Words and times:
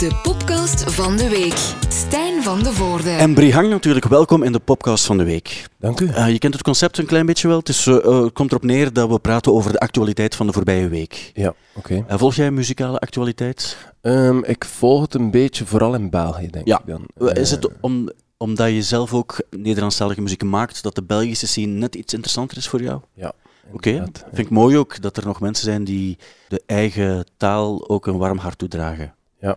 De 0.00 0.20
podcast 0.22 0.94
van 0.94 1.16
de 1.16 1.28
week. 1.28 1.74
Stijn 1.88 2.42
van 2.42 2.62
de 2.62 2.72
Voorde. 2.72 3.10
En 3.10 3.34
Brihang 3.34 3.68
natuurlijk, 3.68 4.06
welkom 4.06 4.42
in 4.42 4.52
de 4.52 4.58
podcast 4.58 5.04
van 5.04 5.18
de 5.18 5.24
week. 5.24 5.68
Dank 5.78 6.00
u. 6.00 6.06
Uh, 6.06 6.30
je 6.30 6.38
kent 6.38 6.52
het 6.52 6.62
concept 6.62 6.98
een 6.98 7.06
klein 7.06 7.26
beetje 7.26 7.48
wel. 7.48 7.58
Het 7.58 7.68
is, 7.68 7.86
uh, 7.86 8.26
komt 8.32 8.50
erop 8.50 8.62
neer 8.62 8.92
dat 8.92 9.08
we 9.08 9.18
praten 9.18 9.52
over 9.52 9.72
de 9.72 9.78
actualiteit 9.78 10.34
van 10.34 10.46
de 10.46 10.52
voorbije 10.52 10.88
week. 10.88 11.30
Ja, 11.34 11.48
oké. 11.48 11.92
Okay. 11.92 12.04
Uh, 12.10 12.18
volg 12.18 12.34
jij 12.34 12.50
muzikale 12.50 12.98
actualiteit? 12.98 13.76
Um, 14.02 14.44
ik 14.44 14.64
volg 14.64 15.00
het 15.00 15.14
een 15.14 15.30
beetje, 15.30 15.66
vooral 15.66 15.94
in 15.94 16.10
België, 16.10 16.50
denk 16.50 16.66
ja. 16.66 16.82
ik 16.84 16.86
dan. 16.86 17.32
Is 17.32 17.50
het 17.50 17.68
om, 17.80 18.10
omdat 18.36 18.70
je 18.70 18.82
zelf 18.82 19.14
ook 19.14 19.42
Nederlandstalige 19.50 20.20
muziek 20.20 20.42
maakt, 20.42 20.82
dat 20.82 20.94
de 20.94 21.02
Belgische 21.02 21.46
scene 21.46 21.72
net 21.72 21.94
iets 21.94 22.14
interessanter 22.14 22.56
is 22.56 22.68
voor 22.68 22.82
jou? 22.82 23.00
Ja. 23.14 23.32
Oké, 23.72 23.88
okay. 23.88 24.08
vind 24.24 24.46
ik 24.46 24.50
mooi 24.50 24.76
ook 24.76 25.02
dat 25.02 25.16
er 25.16 25.26
nog 25.26 25.40
mensen 25.40 25.64
zijn 25.64 25.84
die 25.84 26.18
de 26.48 26.62
eigen 26.66 27.26
taal 27.36 27.88
ook 27.88 28.06
een 28.06 28.18
warm 28.18 28.38
hart 28.38 28.58
toedragen. 28.58 29.14
Ja. 29.40 29.56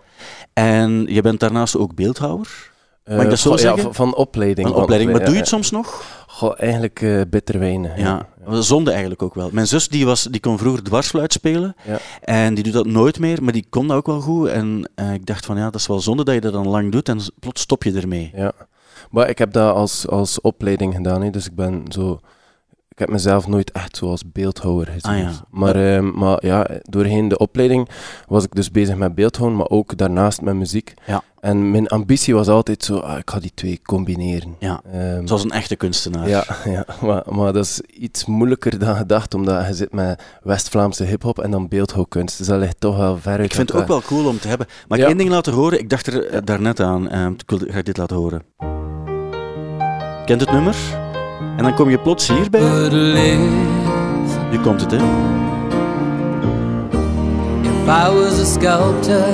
En 0.54 1.06
je 1.10 1.22
bent 1.22 1.40
daarnaast 1.40 1.78
ook 1.78 1.96
beeldhouwer? 1.96 2.72
Mag 3.06 3.24
ik 3.24 3.30
dat 3.30 3.40
zo? 3.40 3.58
Ja, 3.58 3.78
van 3.78 4.16
opleiding. 4.16 4.68
Van 4.68 4.78
opleiding, 4.78 5.12
maar 5.12 5.24
doe 5.24 5.34
je 5.34 5.40
het 5.40 5.48
soms 5.48 5.72
nog? 5.72 6.04
Goh, 6.28 6.54
eigenlijk 6.58 7.02
uh, 7.02 7.22
bitter 7.30 7.60
weinig. 7.60 7.98
Ja, 7.98 8.28
ja. 8.48 8.62
zonde 8.62 8.92
eigenlijk 8.92 9.22
ook 9.22 9.36
wel. 9.36 9.50
Mijn 9.52 9.68
zus 9.68 9.88
die 9.88 10.06
was, 10.06 10.24
die 10.24 10.40
kon 10.40 10.58
vroeger 10.58 10.84
dwarsfluit 10.84 11.34
spelen 11.34 11.76
ja. 11.86 11.98
en 12.22 12.54
die 12.54 12.64
doet 12.64 12.74
dat 12.74 12.86
nooit 12.86 13.20
meer, 13.20 13.44
maar 13.44 13.54
die 13.54 13.66
kon 13.70 13.88
dat 13.88 13.98
ook 13.98 14.06
wel 14.06 14.22
goed. 14.22 14.48
En 14.48 14.90
uh, 14.96 15.14
ik 15.14 15.26
dacht 15.26 15.46
van 15.46 15.58
ja, 15.58 15.64
dat 15.64 15.80
is 15.80 15.88
wel 15.88 16.00
zonde 16.00 16.24
dat 16.24 16.34
je 16.34 16.42
dat 16.42 16.54
dan 16.54 16.68
lang 16.68 16.92
doet 16.92 17.10
en 17.10 17.20
plots 17.40 17.62
stop 17.62 17.84
je 17.84 17.94
ermee. 17.94 18.32
Ja, 18.36 18.52
maar 19.12 19.30
ik 19.30 19.38
heb 19.38 19.52
dat 19.52 19.76
als, 19.76 20.08
als 20.08 20.42
opleiding 20.42 20.96
gedaan, 20.96 21.22
hè. 21.22 21.30
dus 21.30 21.46
ik 21.46 21.56
ben 21.56 21.86
zo... 21.90 22.20
Ik 22.94 23.00
heb 23.00 23.10
mezelf 23.10 23.48
nooit 23.48 23.72
echt 23.72 23.98
zo 23.98 24.10
als 24.10 24.32
beeldhouwer 24.32 24.88
gezien. 24.88 25.12
Ah, 25.12 25.20
ja. 25.20 25.32
maar, 25.50 25.78
ja. 25.78 25.98
Uh, 25.98 26.14
maar 26.14 26.46
ja, 26.46 26.68
doorheen 26.82 27.28
de 27.28 27.38
opleiding 27.38 27.90
was 28.28 28.44
ik 28.44 28.56
dus 28.56 28.72
bezig 28.72 28.96
met 28.96 29.16
beeldhouden, 29.16 29.58
maar 29.58 29.70
ook 29.70 29.98
daarnaast 29.98 30.42
met 30.42 30.56
muziek. 30.56 30.94
Ja. 31.06 31.24
En 31.40 31.72
mijn 31.72 31.88
ambitie 31.88 32.34
was 32.34 32.48
altijd 32.48 32.84
zo, 32.84 32.98
ah, 32.98 33.18
ik 33.18 33.30
ga 33.30 33.40
die 33.40 33.52
twee 33.54 33.80
combineren. 33.84 34.56
Ja, 34.60 34.82
um, 34.96 35.28
zoals 35.28 35.44
een 35.44 35.52
echte 35.52 35.76
kunstenaar. 35.76 36.30
Ja, 36.30 36.46
ja 36.66 36.86
maar, 37.02 37.24
maar 37.30 37.54
dat 37.54 37.66
is 37.66 37.82
iets 37.82 38.26
moeilijker 38.26 38.80
dan 38.80 38.96
gedacht, 38.96 39.34
omdat 39.34 39.68
je 39.68 39.74
zit 39.74 39.94
met 39.94 40.24
West-Vlaamse 40.42 41.04
hip-hop 41.04 41.40
en 41.40 41.52
dan 41.52 41.68
beeldhouwkunst. 41.68 42.38
Dus 42.38 42.48
dat 42.48 42.60
ligt 42.60 42.80
toch 42.80 42.98
wel 42.98 43.18
ver 43.18 43.32
uit 43.32 43.46
Ik 43.46 43.54
vind 43.54 43.72
het 43.72 43.82
ook 43.82 43.88
wel 43.88 44.02
cool 44.02 44.28
om 44.28 44.40
te 44.40 44.48
hebben. 44.48 44.68
Maar 44.88 45.00
ik 45.00 45.06
één 45.06 45.18
ding 45.18 45.30
laten 45.30 45.54
horen? 45.54 45.80
Ik 45.80 45.90
dacht 45.90 46.08
er 46.08 46.34
uh, 46.34 46.40
daarnet 46.44 46.80
aan. 46.80 47.18
Um, 47.18 47.34
ik 47.34 47.50
wil 47.50 47.60
graag 47.68 47.84
dit 47.84 47.98
laten 47.98 48.16
horen. 48.16 48.42
Kent 50.26 50.42
het 50.42 50.52
nummer? 50.52 51.03
En 51.58 51.64
dan 51.64 51.74
kom 51.76 51.90
je 51.90 51.98
plots 51.98 52.28
hierbij. 52.28 53.38
Nu 54.52 54.60
komt 54.60 54.82
het, 54.82 54.92
hè? 54.92 54.98
If 57.62 57.90
I 57.90 58.14
was 58.14 58.40
a 58.40 58.46
sculptor, 58.46 59.26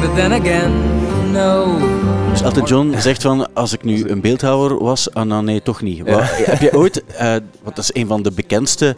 but 0.00 0.14
then 0.14 0.32
again, 0.32 0.72
no. 1.32 1.78
Dus 2.30 2.42
Elton 2.42 2.64
John 2.64 2.94
zegt 2.98 3.22
van, 3.22 3.54
als 3.54 3.72
ik 3.72 3.84
nu 3.84 4.08
een 4.08 4.20
beeldhouwer 4.20 4.84
was, 4.84 5.14
ah, 5.14 5.24
nou 5.24 5.44
nee, 5.44 5.62
toch 5.62 5.82
niet. 5.82 5.96
Ja. 5.96 6.04
Wat, 6.04 6.22
heb 6.24 6.60
je 6.60 6.76
ooit, 6.76 7.04
uh, 7.20 7.34
wat 7.62 7.78
is 7.78 7.94
een 7.94 8.06
van 8.06 8.22
de 8.22 8.32
bekendste 8.32 8.96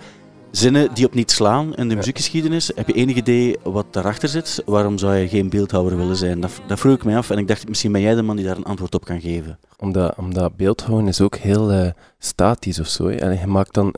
zinnen 0.56 0.94
die 0.94 1.06
op 1.06 1.14
niet 1.14 1.30
slaan 1.30 1.74
in 1.74 1.88
de 1.88 1.97
muziekgeschiedenis, 1.97 2.70
heb 2.74 2.86
je 2.86 2.92
enig 2.92 3.16
idee 3.16 3.56
wat 3.62 3.86
daarachter 3.91 4.28
zit? 4.28 4.62
Waarom 4.66 4.98
zou 4.98 5.14
je 5.14 5.28
geen 5.28 5.48
beeldhouwer 5.48 5.96
willen 5.96 6.16
zijn? 6.16 6.41
Dat, 6.41 6.61
dat 6.66 6.78
vroeg 6.78 6.94
ik 6.94 7.05
mij 7.05 7.16
af 7.16 7.30
en 7.30 7.38
ik 7.38 7.48
dacht, 7.48 7.69
misschien 7.69 7.92
ben 7.92 8.00
jij 8.00 8.14
de 8.14 8.22
man 8.22 8.36
die 8.36 8.44
daar 8.44 8.56
een 8.56 8.64
antwoord 8.64 8.94
op 8.94 9.05
kan 9.05 9.20
geven. 9.20 9.58
Omdat, 9.77 10.14
omdat 10.16 10.56
beeldhouden 10.56 11.08
is 11.08 11.20
ook 11.20 11.36
heel 11.36 11.72
uh, 11.72 11.91
statisch 12.19 12.80
of 12.80 12.88
zo. 12.88 13.08
En 13.08 13.38
je 13.38 13.46
maakt 13.46 13.74
dan, 13.74 13.94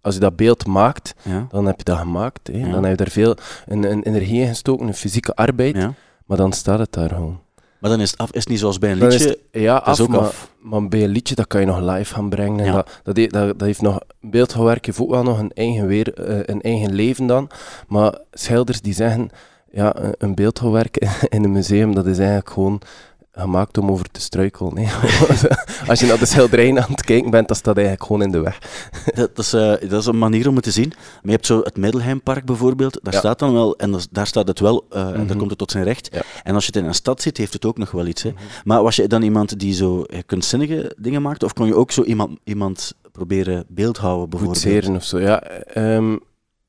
als 0.00 0.14
je 0.14 0.20
dat 0.20 0.36
beeld 0.36 0.66
maakt, 0.66 1.14
ja. 1.22 1.46
dan 1.50 1.66
heb 1.66 1.78
je 1.78 1.84
dat 1.84 1.98
gemaakt. 1.98 2.46
Hè. 2.52 2.58
Ja. 2.58 2.70
Dan 2.70 2.82
heb 2.82 2.90
je 2.90 3.04
daar 3.04 3.12
veel 3.12 3.36
een, 3.66 3.90
een 3.90 4.02
energie 4.02 4.40
in 4.40 4.48
gestoken, 4.48 4.86
een 4.86 4.94
fysieke 4.94 5.34
arbeid, 5.34 5.76
ja. 5.76 5.94
maar 6.26 6.36
dan 6.36 6.52
staat 6.52 6.78
het 6.78 6.92
daar 6.92 7.08
gewoon. 7.08 7.40
Maar 7.82 7.90
dan 7.90 8.00
is 8.00 8.10
het 8.10 8.20
af, 8.20 8.32
is 8.32 8.40
het 8.40 8.48
niet 8.48 8.58
zoals 8.58 8.78
bij 8.78 8.90
een 8.90 8.98
liedje. 8.98 9.28
Het, 9.28 9.38
ja, 9.50 9.76
af, 9.76 9.92
is 9.92 10.00
ook 10.00 10.08
maar, 10.08 10.20
af. 10.20 10.50
maar 10.60 10.88
bij 10.88 11.02
een 11.02 11.10
liedje 11.10 11.34
dat 11.34 11.46
kan 11.46 11.60
je 11.60 11.66
nog 11.66 11.80
live 11.80 12.14
gaan 12.14 12.28
brengen. 12.28 12.64
Ja. 12.64 12.72
Dat, 12.72 12.88
dat, 13.02 13.16
dat, 13.16 13.32
dat, 13.32 13.60
heeft 13.60 13.80
nog, 13.80 13.98
beeldhouwwerk 14.20 14.86
heeft 14.86 15.00
ook 15.00 15.10
wel 15.10 15.22
nog 15.22 15.38
een 15.38 15.52
eigen, 15.54 15.86
weer, 15.86 16.28
uh, 16.28 16.38
een 16.42 16.60
eigen 16.60 16.92
leven 16.92 17.26
dan. 17.26 17.50
Maar 17.88 18.18
schilders 18.32 18.80
die 18.80 18.94
zeggen, 18.94 19.30
ja, 19.70 19.94
een 20.18 20.34
beeldhouwwerk 20.34 20.96
in 21.28 21.44
een 21.44 21.52
museum, 21.52 21.94
dat 21.94 22.06
is 22.06 22.18
eigenlijk 22.18 22.50
gewoon 22.50 22.80
gemaakt 23.32 23.78
om 23.78 23.90
over 23.90 24.10
te 24.10 24.20
struikelen. 24.20 24.74
Nee. 24.74 24.88
Als 25.88 26.00
je 26.00 26.06
naar 26.06 26.18
de 26.18 26.26
schilderijen 26.26 26.82
aan 26.82 26.90
het 26.90 27.04
kijken 27.04 27.30
bent, 27.30 27.46
dan 27.48 27.56
staat 27.56 27.76
eigenlijk 27.76 28.06
gewoon 28.06 28.22
in 28.22 28.30
de 28.30 28.40
weg. 28.40 28.58
dat, 29.14 29.38
is, 29.38 29.54
uh, 29.54 29.60
dat 29.88 29.92
is 30.00 30.06
een 30.06 30.18
manier 30.18 30.48
om 30.48 30.54
het 30.54 30.64
te 30.64 30.70
zien. 30.70 30.88
Maar 30.96 31.20
je 31.22 31.30
hebt 31.30 31.46
zo 31.46 31.60
het 31.60 31.76
Middelheimpark 31.76 32.44
bijvoorbeeld, 32.44 32.98
daar 33.02 33.12
Ja. 33.12 33.18
staat 33.18 33.38
dan 33.38 33.52
wel, 33.52 33.76
en 33.76 33.90
dat, 33.92 34.08
daar 34.10 34.26
staat 34.26 34.48
het 34.48 34.60
wel, 34.60 34.86
uh, 34.92 35.00
en 35.00 35.12
daar 35.12 35.24
Mhm. 35.24 35.36
komt 35.36 35.50
het 35.50 35.58
tot 35.58 35.70
zijn 35.70 35.84
recht. 35.84 36.08
Ja. 36.12 36.22
En 36.42 36.54
als 36.54 36.66
je 36.66 36.72
het 36.72 36.82
in 36.82 36.88
een 36.88 36.94
stad 36.94 37.22
zit, 37.22 37.36
heeft 37.36 37.52
het 37.52 37.64
ook 37.64 37.78
nog 37.78 37.90
wel 37.90 38.06
iets. 38.06 38.22
Hè. 38.22 38.30
Mhm. 38.30 38.40
Maar 38.64 38.82
was 38.82 38.96
je 38.96 39.06
dan 39.06 39.22
iemand 39.22 39.58
die 39.58 39.74
zo 39.74 40.02
eh, 40.02 40.18
kunstzinnige 40.26 40.94
dingen 40.98 41.22
maakte, 41.22 41.44
of 41.44 41.52
kon 41.52 41.66
je 41.66 41.74
ook 41.74 41.90
zo 41.90 42.02
iemand, 42.02 42.38
iemand 42.44 42.94
proberen 43.12 43.64
beeldhouden 43.68 44.28
bijvoorbeeld? 44.30 44.62
Boetseren 44.64 44.96
of 44.96 45.04
zo, 45.04 45.20
ja. 45.20 45.42
Um, 45.76 46.20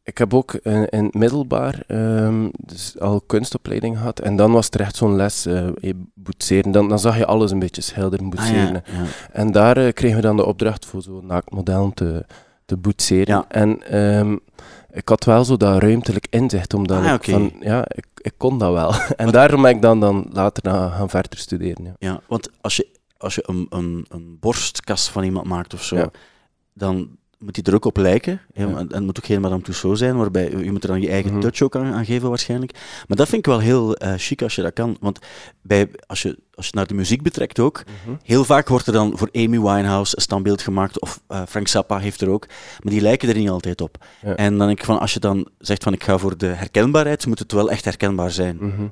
ik 0.04 0.18
heb 0.18 0.34
ook 0.34 0.54
in, 0.54 0.90
in 0.90 1.04
het 1.04 1.14
middelbaar 1.14 1.84
um, 1.88 2.50
dus 2.58 3.00
al 3.00 3.22
kunstopleiding 3.22 3.98
gehad. 3.98 4.20
En 4.20 4.36
dan 4.36 4.52
was 4.52 4.70
er 4.70 4.80
echt 4.80 4.96
zo'n 4.96 5.16
les, 5.16 5.48
uh, 5.48 5.70
boetseren. 6.14 6.72
Dan, 6.72 6.90
dan 6.90 7.00
zag 7.00 7.18
je 7.18 7.26
alles 7.26 7.52
een 7.52 7.60
beetje 7.60 7.82
schilderen, 7.82 8.30
boetseren. 8.30 8.76
Ah, 8.76 8.94
ja, 8.94 9.02
ja. 9.02 9.06
En 9.32 9.52
daar 9.52 9.78
uh, 9.78 9.94
kregen 9.94 10.16
we 10.16 10.22
dan 10.22 10.36
de 10.36 10.46
opdracht 10.46 10.86
voor 10.86 11.02
zo'n 11.02 11.26
naaktmodel 11.26 11.92
te, 11.94 12.26
te 12.66 12.78
boetseren. 12.78 13.36
Ja. 13.36 13.46
En 13.48 13.98
um, 14.00 14.40
ik 14.92 15.10
had 15.10 15.24
wel 15.24 15.46
zo 15.46 15.58
dat 15.58 15.82
ruimtelijk 15.82 16.28
inzicht, 16.30 16.74
omdat 16.74 16.98
Ah, 16.98 17.06
ik 17.06 17.14
okay. 17.14 17.34
van, 17.34 17.54
ja, 17.60 17.86
ik, 17.88 18.06
ik 18.16 18.34
kon 18.38 18.58
dat 18.58 18.74
wel. 18.74 18.94
en 19.16 19.32
daarom 19.32 19.62
ben 19.62 19.72
ik 19.72 19.82
dan, 19.82 20.00
dan 20.00 20.26
later 20.32 20.72
gaan, 20.72 20.92
gaan 20.92 21.10
verder 21.10 21.40
studeren. 21.40 21.86
Ja, 21.86 21.94
ja 21.98 22.22
want 22.28 22.50
als 22.62 22.76
je, 22.76 22.88
als 23.18 23.36
je 23.36 23.44
een, 23.46 23.66
een, 23.70 24.06
een 24.10 24.38
borstkast 24.40 25.10
van 25.10 25.24
iemand 25.24 25.48
maakt 25.48 25.74
of 25.74 25.84
zo, 25.84 26.12
dan 26.74 27.18
moet 27.44 27.56
die 27.56 27.64
er 27.64 27.74
ook 27.76 27.86
op 27.86 27.98
lijken. 27.98 28.42
Ja. 28.54 28.68
En 28.68 28.76
het 28.76 29.00
moet 29.00 29.18
ook 29.18 29.26
geen 29.26 29.42
Madame 29.42 29.62
Tussauds 29.62 30.00
zijn, 30.00 30.18
waarbij 30.18 30.50
je 30.52 30.72
moet 30.72 30.84
er 30.84 30.90
dan 30.90 31.02
je 31.02 31.10
eigen 31.10 31.32
Mhm. 31.32 31.40
touch 31.42 31.62
ook 31.62 31.76
aan, 31.76 31.94
aan 31.94 32.06
geven 32.06 32.30
waarschijnlijk. 32.30 32.72
Maar 33.08 33.18
dat 33.18 33.28
vind 33.28 33.40
ik 33.40 33.46
wel 33.46 33.60
heel 33.60 33.96
eh, 33.96 34.14
chic 34.18 34.42
als 34.42 34.56
je 34.56 34.62
dat 34.62 34.74
kan. 34.74 34.98
Want 35.00 35.20
bij, 35.62 35.90
als, 36.08 36.22
je, 36.22 36.38
als 36.56 36.66
je 36.66 36.72
naar 36.76 36.88
de 36.88 36.94
muziek 36.94 37.22
betrekt 37.22 37.60
ook, 37.60 37.84
Mhm. 38.06 38.16
heel 38.24 38.44
vaak 38.46 38.68
wordt 38.70 38.88
er 38.88 38.94
dan 38.94 39.18
voor 39.18 39.30
Amy 39.32 39.60
Winehouse 39.60 40.16
een 40.16 40.22
standbeeld 40.22 40.62
gemaakt, 40.62 41.00
of 41.02 41.22
eh, 41.28 41.42
Frank 41.48 41.68
Zappa 41.68 41.98
heeft 42.00 42.22
er 42.22 42.30
ook, 42.30 42.48
maar 42.84 42.94
die 42.94 43.02
lijken 43.02 43.30
er 43.30 43.36
niet 43.38 43.50
altijd 43.50 43.82
op. 43.82 44.06
Ja. 44.22 44.36
En 44.36 44.58
dan 44.58 44.68
denk 44.68 44.80
ik 44.80 44.86
van, 44.86 45.00
als 45.00 45.14
je 45.14 45.20
dan 45.20 45.48
zegt 45.58 45.84
van 45.84 45.94
ik 45.94 46.04
ga 46.04 46.18
voor 46.18 46.38
de 46.38 46.46
herkenbaarheid, 46.48 47.26
moet 47.26 47.40
het 47.40 47.52
wel 47.52 47.70
echt 47.72 47.86
herkenbaar 47.86 48.32
zijn. 48.32 48.58
Mhm. 48.60 48.88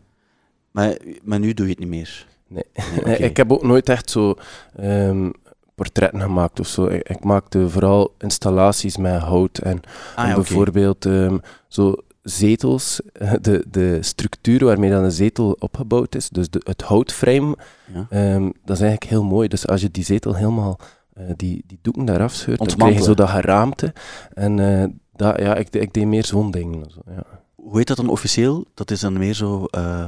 Maar, 0.72 0.97
maar 1.23 1.39
nu 1.39 1.53
doe 1.53 1.66
je 1.66 1.72
het 1.72 1.79
niet 1.79 1.89
meer. 1.89 2.25
Nee. 2.47 2.63
Ik 3.29 3.38
heb 3.38 3.51
ook 3.51 3.63
nooit 3.63 3.89
echt 3.89 4.09
zo 4.09 4.35
ehm, 4.75 5.29
portretten 5.75 6.21
gemaakt 6.21 6.59
of 6.59 6.67
zo. 6.67 6.85
Ik, 6.85 7.09
ik 7.09 7.23
maakte 7.23 7.69
vooral 7.69 8.13
installaties 8.17 8.97
met 8.97 9.21
hout 9.21 9.57
en, 9.57 9.79
Ah, 10.15 10.27
ja, 10.27 10.33
bijvoorbeeld 10.35 11.05
ehm, 11.05 11.37
zo 11.67 11.95
zetels, 12.23 13.01
de, 13.41 13.65
de 13.71 13.97
structuur 14.01 14.65
waarmee 14.65 14.89
dan 14.89 15.03
een 15.03 15.11
zetel 15.11 15.55
opgebouwd 15.59 16.15
is, 16.15 16.29
dus 16.29 16.49
de, 16.49 16.61
het 16.63 16.81
houtframe, 16.81 17.55
Ja. 17.93 18.05
ehm, 18.09 18.43
dat 18.65 18.75
is 18.75 18.81
eigenlijk 18.81 19.11
heel 19.11 19.23
mooi. 19.23 19.47
Dus 19.47 19.67
als 19.67 19.81
je 19.81 19.91
die 19.91 20.03
zetel 20.03 20.35
helemaal, 20.35 20.79
eh, 21.13 21.23
die, 21.35 21.63
die 21.67 21.79
doeken 21.81 22.05
daar 22.05 22.21
afscheurt, 22.21 22.57
dan 22.57 22.67
krijg 22.67 22.97
je 22.97 23.03
zo 23.03 23.13
dat 23.13 23.29
geraamte. 23.29 23.93
En 24.33 24.59
eh, 24.81 24.88
dat, 25.15 25.39
ja, 25.39 25.55
ik, 25.55 25.69
ik 25.69 25.93
deed 25.93 26.05
meer 26.05 26.25
zo'n. 26.25 26.53
Zo, 26.89 27.01
ja. 27.05 27.23
Hoe 27.55 27.77
heet 27.77 27.88
dat 27.88 27.97
dan 27.97 28.09
officieel? 28.09 28.65
Dat 28.73 28.91
is 28.91 28.99
dan 28.99 29.17
meer 29.17 29.33
zo. 29.33 29.65
eh, 29.65 30.05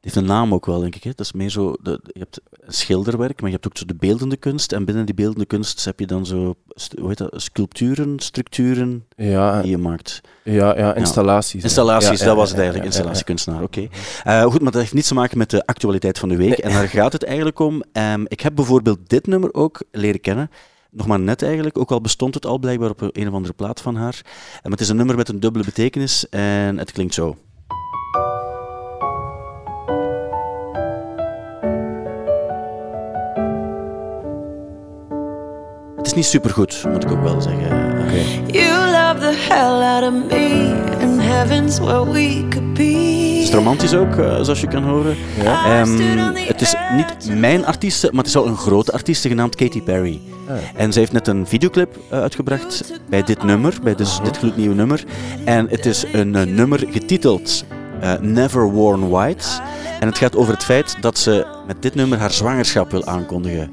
die 0.00 0.10
heeft 0.12 0.16
een 0.16 0.24
naam 0.34 0.54
ook 0.54 0.66
wel, 0.66 0.80
denk 0.80 0.94
ik. 0.94 1.02
Hè? 1.04 1.10
Dat 1.14 1.26
is 1.26 1.32
meer 1.32 1.50
zo. 1.50 1.74
De, 1.82 2.00
je 2.02 2.18
hebt 2.18 2.40
schilderwerk, 2.66 3.40
maar 3.40 3.50
je 3.50 3.54
hebt 3.54 3.66
ook 3.66 3.78
zo 3.78 3.84
de 3.84 3.94
beeldende 3.94 4.36
kunst. 4.36 4.72
En 4.72 4.84
binnen 4.84 5.06
die 5.06 5.14
beeldende 5.14 5.46
kunst 5.46 5.84
heb 5.84 6.00
je 6.00 6.06
dan 6.06 6.26
zo. 6.26 6.54
Hoe 6.98 7.08
heet 7.08 7.18
dat? 7.18 7.32
Sculpturen, 7.36 8.18
structuren 8.20 9.04
Ja, 9.16 9.62
die 9.62 9.70
je 9.70 9.78
maakt. 9.78 10.20
ja, 10.44 10.78
ja, 10.78 10.94
installaties. 10.94 11.62
Installaties, 11.62 12.18
Ja, 12.20 12.26
dat 12.26 12.36
was 12.36 12.48
het 12.48 12.56
eigenlijk. 12.58 12.86
Installatiekunstenaar, 12.86 13.62
oké. 13.62 13.88
Eh, 14.24 14.42
goed, 14.42 14.60
maar 14.62 14.72
dat 14.72 14.80
heeft 14.80 14.94
niets 14.94 15.08
te 15.08 15.14
maken 15.14 15.38
met 15.38 15.50
de 15.50 15.66
actualiteit 15.66 16.18
van 16.18 16.28
de 16.28 16.36
week. 16.36 16.48
Nee. 16.48 16.56
En 16.62 16.70
daar 16.72 16.88
gaat 16.88 17.12
het 17.12 17.24
eigenlijk 17.24 17.58
om. 17.58 17.82
Ehm, 17.92 18.24
ik 18.28 18.40
heb 18.40 18.54
bijvoorbeeld 18.54 18.98
dit 19.08 19.26
nummer 19.26 19.54
ook 19.54 19.82
leren 19.90 20.20
kennen. 20.20 20.50
Nog 20.90 21.06
maar 21.06 21.20
net 21.20 21.42
eigenlijk, 21.42 21.78
ook 21.78 21.90
al 21.90 22.00
bestond 22.00 22.34
het 22.34 22.46
al 22.46 22.58
blijkbaar 22.58 22.90
op 22.90 23.00
een, 23.12 23.28
of 23.28 23.34
andere 23.34 23.54
plaat 23.54 23.80
van 23.80 23.96
haar. 23.96 24.20
Eh, 24.24 24.62
Maar 24.62 24.72
het 24.72 24.80
is 24.80 24.88
een 24.88 24.96
nummer 24.96 25.16
met 25.16 25.28
een 25.28 25.40
dubbele 25.40 25.64
betekenis 25.64 26.28
en 26.28 26.78
het 26.78 26.92
klinkt 26.92 27.14
zo. 27.14 27.36
Niet 36.18 36.26
supergoed, 36.26 36.84
moet 36.92 37.04
ik 37.04 37.10
ook 37.10 37.22
wel 37.22 37.40
zeggen. 37.40 37.66
Oké. 38.00 38.52
You 38.58 38.90
love 38.90 39.20
the 39.20 39.34
hell 39.48 39.82
out 39.82 40.02
of 40.02 40.12
me, 40.12 40.74
and 41.00 41.20
heaven's 41.20 41.78
where 41.78 42.10
we 42.10 42.46
could 42.50 42.74
be. 42.74 43.36
Het 43.38 43.48
is 43.48 43.50
romantisch 43.50 43.94
ook, 43.94 44.16
eh, 44.16 44.42
zoals 44.42 44.60
je 44.60 44.66
kan 44.66 44.82
horen. 44.82 45.16
Ja. 45.42 45.80
Ehm, 45.80 46.34
het 46.34 46.60
is 46.60 46.74
niet 46.96 47.38
mijn 47.38 47.66
artiest, 47.66 48.02
maar 48.02 48.18
het 48.18 48.26
is 48.26 48.34
wel 48.34 48.46
een 48.46 48.56
grote 48.56 48.92
artiest 48.92 49.26
genaamd 49.26 49.54
Katy 49.54 49.82
Perry. 49.82 50.20
Ah. 50.48 50.54
En 50.74 50.92
zij 50.92 51.00
heeft 51.00 51.12
net 51.12 51.28
een 51.28 51.46
videoclip 51.46 51.96
eh, 52.10 52.20
uitgebracht 52.20 53.00
bij 53.08 53.22
dit 53.22 53.42
nummer, 53.42 53.74
bij 53.82 53.94
dus 53.94 54.20
dit 54.22 54.38
gloednieuwe 54.38 54.74
nummer. 54.74 55.04
En 55.44 55.66
het 55.70 55.86
is 55.86 56.04
een 56.12 56.36
eh, 56.36 56.42
nummer 56.42 56.84
getiteld 56.90 57.64
Never 58.20 58.70
Worn 58.70 59.08
White. 59.08 59.46
En 60.00 60.08
het 60.08 60.18
gaat 60.18 60.36
over 60.36 60.52
het 60.52 60.64
feit 60.64 60.96
dat 61.00 61.18
ze 61.18 61.46
met 61.66 61.82
dit 61.82 61.94
nummer 61.94 62.18
haar 62.18 62.32
zwangerschap 62.32 62.90
wil 62.90 63.04
aankondigen. 63.04 63.70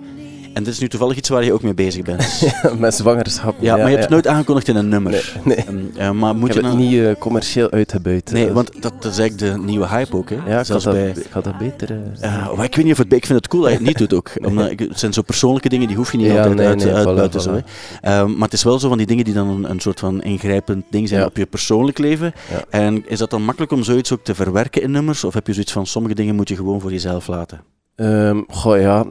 En 0.55 0.63
dit 0.63 0.73
is 0.73 0.79
nu 0.79 0.87
toevallig 0.87 1.17
iets 1.17 1.29
waar 1.29 1.43
je 1.43 1.53
ook 1.53 1.61
mee 1.61 1.73
bezig 1.73 2.01
bent. 2.01 2.43
Met 2.79 2.93
zwangerschap. 2.93 3.55
Ja, 3.59 3.75
maar 3.75 3.83
je 3.85 3.89
hebt 3.89 4.01
het 4.01 4.09
nooit 4.09 4.27
aangekondigd 4.27 4.67
in 4.67 4.75
een 4.75 4.87
nummer. 4.87 5.33
Nee, 5.43 5.55
nee. 5.55 5.65
Ehm, 5.65 5.77
ja, 5.93 6.13
maar 6.13 6.35
moet 6.35 6.49
Ik 6.49 6.55
je 6.55 6.61
heb 6.61 6.69
het 6.71 6.79
niet 6.79 6.99
eh, 6.99 7.11
commercieel 7.19 7.71
uitgebuit. 7.71 8.31
Nee, 8.31 8.47
eh. 8.47 8.53
want 8.53 8.81
dat, 8.81 8.93
dat 8.99 9.11
is 9.11 9.17
eigenlijk 9.19 9.53
de 9.53 9.61
nieuwe 9.63 9.87
hype 9.87 10.15
ook. 10.15 10.29
Hè? 10.29 10.35
Ja, 10.47 10.63
Zelfs 10.63 10.83
dat, 10.83 10.93
bij... 10.93 11.15
dat 11.43 11.57
beter... 11.57 12.01
Ja, 12.21 12.51
maar 12.55 12.65
ik 12.65 12.75
weet 12.75 12.85
niet 12.85 12.93
of 12.93 12.97
het... 12.99 13.13
Ik 13.13 13.25
vind 13.25 13.39
het 13.39 13.47
cool 13.47 13.61
dat 13.61 13.71
je 13.71 13.77
het 13.77 13.87
niet 13.87 13.97
doet 13.97 14.13
ook. 14.13 14.31
Omdat 14.47 14.69
het 14.79 14.99
zijn 14.99 15.13
zo 15.13 15.21
persoonlijke 15.21 15.69
dingen, 15.69 15.87
die 15.87 15.95
hoef 15.97 16.11
je 16.11 16.17
niet 16.17 16.27
Ja, 16.27 16.37
altijd 16.37 16.55
nee, 16.55 16.67
uit, 16.67 16.83
nee, 16.83 16.93
uit 16.93 17.07
voilà, 17.07 17.15
buiten. 17.15 17.41
voilà. 17.63 17.69
Ehm, 18.01 18.31
maar 18.31 18.43
het 18.43 18.53
is 18.53 18.63
wel 18.63 18.79
zo 18.79 18.87
van 18.87 18.97
die 18.97 19.07
dingen 19.07 19.25
die 19.25 19.33
dan 19.33 19.49
een, 19.49 19.69
een 19.69 19.79
soort 19.79 19.99
van 19.99 20.23
ingrijpend 20.23 20.85
ding 20.89 21.07
zijn 21.07 21.19
Ja. 21.19 21.25
op 21.25 21.37
je 21.37 21.45
persoonlijk 21.45 21.97
leven. 21.97 22.33
Ja. 22.51 22.63
En 22.69 23.03
is 23.07 23.19
dat 23.19 23.29
dan 23.29 23.41
makkelijk 23.43 23.71
om 23.71 23.83
zoiets 23.83 24.11
ook 24.13 24.23
te 24.23 24.35
verwerken 24.35 24.81
in 24.81 24.91
nummers? 24.91 25.23
Of 25.23 25.33
heb 25.33 25.47
je 25.47 25.53
zoiets 25.53 25.71
van, 25.71 25.85
sommige 25.85 26.15
dingen 26.15 26.35
moet 26.35 26.49
je 26.49 26.55
gewoon 26.55 26.81
voor 26.81 26.91
jezelf 26.91 27.27
laten? 27.27 27.61
Ehm, 27.95 28.41
goh, 28.47 28.79
ja, 28.79 29.05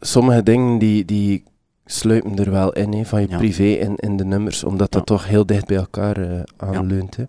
sommige 0.00 0.42
dingen 0.42 0.78
die, 0.78 1.04
die 1.04 1.44
sluipen 1.84 2.36
er 2.38 2.50
wel 2.50 2.72
in, 2.72 3.06
van 3.06 3.20
je 3.20 3.28
Ja. 3.28 3.36
privé 3.36 3.62
in, 3.64 3.96
in 3.96 4.16
de 4.16 4.24
nummers, 4.24 4.64
omdat 4.64 4.92
dat 4.92 5.08
Ja. 5.08 5.16
toch 5.16 5.26
heel 5.28 5.46
dicht 5.46 5.66
bij 5.66 5.76
elkaar 5.76 6.16
eh, 6.16 6.42
aanleunt. 6.56 7.16
hè. 7.16 7.24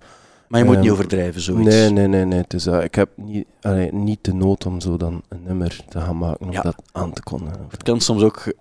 Maar 0.48 0.60
je 0.60 0.66
moet 0.66 0.76
Ehm, 0.76 0.84
niet 0.84 0.94
overdrijven, 0.94 1.42
zoiets. 1.42 1.76
Nee, 1.76 1.90
nee, 1.90 2.08
nee, 2.08 2.26
nee. 2.26 2.44
Dat. 2.48 2.84
ik 2.84 2.96
heb 2.96 3.10
niet, 3.16 3.46
allee, 3.62 3.94
niet 3.94 4.24
de 4.24 4.34
nood 4.34 4.66
om 4.66 4.80
zo 4.82 4.98
dan 4.98 5.22
een 5.30 5.44
nummer 5.44 5.80
te 5.90 6.00
gaan 6.02 6.18
maken, 6.18 6.46
om 6.46 6.52
Ja. 6.52 6.62
dat 6.62 6.76
aan 6.92 7.14
te 7.14 7.24
kondigen. 7.24 7.66
Het 7.70 7.84
kan 7.84 8.00
soms 8.02 8.24
ook 8.24 8.54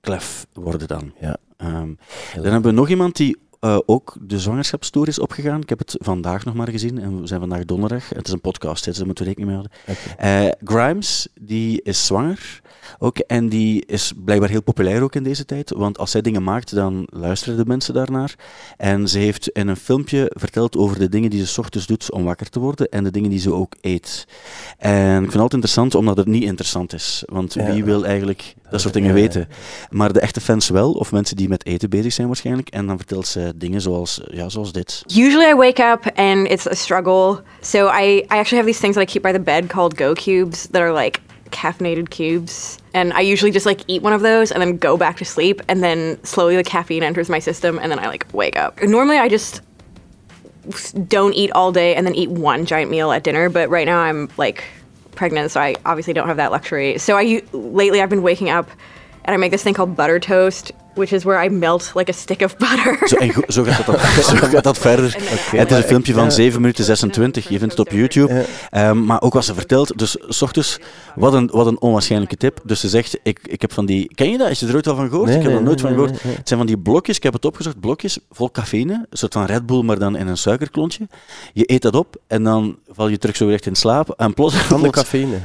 klef 0.00 0.46
worden 0.52 0.88
dan. 0.88 1.12
Ja. 1.20 1.36
Ehm, 1.56 1.92
dan 2.34 2.42
hebben 2.52 2.62
we 2.62 2.70
nog 2.70 2.88
iemand 2.88 3.16
die 3.16 3.42
eh, 3.60 3.78
ook 3.86 4.16
de 4.20 4.38
zwangerschapstoer 4.40 5.08
is 5.08 5.18
opgegaan. 5.18 5.60
Ik 5.60 5.68
heb 5.68 5.78
het 5.78 5.96
vandaag 5.98 6.44
nog 6.44 6.54
maar 6.54 6.68
gezien 6.68 6.98
en 6.98 7.20
we 7.20 7.26
zijn 7.26 7.40
vandaag 7.40 7.64
donderdag. 7.64 8.08
Het 8.08 8.26
is 8.26 8.32
een 8.32 8.40
podcast, 8.40 8.84
dus 8.84 8.96
daar 8.96 9.06
moeten 9.06 9.24
we 9.24 9.30
rekening 9.30 9.58
mee 9.58 9.68
houden. 10.18 10.56
Grimes, 10.64 11.28
die 11.40 11.82
is 11.82 12.06
zwanger. 12.06 12.60
Ook, 12.98 13.18
en 13.18 13.48
die 13.48 13.86
is 13.86 14.12
blijkbaar 14.24 14.48
heel 14.48 14.62
populair 14.62 15.02
ook 15.02 15.14
in 15.14 15.22
deze 15.22 15.44
tijd. 15.44 15.72
Want 15.76 15.98
als 15.98 16.10
zij 16.10 16.20
dingen 16.20 16.42
maakt, 16.42 16.74
dan 16.74 17.06
luisteren 17.10 17.56
de 17.56 17.64
mensen 17.66 17.94
daarnaar. 17.94 18.34
En 18.76 19.08
ze 19.08 19.18
heeft 19.18 19.48
in 19.48 19.68
een 19.68 19.76
filmpje 19.76 20.30
verteld 20.34 20.76
over 20.76 20.98
de 20.98 21.08
dingen 21.08 21.30
die 21.30 21.40
ze 21.40 21.46
's 21.46 21.58
ochtends 21.58 21.86
doet 21.86 22.12
om 22.12 22.24
wakker 22.24 22.48
te 22.50 22.58
worden. 22.60 22.88
En 22.88 23.04
de 23.04 23.10
dingen 23.10 23.30
die 23.30 23.38
ze 23.38 23.52
ook 23.52 23.74
eet. 23.80 24.26
En 24.78 25.12
ik 25.12 25.20
vind 25.20 25.32
het 25.32 25.42
altijd 25.42 25.52
interessant, 25.52 25.94
omdat 25.94 26.16
het 26.16 26.26
niet 26.26 26.42
interessant 26.42 26.92
is. 26.92 27.22
Want 27.26 27.54
Ja. 27.54 27.72
wie 27.72 27.84
wil 27.84 28.04
eigenlijk 28.06 28.54
dat 28.70 28.80
soort 28.80 28.94
dingen 28.94 29.08
Ja, 29.08 29.14
weten? 29.14 29.48
Maar 29.90 30.12
de 30.12 30.20
echte 30.20 30.40
fans 30.40 30.68
wel, 30.68 30.92
of 30.92 31.12
mensen 31.12 31.36
die 31.36 31.48
met 31.48 31.66
eten 31.66 31.90
bezig 31.90 32.12
zijn 32.12 32.26
waarschijnlijk. 32.26 32.68
En 32.68 32.86
dan 32.86 32.96
vertelt 32.96 33.26
ze 33.26 33.52
dingen 33.56 33.80
zoals, 33.80 34.20
ja, 34.30 34.48
zoals 34.48 34.72
dit. 34.72 35.02
Usually 35.16 35.50
I 35.50 35.54
wake 35.54 35.82
up 35.82 36.10
and 36.18 36.48
it's 36.48 36.66
a 36.68 36.74
struggle. 36.74 37.42
So 37.60 37.86
I, 37.86 38.16
I 38.16 38.24
actually 38.28 38.56
have 38.56 38.64
these 38.66 38.80
things 38.80 38.94
that 38.94 39.02
I 39.08 39.12
keep 39.12 39.22
by 39.22 39.32
the 39.32 39.40
bed 39.40 39.66
called 39.66 39.98
Go 40.00 40.12
Cubes 40.12 40.66
that 40.70 40.80
are 40.82 41.02
like 41.02 41.18
caffeinated 41.50 42.10
cubes. 42.10 42.78
And 42.92 43.12
I 43.12 43.20
usually 43.20 43.50
just 43.50 43.66
like 43.66 43.80
eat 43.86 44.02
one 44.02 44.12
of 44.12 44.22
those 44.22 44.52
and 44.52 44.60
then 44.60 44.76
go 44.76 44.96
back 44.96 45.16
to 45.18 45.24
sleep 45.24 45.60
and 45.68 45.82
then 45.82 46.22
slowly 46.24 46.56
the 46.56 46.64
caffeine 46.64 47.02
enters 47.02 47.28
my 47.28 47.38
system 47.38 47.78
and 47.78 47.90
then 47.90 47.98
I 47.98 48.06
like 48.06 48.26
wake 48.32 48.56
up. 48.56 48.82
Normally 48.82 49.18
I 49.18 49.28
just 49.28 49.60
don't 51.08 51.34
eat 51.34 51.50
all 51.52 51.72
day 51.72 51.94
and 51.94 52.06
then 52.06 52.14
eat 52.14 52.30
one 52.30 52.66
giant 52.66 52.90
meal 52.90 53.12
at 53.12 53.22
dinner, 53.22 53.48
but 53.48 53.68
right 53.68 53.86
now 53.86 54.00
I'm 54.00 54.30
like 54.36 54.64
pregnant, 55.12 55.50
so 55.50 55.60
I 55.60 55.74
obviously 55.86 56.12
don't 56.12 56.26
have 56.26 56.38
that 56.38 56.50
luxury. 56.50 56.98
So 56.98 57.16
I 57.16 57.42
lately 57.52 58.00
I've 58.00 58.10
been 58.10 58.22
waking 58.22 58.50
up 58.50 58.68
and 59.24 59.36
I 59.36 59.38
make 59.38 59.50
this 59.50 59.62
thing 59.62 59.74
called 59.74 59.94
butter 59.94 60.18
toast, 60.20 60.72
which 60.94 61.12
is 61.12 61.24
where 61.24 61.44
I 61.46 61.48
melt 61.48 61.92
like 61.94 62.10
a 62.10 62.12
stick 62.12 62.40
of 62.42 62.56
butter. 62.64 63.08
Zo, 63.08 63.16
en 63.16 63.32
zo, 63.48 63.64
gaat 63.64 63.86
dat, 63.86 64.00
dan- 64.00 64.22
zo 64.38 64.46
gaat 64.46 64.64
dat 64.64 64.78
verder. 64.78 65.16
En 65.52 65.58
het 65.58 65.70
is 65.70 65.76
een 65.76 65.82
filmpje 65.82 66.12
van 66.12 66.32
7 66.32 66.60
minuten 66.60 66.84
26. 66.84 67.48
Je 67.48 67.58
vindt 67.58 67.78
het 67.78 67.86
op 67.86 67.92
YouTube. 67.92 68.44
Ehm, 68.70 69.04
maar 69.04 69.22
ook 69.22 69.32
wat 69.32 69.44
ze 69.44 69.54
vertelt. 69.54 69.98
Dus 69.98 70.16
s 70.28 70.42
ochtends, 70.42 70.78
wat 71.14 71.32
een, 71.32 71.48
wat 71.52 71.66
een 71.66 71.80
onwaarschijnlijke 71.80 72.36
tip. 72.36 72.60
Dus 72.64 72.80
ze 72.80 72.88
zegt, 72.88 73.18
ik, 73.22 73.38
ik 73.42 73.60
heb 73.60 73.72
van 73.72 73.86
die... 73.86 74.14
Ken 74.14 74.30
je 74.30 74.38
dat? 74.38 74.50
Is 74.50 74.60
je 74.60 74.66
er 74.66 74.74
ooit 74.74 74.86
al 74.86 74.96
van 74.96 75.08
gehoord? 75.08 75.28
Nee, 75.28 75.36
ik 75.36 75.42
heb 75.42 75.50
er 75.52 75.56
nee, 75.56 75.66
nooit 75.66 75.82
nee, 75.82 75.86
van 75.86 75.94
gehoord. 75.94 76.10
nee, 76.10 76.20
nee. 76.24 76.36
Het 76.36 76.48
zijn 76.48 76.58
van 76.58 76.68
die 76.68 76.78
blokjes, 76.78 77.16
ik 77.16 77.22
heb 77.22 77.32
het 77.32 77.44
opgezocht, 77.44 77.80
blokjes 77.80 78.18
vol 78.30 78.50
cafeïne. 78.50 78.92
Een 79.10 79.18
soort 79.18 79.32
van 79.32 79.44
Red 79.44 79.66
Bull, 79.66 79.82
maar 79.82 79.98
dan 79.98 80.16
in 80.16 80.26
een 80.26 80.36
suikerklontje. 80.38 81.08
Je 81.52 81.64
eet 81.66 81.82
dat 81.82 81.94
op 81.94 82.16
en 82.26 82.42
dan 82.42 82.76
val 82.92 83.08
je 83.08 83.18
terug 83.18 83.36
zo 83.36 83.46
recht 83.48 83.66
in 83.66 83.74
slaap. 83.74 84.14
En 84.16 84.34
plots... 84.34 84.54
Van 84.54 84.82
de 84.82 84.90
cafeïne. 85.00 85.36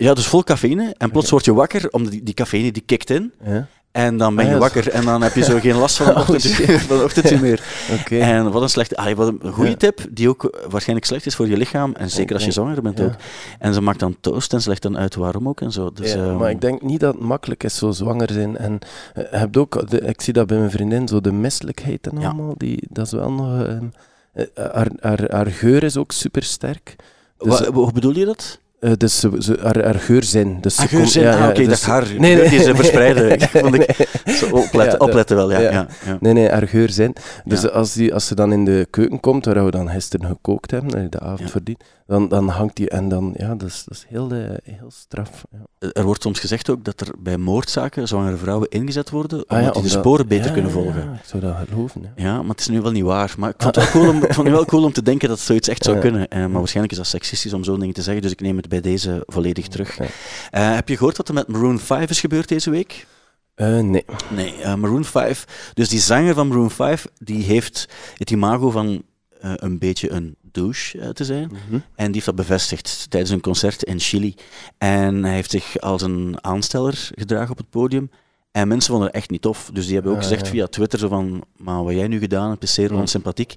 Ja, 0.00 0.14
dus 0.14 0.26
vol 0.26 0.42
cafeïne. 0.44 0.94
En 0.98 1.10
plots 1.10 1.30
word 1.30 1.44
je 1.44 1.54
wakker, 1.54 1.88
omdat 1.90 2.12
die, 2.12 2.22
die 2.22 2.34
cafeïne 2.34 2.72
die 2.72 2.82
kikt 2.86 3.10
in. 3.10 3.32
Ja? 3.44 3.66
En 3.92 4.16
dan 4.16 4.34
ben 4.34 4.44
Ah, 4.44 4.50
je 4.50 4.56
ja, 4.56 4.60
wakker 4.62 4.88
en 4.90 5.04
dan 5.04 5.22
heb 5.22 5.34
je 5.34 5.42
zo 5.44 5.58
geen 5.58 5.74
last 5.76 5.96
van 5.96 6.06
Oh, 6.16 6.26
de 6.26 6.84
de 6.88 7.00
ochtend 7.04 7.40
meer. 7.40 7.62
En 8.08 8.50
wat 8.50 8.62
een 8.62 8.68
slechte, 8.68 8.96
allee, 8.96 9.16
wat 9.16 9.34
een 9.40 9.52
goede 9.52 9.70
Ja. 9.70 9.76
tip, 9.76 10.06
die 10.10 10.28
ook 10.28 10.66
waarschijnlijk 10.70 11.06
slecht 11.06 11.26
is 11.26 11.34
voor 11.34 11.48
je 11.48 11.56
lichaam. 11.56 11.94
En 11.94 12.10
zeker 12.10 12.34
als 12.34 12.44
je 12.44 12.50
denk- 12.52 12.60
zwanger 12.60 12.82
bent 12.82 13.00
ook. 13.00 13.14
En 13.58 13.74
ze 13.74 13.80
maakt 13.80 13.98
dan 14.00 14.16
toast 14.20 14.52
en 14.52 14.60
ze 14.62 14.68
legt 14.68 14.82
dan 14.82 14.98
uit 14.98 15.14
waarom 15.14 15.48
ook 15.48 15.60
en 15.60 15.72
zo. 15.72 15.90
Dus, 15.92 16.12
Ja, 16.12 16.24
ehm, 16.24 16.36
maar 16.36 16.50
ik 16.50 16.60
denk 16.60 16.82
niet 16.82 17.00
dat 17.00 17.14
het 17.14 17.22
makkelijk 17.22 17.64
is 17.64 17.76
zo 17.76 17.90
zwanger 17.90 18.30
zijn. 18.32 18.56
En 18.56 18.78
hebt 19.14 19.56
ook, 19.56 19.90
de, 19.90 20.00
ik 20.00 20.20
zie 20.20 20.32
dat 20.32 20.46
bij 20.46 20.58
mijn 20.58 20.70
vriendin, 20.70 21.08
zo 21.08 21.20
de 21.20 21.32
misselijkheid 21.32 22.06
en 22.06 22.18
allemaal. 22.18 22.54
Die, 22.56 22.86
dat 22.90 23.06
is 23.06 23.12
wel 23.12 23.32
nog. 23.32 23.64
ehm, 23.64 23.84
eh, 24.32 24.44
haar, 24.72 24.88
haar, 25.00 25.24
haar 25.30 25.46
geur 25.46 25.82
is 25.82 25.96
ook 25.96 26.12
super 26.12 26.42
sterk. 26.42 26.96
Dus, 27.38 27.60
wa- 27.60 27.72
hoe 27.72 27.92
bedoel 27.92 28.14
je 28.16 28.24
dat? 28.24 28.58
Eh, 28.80 28.92
dus 28.96 29.20
ze, 29.20 29.30
ze, 29.38 29.58
haar, 29.62 29.84
haar 29.84 29.94
geurzin. 29.94 30.58
Dus 30.60 30.78
Ah, 30.78 30.86
geurzin. 30.88 31.22
ja, 31.22 31.36
Ah, 31.42 31.48
oké, 31.48 31.54
dus- 31.58 31.68
dat 31.68 31.82
haar. 31.82 32.06
Nee, 32.18 32.36
nee. 32.36 32.48
Die 32.50 32.62
ze 32.62 32.74
verspreiden. 32.74 33.40
Vond 33.62 33.74
ik, 33.74 34.08
zo 34.26 34.46
opletten, 34.46 34.98
Ja, 34.98 35.06
opletten 35.06 35.36
wel, 35.36 35.50
ja. 35.50 35.60
ja. 35.60 35.86
Nee, 36.20 36.32
nee, 36.32 36.48
haar 36.50 36.68
geurzin. 36.68 37.12
Dus 37.44 37.70
als, 37.70 37.92
die, 37.92 38.14
als 38.14 38.26
ze 38.26 38.34
dan 38.34 38.52
in 38.52 38.64
de 38.64 38.86
keuken 38.90 39.20
komt, 39.20 39.44
waar 39.44 39.64
we 39.64 39.70
dan 39.70 39.90
gisteren 39.90 40.26
gekookt 40.26 40.70
hebben, 40.70 40.94
eh, 40.94 41.04
de 41.10 41.20
avond 41.20 41.52
Ja. 41.54 41.74
Dan, 42.08 42.28
dan 42.28 42.48
hangt 42.48 42.76
die 42.76 42.88
en 42.88 43.08
dan, 43.08 43.34
ja, 43.36 43.54
dat 43.54 43.68
is, 43.68 43.84
dat 43.86 43.96
is 43.96 44.04
heel, 44.08 44.30
eh, 44.32 44.50
heel 44.62 44.90
straf. 44.90 45.44
Ja. 45.50 45.88
Er 45.92 46.04
wordt 46.04 46.22
soms 46.22 46.40
gezegd 46.40 46.70
ook 46.70 46.84
dat 46.84 47.00
er 47.00 47.08
bij 47.18 47.36
moordzaken 47.36 48.08
zwangere 48.08 48.36
vrouwen 48.36 48.68
ingezet 48.68 49.10
worden, 49.10 49.38
omdat 49.38 49.58
Ah, 49.58 49.62
ja, 49.64 49.70
die 49.70 49.82
de 49.82 49.88
sporen 49.88 50.28
beter 50.28 50.46
ja, 50.46 50.52
kunnen 50.52 50.70
volgen. 50.70 51.04
Ja, 51.04 51.12
ik 51.12 51.24
zou 51.24 51.42
dat 51.42 51.56
geloven. 51.68 52.02
Ja. 52.02 52.12
Ja, 52.16 52.40
maar 52.40 52.50
het 52.50 52.60
is 52.60 52.68
nu 52.68 52.80
wel 52.80 52.90
niet 52.90 53.04
waar. 53.04 53.34
Maar 53.38 53.50
ik 53.50 53.62
vond 53.62 53.74
het 53.76 53.84
wel 53.92 53.92
cool 53.92 54.08
om, 54.14 54.16
ik 54.16 54.34
vond 54.34 54.46
het 54.46 54.56
wel 54.56 54.64
cool 54.64 54.84
om 54.84 54.92
te 54.92 55.02
denken 55.02 55.28
dat 55.28 55.38
zoiets 55.38 55.68
echt 55.68 55.84
zou 55.84 55.98
kunnen. 55.98 56.28
Eh, 56.28 56.38
maar 56.38 56.50
waarschijnlijk 56.50 56.92
is 56.92 56.98
dat 56.98 57.06
seksistisch 57.06 57.52
om 57.52 57.64
zo'n 57.64 57.80
ding 57.80 57.94
te 57.94 58.02
zeggen, 58.02 58.22
dus 58.22 58.32
ik 58.32 58.40
neem 58.40 58.56
het 58.56 58.68
bij 58.68 58.80
deze 58.80 59.22
volledig 59.26 59.68
terug. 59.68 59.98
Eh, 59.98 60.74
heb 60.74 60.88
je 60.88 60.96
gehoord 60.96 61.16
wat 61.16 61.28
er 61.28 61.34
met 61.34 61.48
Maroon 61.48 61.78
5 61.78 62.10
is 62.10 62.20
gebeurd 62.20 62.48
deze 62.48 62.70
week? 62.70 63.06
Eh, 63.54 63.78
nee. 63.78 64.04
Nee, 64.30 64.62
eh, 64.62 64.74
Maroon 64.74 65.04
5. 65.04 65.70
Dus 65.74 65.88
die 65.88 66.00
zanger 66.00 66.34
van 66.34 66.48
Maroon 66.48 66.70
5, 66.70 67.06
die 67.18 67.42
heeft 67.42 67.88
het 68.16 68.30
imago 68.30 68.70
van 68.70 69.02
eh, 69.40 69.52
een 69.56 69.78
beetje 69.78 70.10
een 70.10 70.36
douche 70.52 70.98
eh, 71.00 71.08
te 71.08 71.24
zijn. 71.24 71.50
Mhm. 71.68 71.74
En 71.94 72.04
die 72.04 72.12
heeft 72.14 72.24
dat 72.26 72.34
bevestigd 72.34 73.06
tijdens 73.10 73.32
een 73.32 73.40
concert 73.40 73.82
in 73.82 74.00
Chili. 74.00 74.34
En 74.78 75.24
hij 75.24 75.34
heeft 75.34 75.50
zich 75.50 75.80
als 75.80 76.02
een 76.02 76.36
aansteller 76.40 77.10
gedragen 77.14 77.50
op 77.50 77.58
het 77.58 77.70
podium. 77.70 78.10
En 78.50 78.68
mensen 78.68 78.90
vonden 78.90 79.06
het 79.08 79.16
echt 79.16 79.30
niet 79.30 79.42
tof. 79.42 79.70
Dus 79.72 79.84
die 79.84 79.94
hebben 79.94 80.12
ook 80.12 80.18
Ah, 80.18 80.22
gezegd 80.24 80.44
ja. 80.44 80.50
via 80.52 80.66
Twitter 80.66 80.98
zo 80.98 81.08
van, 81.08 81.44
maar 81.56 81.84
wat 81.84 81.94
jij 81.94 82.08
nu 82.08 82.18
gedaan 82.18 82.50
hebt 82.50 82.62
is 82.62 82.74
zeer 82.74 82.92
Mm. 82.92 82.98
onsympathiek. 83.00 83.54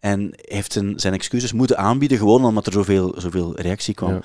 En 0.00 0.30
heeft 0.34 0.72
zijn, 0.72 1.00
zijn 1.00 1.14
excuses 1.14 1.52
moeten 1.52 1.78
aanbieden, 1.78 2.18
gewoon 2.18 2.44
omdat 2.44 2.66
er 2.66 2.72
zoveel, 2.72 3.14
zoveel 3.18 3.60
reactie 3.60 3.94
kwam. 3.94 4.12
Ja. 4.12 4.20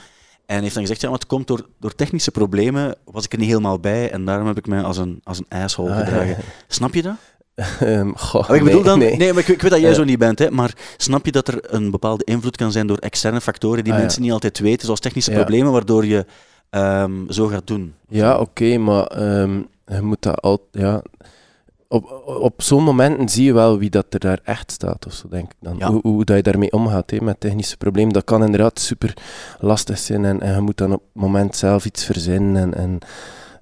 En 0.46 0.62
heeft 0.62 0.74
dan 0.74 0.82
gezegd, 0.84 1.02
ja, 1.02 1.10
maar 1.10 1.18
het 1.20 1.28
komt 1.28 1.48
door, 1.48 1.68
door 1.80 1.96
technische 1.96 2.32
problemen, 2.32 2.96
was 3.06 3.26
ik 3.26 3.32
er 3.34 3.38
niet 3.40 3.48
helemaal 3.48 3.80
bij 3.80 4.12
en 4.12 4.26
daarom 4.26 4.48
heb 4.48 4.58
ik 4.58 4.68
mij 4.68 4.82
als 4.82 4.98
een, 4.98 5.22
als 5.24 5.38
een 5.38 5.46
asshole 5.50 5.92
Ah, 5.92 5.98
gedragen. 6.00 6.38
Snap 6.68 6.94
je 6.94 7.02
dat? 7.02 7.16
Goh, 8.16 8.48
Maar 8.48 8.58
ik 8.58 8.64
bedoel 8.64 8.82
nee, 8.82 8.84
dan, 8.90 9.00
nee. 9.00 9.18
nee, 9.18 9.34
maar 9.34 9.42
ik, 9.42 9.48
ik 9.48 9.62
weet 9.62 9.72
dat 9.72 9.80
jij 9.80 9.90
Ja. 9.90 9.96
zo 9.96 10.04
niet 10.04 10.20
bent, 10.20 10.40
hè, 10.40 10.52
maar 10.52 10.74
snap 10.98 11.26
je 11.26 11.32
dat 11.32 11.48
er 11.48 11.60
een 11.74 11.92
bepaalde 11.92 12.24
invloed 12.24 12.58
kan 12.58 12.72
zijn 12.72 12.88
door 12.88 12.98
externe 12.98 13.42
factoren 13.42 13.84
die 13.84 13.92
Ah, 13.94 13.98
ja. 13.98 14.04
mensen 14.04 14.22
niet 14.22 14.32
altijd 14.32 14.60
weten, 14.60 14.86
zoals 14.86 15.00
technische 15.00 15.32
Ja. 15.32 15.38
problemen, 15.38 15.72
waardoor 15.72 16.06
je 16.06 16.26
ehm, 16.70 17.12
zo 17.30 17.48
gaat 17.48 17.68
doen? 17.68 17.94
Ja, 18.08 18.38
oké, 18.38 18.78
maar 18.78 19.04
ehm, 19.06 19.60
je 19.86 20.02
moet 20.02 20.22
dat 20.22 20.42
altijd, 20.42 20.70
ja... 20.84 21.02
Op, 21.90 22.22
op 22.26 22.62
zo'n 22.62 22.84
momenten 22.84 23.30
zie 23.30 23.44
je 23.46 23.54
wel 23.54 23.78
wie 23.78 23.90
dat 23.90 24.06
er 24.10 24.20
daar 24.20 24.40
echt 24.44 24.72
staat, 24.72 25.06
of 25.06 25.14
zo, 25.14 25.28
denk 25.30 25.46
ik 25.52 25.58
dan. 25.62 25.76
Ja. 25.78 25.92
Hoe, 25.92 26.00
hoe 26.04 26.26
dat 26.26 26.36
je 26.36 26.42
daarmee 26.44 26.72
omgaat, 26.72 27.10
hè, 27.12 27.18
met 27.22 27.40
technische 27.40 27.78
problemen. 27.78 28.14
Dat 28.14 28.24
kan 28.24 28.44
inderdaad 28.44 28.80
super 28.80 29.14
lastig 29.60 29.98
zijn 29.98 30.26
en, 30.26 30.42
en 30.42 30.56
je 30.56 30.62
moet 30.62 30.78
dan 30.78 30.94
op 30.94 31.02
het 31.14 31.22
moment 31.22 31.56
zelf 31.56 31.86
iets 31.86 32.06
verzinnen. 32.06 32.74
En, 32.74 33.00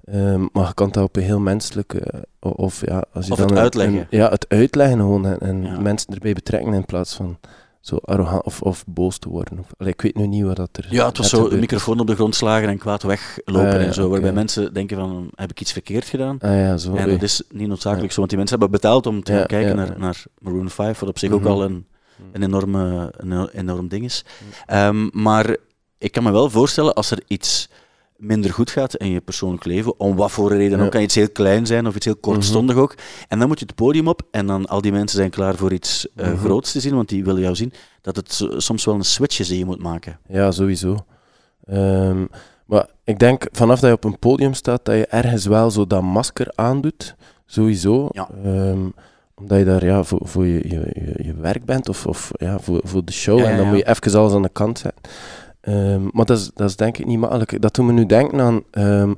en, 0.04 0.48
maar 0.52 0.66
je 0.66 0.74
kan 0.74 0.90
dat 0.90 1.04
op 1.04 1.16
een 1.16 1.22
heel 1.22 1.40
menselijke... 1.40 2.24
Of, 2.50 2.86
ja, 2.86 3.04
als 3.12 3.26
je 3.26 3.32
Of 3.32 3.38
dan 3.38 3.46
het 3.46 3.56
een- 3.56 3.62
uitleggen. 3.62 3.98
een- 3.98 4.06
ja, 4.10 4.28
het 4.30 4.48
uitleggen 4.48 4.98
gewoon 4.98 5.26
en, 5.26 5.38
en 5.40 5.62
Ja. 5.62 5.80
mensen 5.80 6.14
erbij 6.14 6.32
betrekken 6.32 6.72
in 6.74 6.84
plaats 6.84 7.14
van 7.14 7.38
zo 7.80 7.96
arrogant 7.96 8.42
of, 8.44 8.62
of 8.62 8.84
boos 8.86 9.18
te 9.18 9.28
worden. 9.28 9.64
Allee, 9.78 9.92
ik 9.92 10.00
weet 10.00 10.16
nu 10.16 10.26
niet 10.26 10.44
wat 10.44 10.56
dat 10.56 10.68
er 10.72 10.86
Ja, 10.90 11.06
het 11.06 11.18
was 11.18 11.28
zo, 11.28 11.46
is. 11.46 11.58
microfoon 11.60 12.00
op 12.00 12.06
de 12.06 12.14
grond 12.14 12.34
slagen 12.34 12.68
en 12.68 12.78
kwaad 12.78 13.02
weglopen 13.02 13.66
Ah, 13.66 13.72
ja, 13.72 13.78
en 13.86 13.94
zo, 13.94 14.08
waarbij 14.08 14.32
mensen 14.32 14.74
denken 14.74 14.96
van, 14.96 15.30
heb 15.34 15.50
ik 15.50 15.60
iets 15.60 15.72
verkeerd 15.72 16.04
gedaan? 16.04 16.38
Ah 16.40 16.50
ja, 16.50 16.76
zo. 16.76 16.94
en 16.94 17.08
dat 17.10 17.22
is 17.22 17.42
niet 17.50 17.68
noodzakelijk 17.68 18.10
zo, 18.12 18.16
want 18.18 18.28
die 18.30 18.38
mensen 18.38 18.58
hebben 18.58 18.80
betaald 18.80 19.06
om 19.06 19.22
te 19.22 19.32
gaan 19.32 19.46
kijken 19.46 19.76
naar, 19.76 19.98
naar 19.98 20.22
Maroon 20.38 20.70
5, 20.70 20.98
wat 20.98 21.08
op 21.08 21.18
zich 21.18 21.30
Mhm. 21.30 21.38
ook 21.38 21.46
al 21.46 21.62
een, 21.64 21.86
een, 22.32 22.42
enorme, 22.42 23.12
een 23.16 23.48
enorm 23.48 23.88
ding 23.88 24.04
is. 24.04 24.24
Ehm, 24.66 25.08
maar 25.12 25.56
ik 25.98 26.12
kan 26.12 26.22
me 26.22 26.30
wel 26.30 26.50
voorstellen, 26.50 26.94
als 26.94 27.10
er 27.10 27.22
iets 27.26 27.68
minder 28.16 28.52
goed 28.52 28.70
gaat 28.70 28.96
in 28.96 29.10
je 29.10 29.20
persoonlijk 29.20 29.64
leven, 29.64 30.00
om 30.00 30.16
wat 30.16 30.30
voor 30.30 30.52
reden 30.52 30.80
ook, 30.80 30.90
kan 30.90 31.00
iets 31.02 31.14
heel 31.14 31.30
klein 31.30 31.66
zijn 31.66 31.86
of 31.86 31.96
iets 31.96 32.04
heel 32.04 32.16
kortstondig 32.16 32.76
ook, 32.76 32.94
en 33.28 33.38
dan 33.38 33.48
moet 33.48 33.58
je 33.58 33.64
het 33.66 33.74
podium 33.74 34.08
op 34.08 34.22
en 34.30 34.46
dan 34.46 34.66
al 34.66 34.80
die 34.80 34.92
mensen 34.92 35.18
zijn 35.18 35.30
klaar 35.30 35.54
voor 35.56 35.72
iets 35.72 36.06
eh, 36.16 36.26
Mhm. 36.26 36.36
groots 36.36 36.72
te 36.72 36.80
zien, 36.80 36.94
want 36.94 37.08
die 37.08 37.24
willen 37.24 37.40
jou 37.42 37.54
zien, 37.54 37.72
dat 38.00 38.16
het 38.16 38.32
so- 38.32 38.58
soms 38.60 38.84
wel 38.84 38.94
een 38.94 39.04
switch 39.04 39.38
is 39.38 39.48
die 39.48 39.58
je 39.58 39.64
moet 39.64 39.82
maken. 39.82 40.18
Ja, 40.28 40.50
sowieso. 40.50 40.96
Ehm, 41.64 42.24
maar 42.66 42.86
ik 43.04 43.18
denk 43.18 43.46
vanaf 43.52 43.80
dat 43.80 43.90
je 43.90 43.96
op 43.96 44.04
een 44.04 44.18
podium 44.18 44.54
staat, 44.54 44.84
dat 44.84 44.94
je 44.94 45.06
ergens 45.06 45.46
wel 45.46 45.70
zo 45.70 45.86
dat 45.86 46.02
masker 46.02 46.52
aandoet. 46.54 47.14
Sowieso. 47.46 48.08
Ja. 48.12 48.28
Ehm, 48.44 48.88
omdat 49.34 49.58
je 49.58 49.64
daar 49.64 49.84
ja, 49.84 50.02
voor, 50.04 50.20
voor 50.22 50.46
je, 50.46 50.68
je, 51.24 51.34
werk 51.40 51.64
bent 51.64 51.88
of, 51.88 52.06
of 52.06 52.30
ja, 52.32 52.58
voor, 52.58 52.80
voor 52.84 53.04
de 53.04 53.12
show. 53.12 53.38
Ja, 53.38 53.44
en 53.50 53.56
dan 53.56 53.66
moet 53.68 53.76
je 53.78 53.88
even 53.88 54.18
alles 54.20 54.32
aan 54.32 54.42
de 54.42 54.48
kant 54.52 54.78
zetten. 54.78 55.02
Ehm, 55.66 56.02
maar 56.12 56.24
dat 56.24 56.38
is, 56.38 56.50
dat 56.54 56.68
is 56.68 56.76
denk 56.76 56.98
ik 56.98 57.06
niet 57.06 57.18
makkelijk. 57.18 57.62
Dat 57.62 57.74
doet 57.74 57.86
me 57.86 57.92
nu 57.92 58.06
denken 58.06 58.40
aan 58.40 58.62
ehm, 58.70 59.14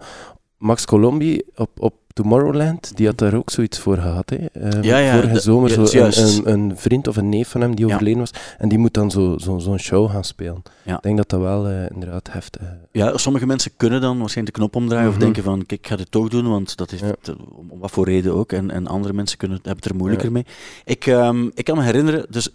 Max 0.59 0.85
Colombi 0.85 1.43
op, 1.57 1.71
op 1.81 1.95
Tomorrowland. 2.12 2.97
Die 2.97 3.07
had 3.07 3.19
daar 3.19 3.35
ook 3.35 3.50
zoiets 3.50 3.78
voor 3.78 3.97
gehad. 3.97 4.31
Hè. 4.31 4.37
Ehm, 4.37 4.83
Ja, 4.83 4.99
ja, 4.99 5.14
vorige 5.21 5.40
zomer 5.40 5.69
ja, 5.81 5.87
zo 5.87 6.07
is 6.07 6.17
een, 6.37 6.50
een, 6.52 6.71
een 6.71 6.76
vriend 6.76 7.09
of 7.09 7.17
een 7.17 7.28
neef 7.28 7.49
van 7.49 7.61
hem 7.61 7.75
die 7.75 7.87
overleden 7.87 8.19
was. 8.19 8.31
En 8.59 8.69
die 8.69 8.78
moet 8.78 8.95
dan 8.95 9.11
zo'n 9.11 9.40
zo, 9.40 9.59
zo'n 9.59 9.78
show 9.78 10.11
gaan 10.11 10.25
spelen. 10.25 10.62
Ik 10.85 11.02
denk 11.02 11.17
dat 11.17 11.28
dat 11.28 11.40
wel 11.40 11.67
eh, 11.69 11.90
inderdaad 11.90 12.33
heftig 12.33 12.62
is. 12.62 12.69
Ja, 12.93 13.17
sommige 13.17 13.47
mensen 13.47 13.71
kunnen 13.76 14.00
dan 14.00 14.19
waarschijnlijk 14.19 14.57
de 14.57 14.62
knop 14.62 14.76
omdraaien 14.76 15.09
of 15.09 15.14
Mhm. 15.14 15.23
denken 15.25 15.43
van, 15.43 15.67
kijk, 15.67 15.81
ik 15.81 15.87
ga 15.87 15.97
dit 15.97 16.11
toch 16.11 16.28
doen, 16.28 16.49
want 16.49 16.76
dat 16.76 16.90
het, 16.90 17.02
eh, 17.02 17.35
om, 17.57 17.71
wat 17.78 17.90
voor 17.90 18.05
reden 18.05 18.35
ook. 18.35 18.52
En, 18.52 18.71
en 18.71 18.87
andere 18.87 19.12
mensen 19.14 19.38
kunnen, 19.38 19.57
hebben 19.62 19.83
het 19.83 19.90
er 19.90 19.97
moeilijker 19.97 20.33
mee. 20.33 20.47
Ik, 20.85 21.07
ik 21.55 21.64
kan 21.64 21.76
me 21.76 21.83
herinneren, 21.83 22.26
dus 22.31 22.49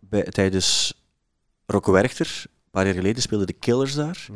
bij, 0.00 0.22
tijdens 0.22 0.94
Rocco 1.66 1.92
Werchter, 1.92 2.44
paar 2.74 2.84
jaar 2.84 2.94
geleden, 2.94 3.22
speelden 3.22 3.46
de 3.46 3.52
Killers 3.52 3.94
daar. 3.94 4.26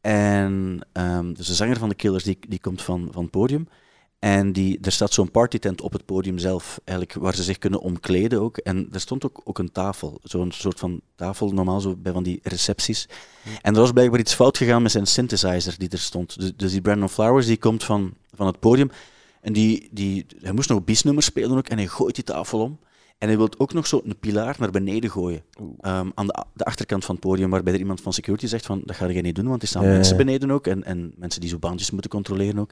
En 0.00 0.80
ehm, 0.92 1.32
dus 1.32 1.46
de 1.46 1.54
zanger 1.54 1.78
van 1.78 1.88
de 1.88 1.94
Killers, 1.94 2.24
die, 2.24 2.38
die 2.48 2.60
komt 2.60 2.82
van, 2.82 3.08
van 3.12 3.22
het 3.22 3.30
podium. 3.30 3.68
En 4.18 4.52
die, 4.52 4.78
er 4.82 4.92
staat 4.92 5.12
zo'n 5.12 5.30
partytent 5.30 5.80
op 5.80 5.92
het 5.92 6.04
podium 6.04 6.38
zelf, 6.38 6.80
eigenlijk, 6.84 7.18
waar 7.18 7.34
ze 7.34 7.42
zich 7.42 7.58
kunnen 7.58 7.80
omkleden 7.80 8.40
ook. 8.40 8.56
En 8.56 8.88
er 8.92 9.00
stond 9.00 9.24
ook, 9.24 9.40
ook 9.44 9.58
een 9.58 9.72
tafel, 9.72 10.20
zo'n 10.22 10.52
soort 10.52 10.78
van 10.78 11.00
tafel, 11.14 11.50
normaal 11.50 11.80
zo 11.80 11.96
bij 11.96 12.12
van 12.12 12.22
die 12.22 12.40
recepties. 12.42 13.08
En 13.62 13.74
er 13.74 13.80
was 13.80 13.92
blijkbaar 13.92 14.20
iets 14.20 14.34
fout 14.34 14.56
gegaan 14.56 14.82
met 14.82 14.90
zijn 14.90 15.06
synthesizer 15.06 15.74
die 15.78 15.88
er 15.88 15.98
stond. 15.98 16.38
Dus, 16.40 16.52
dus 16.56 16.72
die 16.72 16.80
Brandon 16.80 17.08
Flowers, 17.08 17.46
die 17.46 17.58
komt 17.58 17.84
van, 17.84 18.14
van 18.34 18.46
het 18.46 18.60
podium. 18.60 18.90
En 19.40 19.52
die, 19.52 19.88
die, 19.90 20.26
hij 20.40 20.52
moest 20.52 20.68
nog 20.68 20.84
biesnummers 20.84 21.26
spelen 21.26 21.56
ook, 21.56 21.68
en 21.68 21.76
hij 21.76 21.86
gooit 21.86 22.14
die 22.14 22.24
tafel 22.24 22.60
om. 22.60 22.78
En 23.20 23.28
hij 23.28 23.36
wil 23.36 23.48
ook 23.58 23.72
nog 23.72 23.86
zo 23.86 24.00
een 24.04 24.18
pilaar 24.18 24.56
naar 24.58 24.70
beneden 24.70 25.10
gooien. 25.10 25.42
Ehm, 25.80 26.10
aan 26.14 26.26
de, 26.26 26.44
de 26.54 26.64
achterkant 26.64 27.04
van 27.04 27.14
het 27.14 27.24
podium, 27.24 27.50
waarbij 27.50 27.72
er 27.72 27.78
iemand 27.78 28.00
van 28.00 28.12
security 28.12 28.46
zegt 28.46 28.66
van, 28.66 28.82
dat 28.84 28.96
ga 28.96 29.06
je 29.06 29.22
niet 29.22 29.34
doen, 29.34 29.48
want 29.48 29.62
er 29.62 29.68
staan 29.68 29.84
Ja, 29.84 29.88
mensen 29.90 30.16
beneden 30.16 30.50
ook. 30.50 30.66
En, 30.66 30.84
en 30.84 31.12
mensen 31.16 31.40
die 31.40 31.50
zo 31.50 31.58
bandjes 31.58 31.90
moeten 31.90 32.10
controleren 32.10 32.58
ook. 32.58 32.70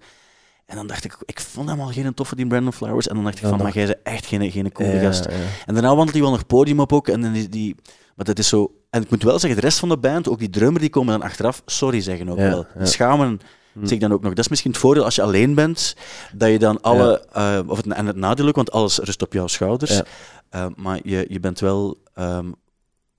En 0.67 0.76
dan 0.76 0.87
dacht 0.87 1.05
ik, 1.05 1.17
ik 1.25 1.40
vond 1.40 1.69
hem 1.69 1.81
al 1.81 1.87
geen 1.87 2.14
toffe, 2.14 2.37
die 2.37 2.47
Brandon 2.47 2.73
Flowers. 2.73 3.09
En 3.09 3.14
dan 3.14 3.25
dacht 3.25 3.37
ik 3.37 3.43
van, 3.43 3.50
nog. 3.50 3.62
maar 3.62 3.73
jij 3.73 3.87
bent 3.87 3.99
echt 4.02 4.26
geen, 4.26 4.50
geen 4.50 4.73
coole 4.73 4.93
Ja, 4.93 5.00
gast. 5.00 5.25
ja. 5.25 5.31
En 5.67 5.75
daarna 5.75 5.88
wandelt 5.88 6.12
hij 6.12 6.21
wel 6.21 6.31
nog 6.31 6.47
podium 6.47 6.81
op 6.81 6.93
ook. 6.93 7.09
En 7.09 7.21
dan 7.21 7.33
die, 7.33 7.49
die, 7.49 7.75
maar 8.17 8.25
dat 8.25 8.38
is 8.38 8.49
zo... 8.49 8.73
En 8.90 9.02
ik 9.02 9.11
moet 9.11 9.23
wel 9.23 9.38
zeggen, 9.38 9.61
de 9.61 9.67
rest 9.67 9.78
van 9.78 9.88
de 9.88 9.99
band, 9.99 10.28
ook 10.28 10.38
die 10.38 10.50
drummer, 10.50 10.81
die 10.81 10.90
komen 10.90 11.19
dan 11.19 11.28
achteraf 11.28 11.62
sorry 11.67 12.00
zeggen 12.00 12.28
ook 12.28 12.37
wel. 12.37 12.67
Die 12.76 12.87
schamen 12.87 13.40
Hm. 13.80 13.87
zich 13.87 13.99
dan 13.99 14.12
ook 14.12 14.20
nog. 14.23 14.30
Dat 14.30 14.44
is 14.44 14.49
misschien 14.49 14.70
het 14.70 14.80
voordeel 14.80 15.04
als 15.04 15.14
je 15.14 15.23
alleen 15.23 15.54
bent, 15.54 15.97
dat 16.32 16.50
je 16.50 16.58
dan 16.58 16.80
alle... 16.80 17.25
eh, 17.32 17.58
of 17.66 17.76
het, 17.76 17.87
en 17.87 18.06
het 18.06 18.16
nadeel 18.16 18.47
ook, 18.49 18.56
want 18.56 18.70
alles 18.73 18.99
rust 18.99 19.23
op 19.23 19.32
jouw 19.32 19.47
schouders. 19.47 19.97
Ja. 19.97 20.04
Eh, 20.50 20.66
maar 20.76 20.99
je, 21.02 21.26
je 21.28 21.40
bent 21.40 21.61
wel 21.61 21.97
ehm, 22.14 22.50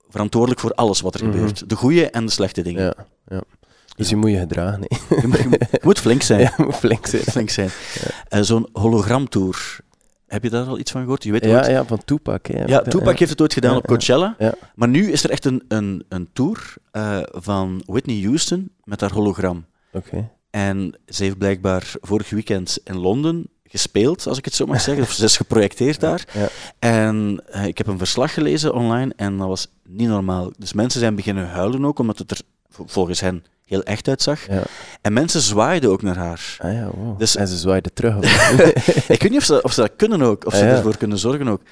verantwoordelijk 0.08 0.60
voor 0.60 0.72
alles 0.74 1.00
wat 1.00 1.14
er 1.14 1.24
Mhm. 1.24 1.32
gebeurt. 1.32 1.68
De 1.68 1.76
goede 1.76 2.10
en 2.10 2.24
de 2.26 2.32
slechte 2.32 2.62
dingen. 2.62 2.82
Ja, 2.84 2.94
ja. 3.28 3.42
Dus 3.96 4.08
je 4.08 4.16
moet 4.16 4.30
je 4.30 4.38
gedragen. 4.38 4.80
hè. 4.80 5.16
Je, 5.20 5.26
moet, 5.26 5.38
je 5.70 5.78
moet- 5.82 5.98
flink 5.98 6.22
zijn. 6.22 6.40
Ja, 6.44 6.52
je 6.56 6.62
moet 6.64 6.74
flink 6.76 7.06
zijn. 7.06 7.22
Flink 7.22 7.50
zijn. 7.50 7.70
Eh, 8.28 8.40
Zo'n 8.40 8.68
hologramtour. 8.72 9.78
Heb 10.26 10.42
je 10.42 10.50
daar 10.50 10.66
al 10.66 10.78
iets 10.78 10.90
van 10.90 11.00
gehoord? 11.02 11.24
Je 11.24 11.32
weet 11.32 11.44
Ja, 11.44 11.56
ooit- 11.56 11.66
ja, 11.66 11.84
van 11.84 12.04
Tupac. 12.04 12.46
Hè. 12.46 12.64
Ja, 12.64 12.82
Tupac 12.82 13.18
heeft 13.18 13.30
het 13.30 13.40
ooit 13.40 13.52
gedaan 13.52 13.70
Ja, 13.70 13.76
op 13.76 13.86
Coachella. 13.86 14.34
ja. 14.38 14.54
Maar 14.74 14.88
nu 14.88 15.10
is 15.12 15.24
er 15.24 15.30
echt 15.30 15.44
een, 15.44 15.62
een, 15.68 16.04
een 16.08 16.28
tour 16.32 16.74
van 17.32 17.82
Whitney 17.86 18.22
Houston 18.22 18.70
met 18.84 19.00
haar 19.00 19.12
hologram. 19.12 19.64
Oké. 19.92 20.30
En 20.50 20.98
ze 21.06 21.22
heeft 21.22 21.38
blijkbaar 21.38 21.92
vorig 22.00 22.30
weekend 22.30 22.78
in 22.84 22.96
Londen 22.98 23.48
gespeeld, 23.64 24.26
als 24.26 24.38
ik 24.38 24.44
het 24.44 24.54
zo 24.54 24.66
mag 24.66 24.80
zeggen. 24.80 25.04
Of 25.04 25.12
ze 25.12 25.24
is 25.24 25.36
geprojecteerd 25.36 26.00
daar. 26.00 26.24
Ja. 26.32 26.48
En 26.78 27.42
eh, 27.46 27.64
ik 27.66 27.78
heb 27.78 27.86
een 27.86 27.98
verslag 27.98 28.34
gelezen 28.34 28.74
online 28.74 29.12
en 29.16 29.36
dat 29.36 29.48
was 29.48 29.68
niet 29.88 30.08
normaal. 30.08 30.52
Dus 30.58 30.72
mensen 30.72 31.00
zijn 31.00 31.14
beginnen 31.14 31.48
huilen 31.48 31.84
ook, 31.84 31.98
omdat 31.98 32.18
het 32.18 32.30
er 32.30 32.40
vol- 32.70 32.86
volgens 32.88 33.20
hen 33.20 33.44
heel 33.66 33.82
echt 33.82 34.08
uitzag. 34.08 34.46
Ja. 34.48 34.62
En 35.00 35.12
mensen 35.12 35.40
zwaaiden 35.40 35.90
ook 35.90 36.02
naar 36.02 36.16
haar. 36.16 36.56
Ah 36.58 36.72
ja, 36.72 36.90
wow. 36.94 37.18
Dus- 37.18 37.36
En 37.36 37.48
ze 37.48 37.56
zwaaiden 37.58 37.92
terug. 37.94 38.14
ik 39.14 39.22
weet 39.22 39.30
niet 39.30 39.36
of 39.38 39.44
ze, 39.44 39.62
of 39.62 39.72
ze 39.72 39.80
dat 39.80 39.92
kunnen 39.96 40.22
ook, 40.22 40.46
of 40.46 40.54
ze 40.54 40.60
Ah, 40.62 40.68
ja. 40.68 40.74
ervoor 40.76 40.96
kunnen 40.96 41.18
zorgen 41.18 41.48
ook. 41.48 41.62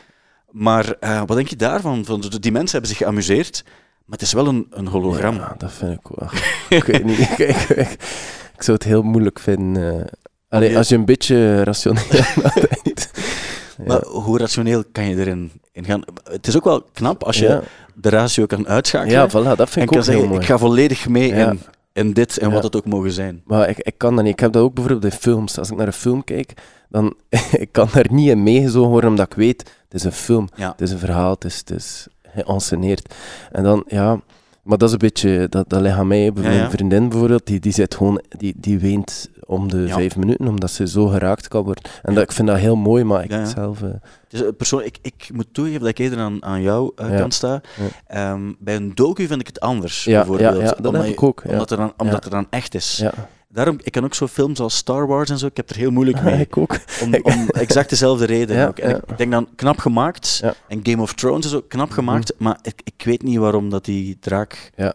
Maar 0.50 0.92
eh, 1.00 1.22
wat 1.26 1.36
denk 1.36 1.48
je 1.48 1.56
daarvan? 1.56 2.04
Van, 2.04 2.20
die 2.40 2.52
mensen 2.52 2.70
hebben 2.72 2.88
zich 2.90 2.98
geamuseerd, 2.98 3.62
maar 4.04 4.18
het 4.18 4.22
is 4.22 4.32
wel 4.32 4.46
een, 4.46 4.66
een 4.70 4.86
hologram. 4.86 5.34
Ja, 5.34 5.54
dat 5.58 5.72
vind 5.72 5.92
ik 5.92 6.06
wel. 6.14 6.28
ik 6.78 6.84
weet 6.84 7.04
niet. 7.04 7.28
Ik, 8.58 8.64
zou 8.64 8.76
het 8.76 8.86
heel 8.86 9.02
moeilijk 9.02 9.38
vinden. 9.38 10.00
eh. 10.00 10.06
Allee, 10.48 10.76
als 10.76 10.88
je 10.88 10.94
een 10.94 11.04
beetje 11.04 11.62
rationeel 11.62 12.02
nadenkt. 12.42 13.10
Ja. 13.78 13.84
Maar 13.86 14.04
hoe 14.04 14.38
rationeel 14.38 14.84
kan 14.92 15.08
je 15.08 15.16
erin 15.16 15.50
in 15.72 15.84
gaan? 15.84 16.02
Het 16.24 16.46
is 16.46 16.56
ook 16.56 16.64
wel 16.64 16.82
knap 16.92 17.24
als 17.24 17.38
je 17.38 17.46
ja. 17.46 17.62
de 17.94 18.08
ratio 18.08 18.46
kan 18.46 18.68
uitschakelen. 18.68 19.14
ja, 19.14 19.28
voilà, 19.28 19.56
dat 19.56 19.60
en 19.60 19.68
vind 19.68 19.84
ik 19.84 19.86
kan 19.86 19.98
ook 19.98 20.04
heel 20.18 20.26
mooi. 20.26 20.40
ik 20.40 20.46
ga 20.46 20.58
volledig 20.58 21.08
mee 21.08 21.34
Ja. 21.34 21.50
in, 21.50 21.60
in 21.92 22.12
dit 22.12 22.38
en 22.38 22.50
wat 22.50 22.62
het 22.62 22.76
ook 22.76 22.84
mogen 22.84 23.12
zijn. 23.12 23.42
Maar 23.44 23.68
ik, 23.68 23.78
ik 23.78 23.94
kan 23.96 24.14
dat 24.14 24.24
niet. 24.24 24.32
Ik 24.32 24.40
heb 24.40 24.52
dat 24.52 24.62
ook 24.62 24.74
bijvoorbeeld 24.74 25.12
in 25.12 25.18
films. 25.18 25.58
Als 25.58 25.70
ik 25.70 25.76
naar 25.76 25.86
een 25.86 25.92
film 25.92 26.24
kijk, 26.24 26.52
dan 26.88 27.14
ik 27.64 27.68
kan 27.72 27.88
daar 27.92 28.06
niet 28.10 28.28
in 28.28 28.42
meegezogen 28.42 28.90
worden, 28.90 29.10
omdat 29.10 29.26
ik 29.26 29.34
weet, 29.36 29.58
het 29.84 29.94
is 29.94 30.04
een 30.04 30.12
film. 30.12 30.48
Het 30.54 30.80
is 30.80 30.90
een 30.90 30.98
verhaal, 30.98 31.30
het 31.30 31.44
is, 31.44 31.56
het 31.58 31.70
is 31.70 32.06
geënceneerd. 32.22 33.14
En 33.52 33.62
dan, 33.62 33.84
ja... 33.86 34.20
Maar 34.62 34.78
dat 34.78 34.88
is 34.88 34.92
een 34.92 34.98
beetje, 35.00 35.46
dat, 35.48 35.68
dat 35.68 35.80
ligt 35.80 35.96
aan 35.96 36.06
mij. 36.06 36.30
Mijn 36.34 36.54
ja. 36.54 36.70
vriendin 36.70 37.08
bijvoorbeeld, 37.08 37.46
die, 37.46 37.60
die 37.60 37.72
zit 37.72 37.94
gewoon, 37.94 38.22
die, 38.28 38.54
die 38.56 38.78
weent 38.78 39.30
om 39.46 39.68
de 39.68 39.78
Ja. 39.78 39.94
vijf 39.94 40.16
minuten, 40.16 40.48
omdat 40.48 40.70
ze 40.70 40.86
zo 40.88 41.06
geraakt 41.06 41.48
kan 41.48 41.64
worden. 41.64 41.84
En 42.02 42.14
dat, 42.14 42.22
ik 42.22 42.32
vind 42.32 42.48
dat 42.48 42.56
heel 42.56 42.76
mooi, 42.76 43.04
maar 43.04 43.24
ik 43.24 43.46
zelf... 43.54 43.82
eh, 43.82 43.88
Dus, 44.28 44.42
eh, 44.42 44.48
persoon, 44.56 44.82
ik, 44.82 44.98
ik 45.02 45.28
moet 45.32 45.46
toegeven 45.52 45.80
dat 45.80 45.88
ik 45.88 45.98
eerder 45.98 46.18
aan, 46.18 46.44
aan 46.44 46.62
jouw 46.62 46.92
eh, 46.96 47.10
Ja. 47.10 47.16
kant 47.18 47.34
sta. 47.34 47.60
Ehm, 48.06 48.52
bij 48.58 48.76
een 48.76 48.94
docu 48.94 49.26
vind 49.26 49.40
ik 49.40 49.46
het 49.46 49.60
anders, 49.60 50.04
bijvoorbeeld. 50.04 50.56
ja, 50.56 50.62
dat 50.64 50.76
Omdat 50.76 50.92
heb 50.92 51.04
je- 51.04 51.10
ik 51.10 51.22
ook. 51.22 51.42
Ja. 51.44 51.50
Omdat, 51.52 51.70
er 51.70 51.76
dan, 51.76 51.92
omdat 51.96 52.24
er 52.24 52.30
dan 52.30 52.46
echt 52.50 52.74
is. 52.74 53.04
Daarom, 53.50 53.78
ik 53.82 53.92
kan 53.92 54.04
ook 54.04 54.14
zo 54.14 54.26
films 54.26 54.60
als 54.60 54.76
Star 54.76 55.06
Wars 55.06 55.30
en 55.30 55.38
zo, 55.38 55.46
ik 55.46 55.56
heb 55.56 55.70
er 55.70 55.76
heel 55.76 55.90
moeilijk 55.90 56.22
mee. 56.24 56.40
ik 56.40 56.56
ook. 56.56 56.78
Om, 57.02 57.14
om 57.34 57.48
exact 57.48 57.90
dezelfde 57.90 58.24
reden 58.26 58.56
Ja, 58.56 58.66
ook. 58.66 58.78
En 58.78 58.90
ja. 58.90 58.96
ik 59.06 59.18
denk 59.18 59.30
dan 59.30 59.48
knap 59.56 59.78
gemaakt. 59.78 60.38
Ja. 60.42 60.54
En 60.68 60.80
Game 60.82 61.02
of 61.02 61.14
Thrones 61.14 61.46
is 61.46 61.54
ook 61.54 61.68
knap 61.68 61.90
gemaakt. 61.90 62.32
Maar 62.38 62.58
ik, 62.62 62.80
ik 62.84 63.02
weet 63.04 63.22
niet 63.22 63.36
waarom 63.38 63.70
dat 63.70 63.84
die 63.84 64.16
draak 64.20 64.70
eh, 64.76 64.90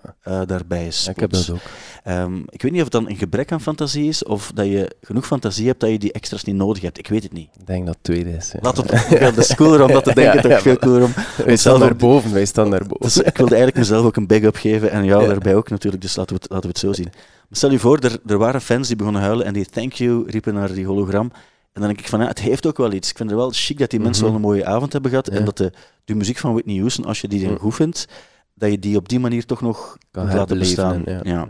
daarbij 0.46 0.88
is. 0.88 1.08
ik 1.08 1.20
heb 1.20 1.32
dat 1.32 1.50
ook. 1.52 1.60
Ehm, 2.04 2.38
ik 2.50 2.62
weet 2.62 2.72
niet 2.72 2.82
of 2.82 2.92
het 2.92 2.92
dan 3.02 3.10
een 3.10 3.16
gebrek 3.18 3.52
aan 3.52 3.62
fantasie 3.62 4.08
is. 4.08 4.24
Of 4.24 4.52
dat 4.56 4.66
je 4.66 4.96
genoeg 5.02 5.26
fantasie 5.26 5.68
hebt 5.68 5.80
dat 5.80 5.90
je 5.90 6.00
die 6.00 6.12
extra's 6.12 6.44
niet 6.44 6.56
nodig 6.56 6.84
hebt. 6.84 6.98
Ik 6.98 7.08
weet 7.08 7.24
het 7.24 7.34
niet. 7.34 7.50
Ik 7.60 7.68
denk 7.68 7.86
dat 7.86 7.94
het 7.96 8.04
tweede 8.04 8.30
is. 8.36 8.52
Ja. 8.52 8.60
Laat 8.62 8.78
het, 8.78 9.06
ja, 9.10 9.20
dat 9.20 9.38
is 9.38 9.56
cooler 9.56 9.82
om 9.84 9.92
dat 9.92 10.04
te 10.04 10.14
denken. 10.24 10.42
Toch 10.50 10.62
veel 10.62 10.78
cooler 10.78 11.04
om. 11.04 11.14
Wij 11.14 11.24
staan 11.36 11.58
zelf 11.58 11.80
daar 11.80 11.92
ook- 11.92 11.98
boven, 11.98 12.34
wij 12.34 12.46
staan. 12.46 12.70
Dus 13.00 13.18
ik 13.18 13.38
wilde 13.38 13.56
eigenlijk 13.56 13.78
mezelf 13.78 14.06
ook 14.06 14.16
een 14.16 14.28
big-up 14.28 14.56
geven. 14.56 14.92
En 14.92 15.06
jou 15.06 15.28
daarbij 15.28 15.56
ook 15.56 15.70
natuurlijk. 15.70 16.02
Dus 16.02 16.16
laten 16.16 16.36
we 16.36 16.42
het, 16.42 16.52
laten 16.52 16.66
we 16.66 16.72
het 16.72 16.80
zo 16.80 16.94
zien. 16.94 17.10
Stel 17.56 17.72
je 17.72 17.80
voor, 17.80 17.98
er, 18.00 18.20
er 18.26 18.38
waren 18.38 18.62
fans 18.62 18.88
die 18.88 18.96
begonnen 18.96 19.22
huilen. 19.22 19.46
En 19.46 19.54
die 19.54 19.66
thank 19.66 19.94
you 19.94 20.24
riepen 20.30 20.54
naar 20.54 20.74
die 20.74 20.86
hologram. 20.86 21.32
En 21.74 21.82
dan 21.82 21.88
denk 21.88 22.00
ik 22.00 22.08
van, 22.08 22.20
ja, 22.20 22.28
het 22.28 22.40
heeft 22.40 22.66
ook 22.68 22.78
wel 22.78 22.92
iets. 22.94 23.10
Ik 23.10 23.18
vind 23.18 23.30
het 23.30 23.40
wel 23.40 23.50
chic 23.54 23.78
dat 23.78 23.90
die 23.90 24.00
mensen 24.00 24.24
Mhm. 24.24 24.34
wel 24.34 24.42
een 24.42 24.48
mooie 24.48 24.66
avond 24.66 24.94
hebben 24.94 25.10
gehad. 25.12 25.30
Ja. 25.32 25.38
En 25.38 25.46
dat 25.46 25.58
de, 25.58 25.72
de 26.06 26.16
muziek 26.16 26.38
van 26.38 26.54
Whitney 26.54 26.78
Houston, 26.78 27.06
als 27.06 27.22
je 27.22 27.28
die 27.28 27.48
dan 27.48 27.58
goed 27.58 27.76
vindt, 27.76 28.08
dat 28.56 28.70
je 28.72 28.80
die 28.80 28.98
op 28.98 29.10
die 29.10 29.20
manier 29.20 29.46
toch 29.46 29.62
nog 29.62 29.98
Kan 30.12 30.34
laten 30.34 30.60
bestaan. 30.60 31.06
en- 31.06 31.20
ja. 31.24 31.32
Ja. 31.34 31.48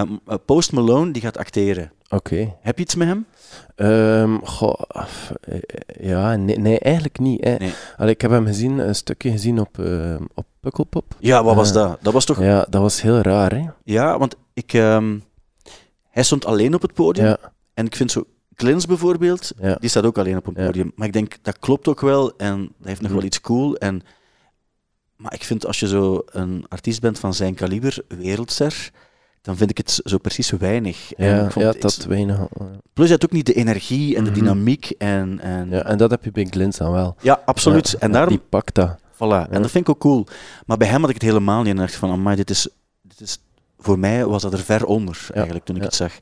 Ehm, 0.00 0.08
eh, 0.26 0.34
Post 0.44 0.72
Malone, 0.72 1.10
die 1.10 1.22
gaat 1.22 1.38
acteren. 1.38 1.92
Oké. 2.08 2.54
Heb 2.60 2.76
je 2.76 2.82
iets 2.84 2.94
met 2.94 3.08
hem? 3.08 3.26
Ehm, 3.74 4.36
goh, 4.42 4.80
eh, 4.88 5.02
eh, 5.40 5.60
ja, 6.00 6.36
nee, 6.36 6.58
nee, 6.58 6.78
eigenlijk 6.78 7.18
niet. 7.18 7.44
Hè. 7.44 7.54
Nee. 7.56 7.72
Allee, 7.96 8.12
ik 8.14 8.20
heb 8.20 8.30
hem 8.30 8.46
gezien, 8.46 8.78
een 8.78 8.94
stukje 8.94 9.30
gezien 9.30 9.60
op, 9.60 9.78
ehm 9.78 10.22
op 10.34 10.46
Pukkelpop. 10.60 11.14
Ja, 11.18 11.44
wat 11.44 11.54
was 11.54 11.68
Eh, 11.68 11.74
dat? 11.74 11.98
Dat 12.02 12.12
was 12.12 12.24
toch... 12.24 12.38
Ja, 12.38 12.44
Ja, 12.46 12.66
dat 12.70 12.80
was 12.82 13.02
heel 13.02 13.20
raar, 13.20 13.52
hè? 13.84 14.18
want 14.18 14.36
ik... 14.56 14.72
ehm, 14.72 15.18
hij 16.10 16.22
stond 16.22 16.44
alleen 16.44 16.74
op 16.74 16.82
het 16.82 16.92
podium. 16.94 17.26
Ja, 17.26 17.38
En 17.74 17.86
ik 17.86 17.96
vind 17.96 18.10
zo... 18.10 18.24
Clins 18.54 18.86
bijvoorbeeld, 18.86 19.52
ja. 19.60 19.74
die 19.80 19.90
staat 19.90 20.04
ook 20.04 20.18
alleen 20.18 20.36
op 20.36 20.46
een 20.46 20.54
Ja. 20.56 20.66
podium. 20.66 20.92
Maar 20.94 21.06
ik 21.06 21.12
denk, 21.12 21.36
dat 21.42 21.58
klopt 21.58 21.88
ook 21.88 22.00
wel. 22.00 22.36
En 22.36 22.58
dat 22.78 22.86
heeft 22.88 23.00
nog 23.00 23.10
Mhm. 23.10 23.18
wel 23.18 23.26
iets 23.26 23.40
cool. 23.40 23.76
En, 23.76 24.02
maar 25.16 25.34
ik 25.34 25.44
vind, 25.44 25.66
als 25.66 25.80
je 25.80 25.88
zo 25.88 26.22
een 26.26 26.64
artiest 26.68 27.00
bent 27.00 27.18
van 27.18 27.34
zijn 27.34 27.54
kaliber, 27.54 27.98
wereldster, 28.08 28.90
dan 29.42 29.56
vind 29.56 29.70
ik 29.70 29.76
het 29.78 30.00
zo 30.04 30.18
precies 30.18 30.50
weinig. 30.50 31.12
En 31.12 31.26
Ja, 31.28 31.44
ik 31.44 31.50
vond 31.50 31.64
ja, 31.64 31.70
het- 31.72 31.80
dat 31.82 32.04
weinig. 32.04 32.38
Plus, 32.92 33.06
je 33.06 33.12
had 33.12 33.24
ook 33.24 33.32
niet 33.32 33.46
de 33.46 33.54
energie 33.54 34.16
en 34.16 34.24
de 34.24 34.30
Mhm. 34.30 34.38
dynamiek. 34.38 34.90
En, 34.98 35.40
en, 35.40 35.70
Ja, 35.70 35.84
en 35.84 35.98
dat 35.98 36.10
heb 36.10 36.24
je 36.24 36.30
bij 36.30 36.44
Glins 36.50 36.76
dan 36.76 36.92
wel. 36.92 37.16
Ja, 37.20 37.42
absoluut. 37.44 37.90
Ja, 37.90 37.98
en 37.98 38.12
daarom, 38.12 38.30
Die 38.34 38.42
pakt 38.48 38.74
dat. 38.74 38.98
voilà. 39.14 39.50
En 39.50 39.62
dat 39.62 39.70
vind 39.70 39.88
ik 39.88 39.88
ook 39.88 40.00
cool. 40.00 40.26
Maar 40.66 40.76
bij 40.76 40.88
hem 40.88 41.00
had 41.00 41.08
ik 41.08 41.14
het 41.14 41.24
helemaal 41.24 41.62
niet. 41.62 41.70
En 41.70 41.76
dacht 41.76 41.94
van, 41.94 42.10
amai, 42.10 42.36
dit 42.36 42.50
is, 42.50 42.68
dit 43.02 43.20
is 43.20 43.38
voor 43.78 43.98
mij 43.98 44.26
was 44.26 44.42
dat 44.42 44.52
er 44.52 44.58
ver 44.58 44.84
onder, 44.84 45.26
eigenlijk, 45.34 45.64
toen 45.64 45.76
ik 45.76 45.82
ja. 45.82 45.88
het 45.88 45.96
zag. 45.96 46.12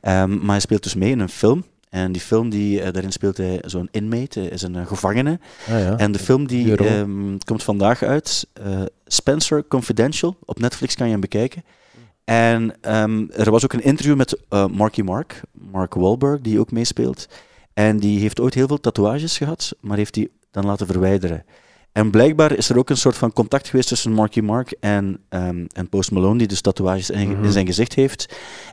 Ehm, 0.00 0.38
maar 0.38 0.50
hij 0.50 0.60
speelt 0.60 0.82
dus 0.82 0.94
mee 0.94 1.10
in 1.10 1.20
een 1.20 1.28
film. 1.28 1.64
En 1.90 2.12
die 2.12 2.20
film, 2.20 2.50
die, 2.50 2.82
eh, 2.82 2.92
daarin 2.92 3.12
speelt 3.12 3.36
hij 3.36 3.62
zo'n 3.66 3.88
inmate, 3.90 4.48
is 4.48 4.62
een 4.62 4.76
eh, 4.76 4.86
gevangene. 4.86 5.38
Ah, 5.68 5.80
ja. 5.80 5.96
En 5.96 6.12
de 6.12 6.18
film 6.18 6.46
die 6.46 6.76
ehm, 6.76 7.38
komt 7.44 7.62
vandaag 7.62 8.02
uit, 8.02 8.46
eh, 8.52 8.82
Spencer 9.06 9.66
Confidential. 9.68 10.36
Op 10.44 10.58
Netflix 10.58 10.94
kan 10.94 11.06
je 11.06 11.12
hem 11.12 11.20
bekijken. 11.20 11.64
En 12.24 12.74
ehm, 12.80 13.26
er 13.32 13.50
was 13.50 13.64
ook 13.64 13.72
een 13.72 13.82
interview 13.82 14.16
met 14.16 14.36
Marky 14.70 15.02
Mark, 15.02 15.40
Mark 15.52 15.94
Wahlberg, 15.94 16.40
die 16.40 16.60
ook 16.60 16.72
meespeelt. 16.72 17.28
En 17.72 17.96
die 17.96 18.20
heeft 18.20 18.40
ooit 18.40 18.54
heel 18.54 18.66
veel 18.66 18.80
tatoeages 18.80 19.36
gehad, 19.36 19.74
maar 19.80 19.96
heeft 19.96 20.14
die 20.14 20.30
dan 20.50 20.66
laten 20.66 20.86
verwijderen. 20.86 21.44
En 21.92 22.10
blijkbaar 22.10 22.52
is 22.56 22.68
er 22.70 22.78
ook 22.78 22.90
een 22.90 22.96
soort 22.96 23.16
van 23.16 23.32
contact 23.32 23.68
geweest 23.68 23.88
tussen 23.88 24.12
Marky 24.12 24.40
Mark 24.40 24.74
en, 24.80 25.20
ehm, 25.28 25.64
en 25.72 25.88
Post 25.88 26.10
Malone, 26.10 26.38
die 26.38 26.46
dus 26.46 26.60
tatoeages 26.60 27.10
in, 27.10 27.30
Mhm. 27.30 27.44
in 27.44 27.52
zijn 27.52 27.66
gezicht 27.66 27.94
heeft. 27.94 28.28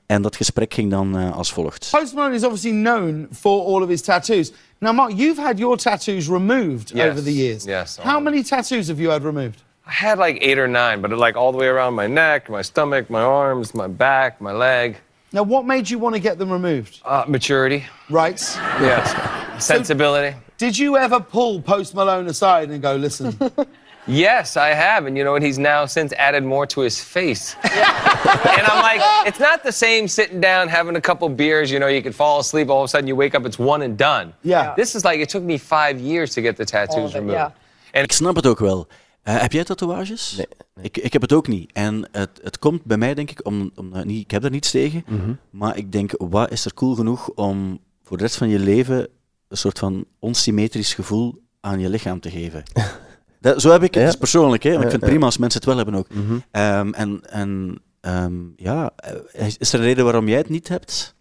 En 0.06 0.22
dat 0.22 0.36
gesprek 0.36 0.74
ging 0.74 0.92
dan 0.92 1.18
eh, 1.18 1.36
als 1.38 1.52
volgt. 1.54 1.88
Post 1.92 2.14
Malone 2.14 2.36
is 2.36 2.44
obviously 2.44 2.72
known 2.72 3.28
for 3.32 3.66
all 3.66 3.82
of 3.82 3.88
his 3.90 4.02
tattoos. 4.02 4.52
Now, 4.80 4.96
Mark, 4.96 5.12
you've 5.16 5.42
had 5.42 5.58
your 5.58 5.78
tattoos 5.78 6.28
removed 6.28 6.90
Yes, 6.94 7.10
over 7.12 7.24
the 7.24 7.34
years. 7.36 7.64
yes, 7.64 7.98
How 8.04 8.22
many 8.24 8.44
tattoos 8.44 8.88
have 8.88 9.02
you 9.02 9.12
had 9.12 9.24
removed? 9.24 9.64
I 9.88 9.92
had 10.06 10.18
like 10.26 10.40
eight 10.46 10.58
or 10.58 10.68
nine, 10.70 11.02
but 11.02 11.12
like 11.12 11.40
all 11.40 11.52
the 11.52 11.58
way 11.58 11.68
around 11.68 11.96
my 11.96 12.08
neck, 12.08 12.50
my 12.50 12.62
stomach, 12.64 13.10
my 13.10 13.22
arms, 13.22 13.72
my 13.72 13.88
back, 13.88 14.40
my 14.40 14.52
leg. 14.54 14.96
Now, 15.32 15.46
what 15.48 15.66
made 15.66 15.90
you 15.90 16.00
want 16.02 16.16
to 16.16 16.22
get 16.22 16.38
them 16.38 16.52
removed? 16.52 17.02
Uh, 17.06 17.24
maturity. 17.28 17.84
Right. 18.10 18.60
Yes. 18.82 19.14
Sensibility. 19.58 20.36
Did 20.58 20.78
you 20.78 20.98
ever 20.98 21.20
pull 21.20 21.62
Post 21.62 21.94
Malone 21.94 22.28
aside 22.28 22.72
and 22.72 22.82
go, 22.82 22.96
listen, 22.96 23.38
Yes, 24.08 24.56
I 24.56 24.70
have. 24.70 25.06
And 25.06 25.18
you 25.18 25.24
know 25.24 25.34
what? 25.34 25.42
He's 25.42 25.60
now 25.60 25.86
since 25.86 26.14
added 26.14 26.44
more 26.44 26.66
to 26.68 26.82
his 26.82 27.04
face. 27.04 27.56
and 27.64 28.66
I'm 28.68 28.82
like, 28.82 29.02
it's 29.28 29.40
not 29.40 29.64
the 29.64 29.72
same 29.72 30.08
sitting 30.08 30.40
down, 30.40 30.70
having 30.70 30.96
a 30.96 31.02
couple 31.02 31.28
beers. 31.30 31.70
You 31.70 31.80
know, 31.80 31.88
you 31.88 32.02
could 32.02 32.16
fall 32.16 32.40
asleep. 32.40 32.70
All 32.70 32.80
of 32.80 32.86
a 32.86 32.88
sudden, 32.88 33.08
you 33.08 33.18
wake 33.18 33.36
up, 33.36 33.46
it's 33.46 33.60
one 33.60 33.82
and 33.82 33.98
done. 33.98 34.34
Yeah. 34.44 34.74
This 34.76 34.96
is 34.96 35.04
like, 35.04 35.20
it 35.20 35.30
took 35.30 35.44
me 35.44 35.58
five 35.58 36.00
years 36.00 36.34
to 36.36 36.42
get 36.42 36.56
the 36.56 36.66
tattoos 36.66 37.14
removed. 37.14 37.52
Ik 37.92 38.12
snap 38.12 38.36
het 38.36 38.46
ook 38.46 38.60
wel. 38.60 38.88
Eh, 39.24 39.40
heb 39.40 39.52
jij 39.52 39.64
tatoeages? 39.64 40.36
Nee, 40.38 40.48
Ik, 40.86 40.98
ik 40.98 41.14
heb 41.14 41.22
het 41.22 41.34
ook 41.34 41.48
niet. 41.48 41.72
En 41.74 42.10
het, 42.12 42.30
het 42.44 42.60
komt 42.60 42.84
bij 42.84 42.98
mij, 42.98 43.14
denk 43.14 43.32
ik, 43.32 43.46
om, 43.46 43.72
om 43.76 43.92
niet, 44.06 44.24
ik 44.24 44.32
heb 44.32 44.44
er 44.44 44.50
niets 44.50 44.72
tegen. 44.72 45.04
Mhm. 45.08 45.34
Maar 45.50 45.78
ik 45.78 45.92
denk, 45.92 46.12
wat 46.18 46.52
is 46.52 46.66
er 46.66 46.74
cool 46.74 46.96
genoeg 46.96 47.30
om 47.30 47.80
voor 48.04 48.18
de 48.18 48.24
rest 48.24 48.36
van 48.38 48.50
je 48.50 48.60
leven 48.60 49.08
een 49.48 49.58
soort 49.58 49.80
van 49.80 50.06
onsymmetrisch 50.20 50.94
gevoel 50.94 51.42
aan 51.60 51.80
je 51.80 51.90
lichaam 51.90 52.20
te 52.20 52.30
geven? 52.30 52.64
Dat, 53.40 53.62
zo 53.62 53.72
heb 53.72 53.84
ik 53.84 53.94
het 53.94 54.04
Ja. 54.04 54.10
dus 54.10 54.18
persoonlijk, 54.18 54.64
hè, 54.64 54.70
want 54.72 54.84
ik 54.84 54.90
vind 54.90 55.02
het 55.02 55.10
prima 55.12 55.26
als 55.26 55.38
mensen 55.38 55.60
het 55.60 55.70
wel 55.70 55.78
hebben 55.78 55.96
ook. 55.96 56.10
Mhm. 56.10 56.38
Ehm, 56.52 56.94
en 56.94 57.22
en 57.30 57.82
ehm, 58.02 58.34
ja, 58.56 58.92
eh, 58.96 59.46
is 59.58 59.74
er 59.74 59.80
een 59.80 59.86
reden 59.86 60.04
waarom 60.04 60.28
jij 60.28 60.38
het 60.38 60.50
niet 60.50 60.68
hebt? 60.68 61.16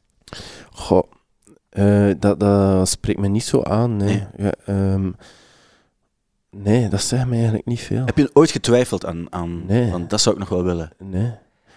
Goh, 0.70 1.10
eh, 1.68 2.10
dat, 2.18 2.40
dat 2.40 2.88
spreekt 2.88 3.18
me 3.20 3.28
niet 3.28 3.44
zo 3.44 3.62
aan. 3.62 3.96
Nee, 3.96 4.26
Nee. 4.36 4.46
Ja, 4.46 4.52
ehm, 4.66 5.10
nee 6.50 6.88
dat 6.88 7.02
zegt 7.02 7.26
me 7.26 7.34
eigenlijk 7.34 7.66
niet 7.66 7.80
veel. 7.80 8.04
Heb 8.04 8.16
je 8.16 8.30
ooit 8.32 8.50
getwijfeld 8.50 9.06
aan, 9.06 9.26
aan 9.32 9.66
Nee. 9.66 9.90
want 9.90 10.10
dat 10.10 10.20
zou 10.20 10.34
ik 10.34 10.40
nog 10.40 10.48
wel 10.50 10.62
willen. 10.64 10.90
Nee. 10.98 11.32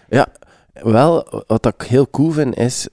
Ja, 0.08 0.26
wel, 0.72 1.44
wat 1.46 1.66
ik 1.66 1.82
heel 1.82 2.10
cool 2.10 2.30
vind, 2.30 2.56
is 2.56 2.88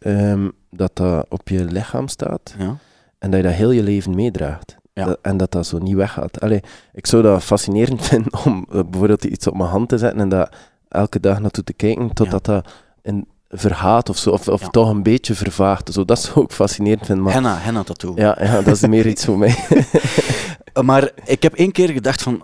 dat 0.69 0.95
dat 0.95 1.25
op 1.29 1.49
je 1.49 1.63
lichaam 1.65 2.07
staat 2.07 2.55
Ja? 2.57 2.77
En 3.19 3.31
dat 3.31 3.39
je 3.39 3.45
dat 3.45 3.55
heel 3.55 3.71
je 3.71 3.83
leven 3.83 4.15
meedraagt. 4.15 4.75
Ja. 4.93 5.05
Dat- 5.05 5.17
en 5.21 5.37
dat 5.37 5.51
dat 5.51 5.67
zo 5.67 5.77
niet 5.77 5.95
weggaat. 5.95 6.39
Allee, 6.39 6.61
ik 6.93 7.07
zou 7.07 7.23
dat 7.23 7.43
fascinerend 7.43 8.05
vinden 8.07 8.45
om 8.45 8.65
eh, 8.71 8.79
bijvoorbeeld 8.89 9.23
iets 9.23 9.47
op 9.47 9.57
mijn 9.57 9.69
hand 9.69 9.89
te 9.89 9.97
zetten 9.97 10.19
en 10.19 10.29
dat 10.29 10.49
elke 10.87 11.19
dag 11.19 11.39
naartoe 11.39 11.63
te 11.63 11.73
kijken, 11.73 12.13
totdat 12.13 12.45
dat 12.45 12.67
in 13.01 13.27
vergaat 13.49 14.09
of 14.09 14.17
zo, 14.17 14.29
of, 14.29 14.47
of 14.47 14.61
Ja. 14.61 14.67
toch 14.67 14.89
een 14.89 15.03
beetje 15.03 15.33
vervaagt. 15.35 15.93
Zo, 15.93 16.05
dat 16.05 16.19
zou 16.21 16.45
ik 16.45 16.51
fascinerend 16.51 17.05
vinden. 17.05 17.23
Maar, 17.23 17.33
Henna, 17.33 17.57
henna 17.57 17.83
tattoo. 17.83 18.11
ja, 18.15 18.37
ja, 18.41 18.61
dat 18.61 18.75
is 18.75 18.87
meer 18.87 19.07
iets 19.07 19.25
voor 19.25 19.37
mij. 19.37 19.55
Maar 20.83 21.11
ik 21.25 21.43
heb 21.43 21.53
één 21.53 21.71
keer 21.71 21.89
gedacht 21.89 22.21
van, 22.21 22.43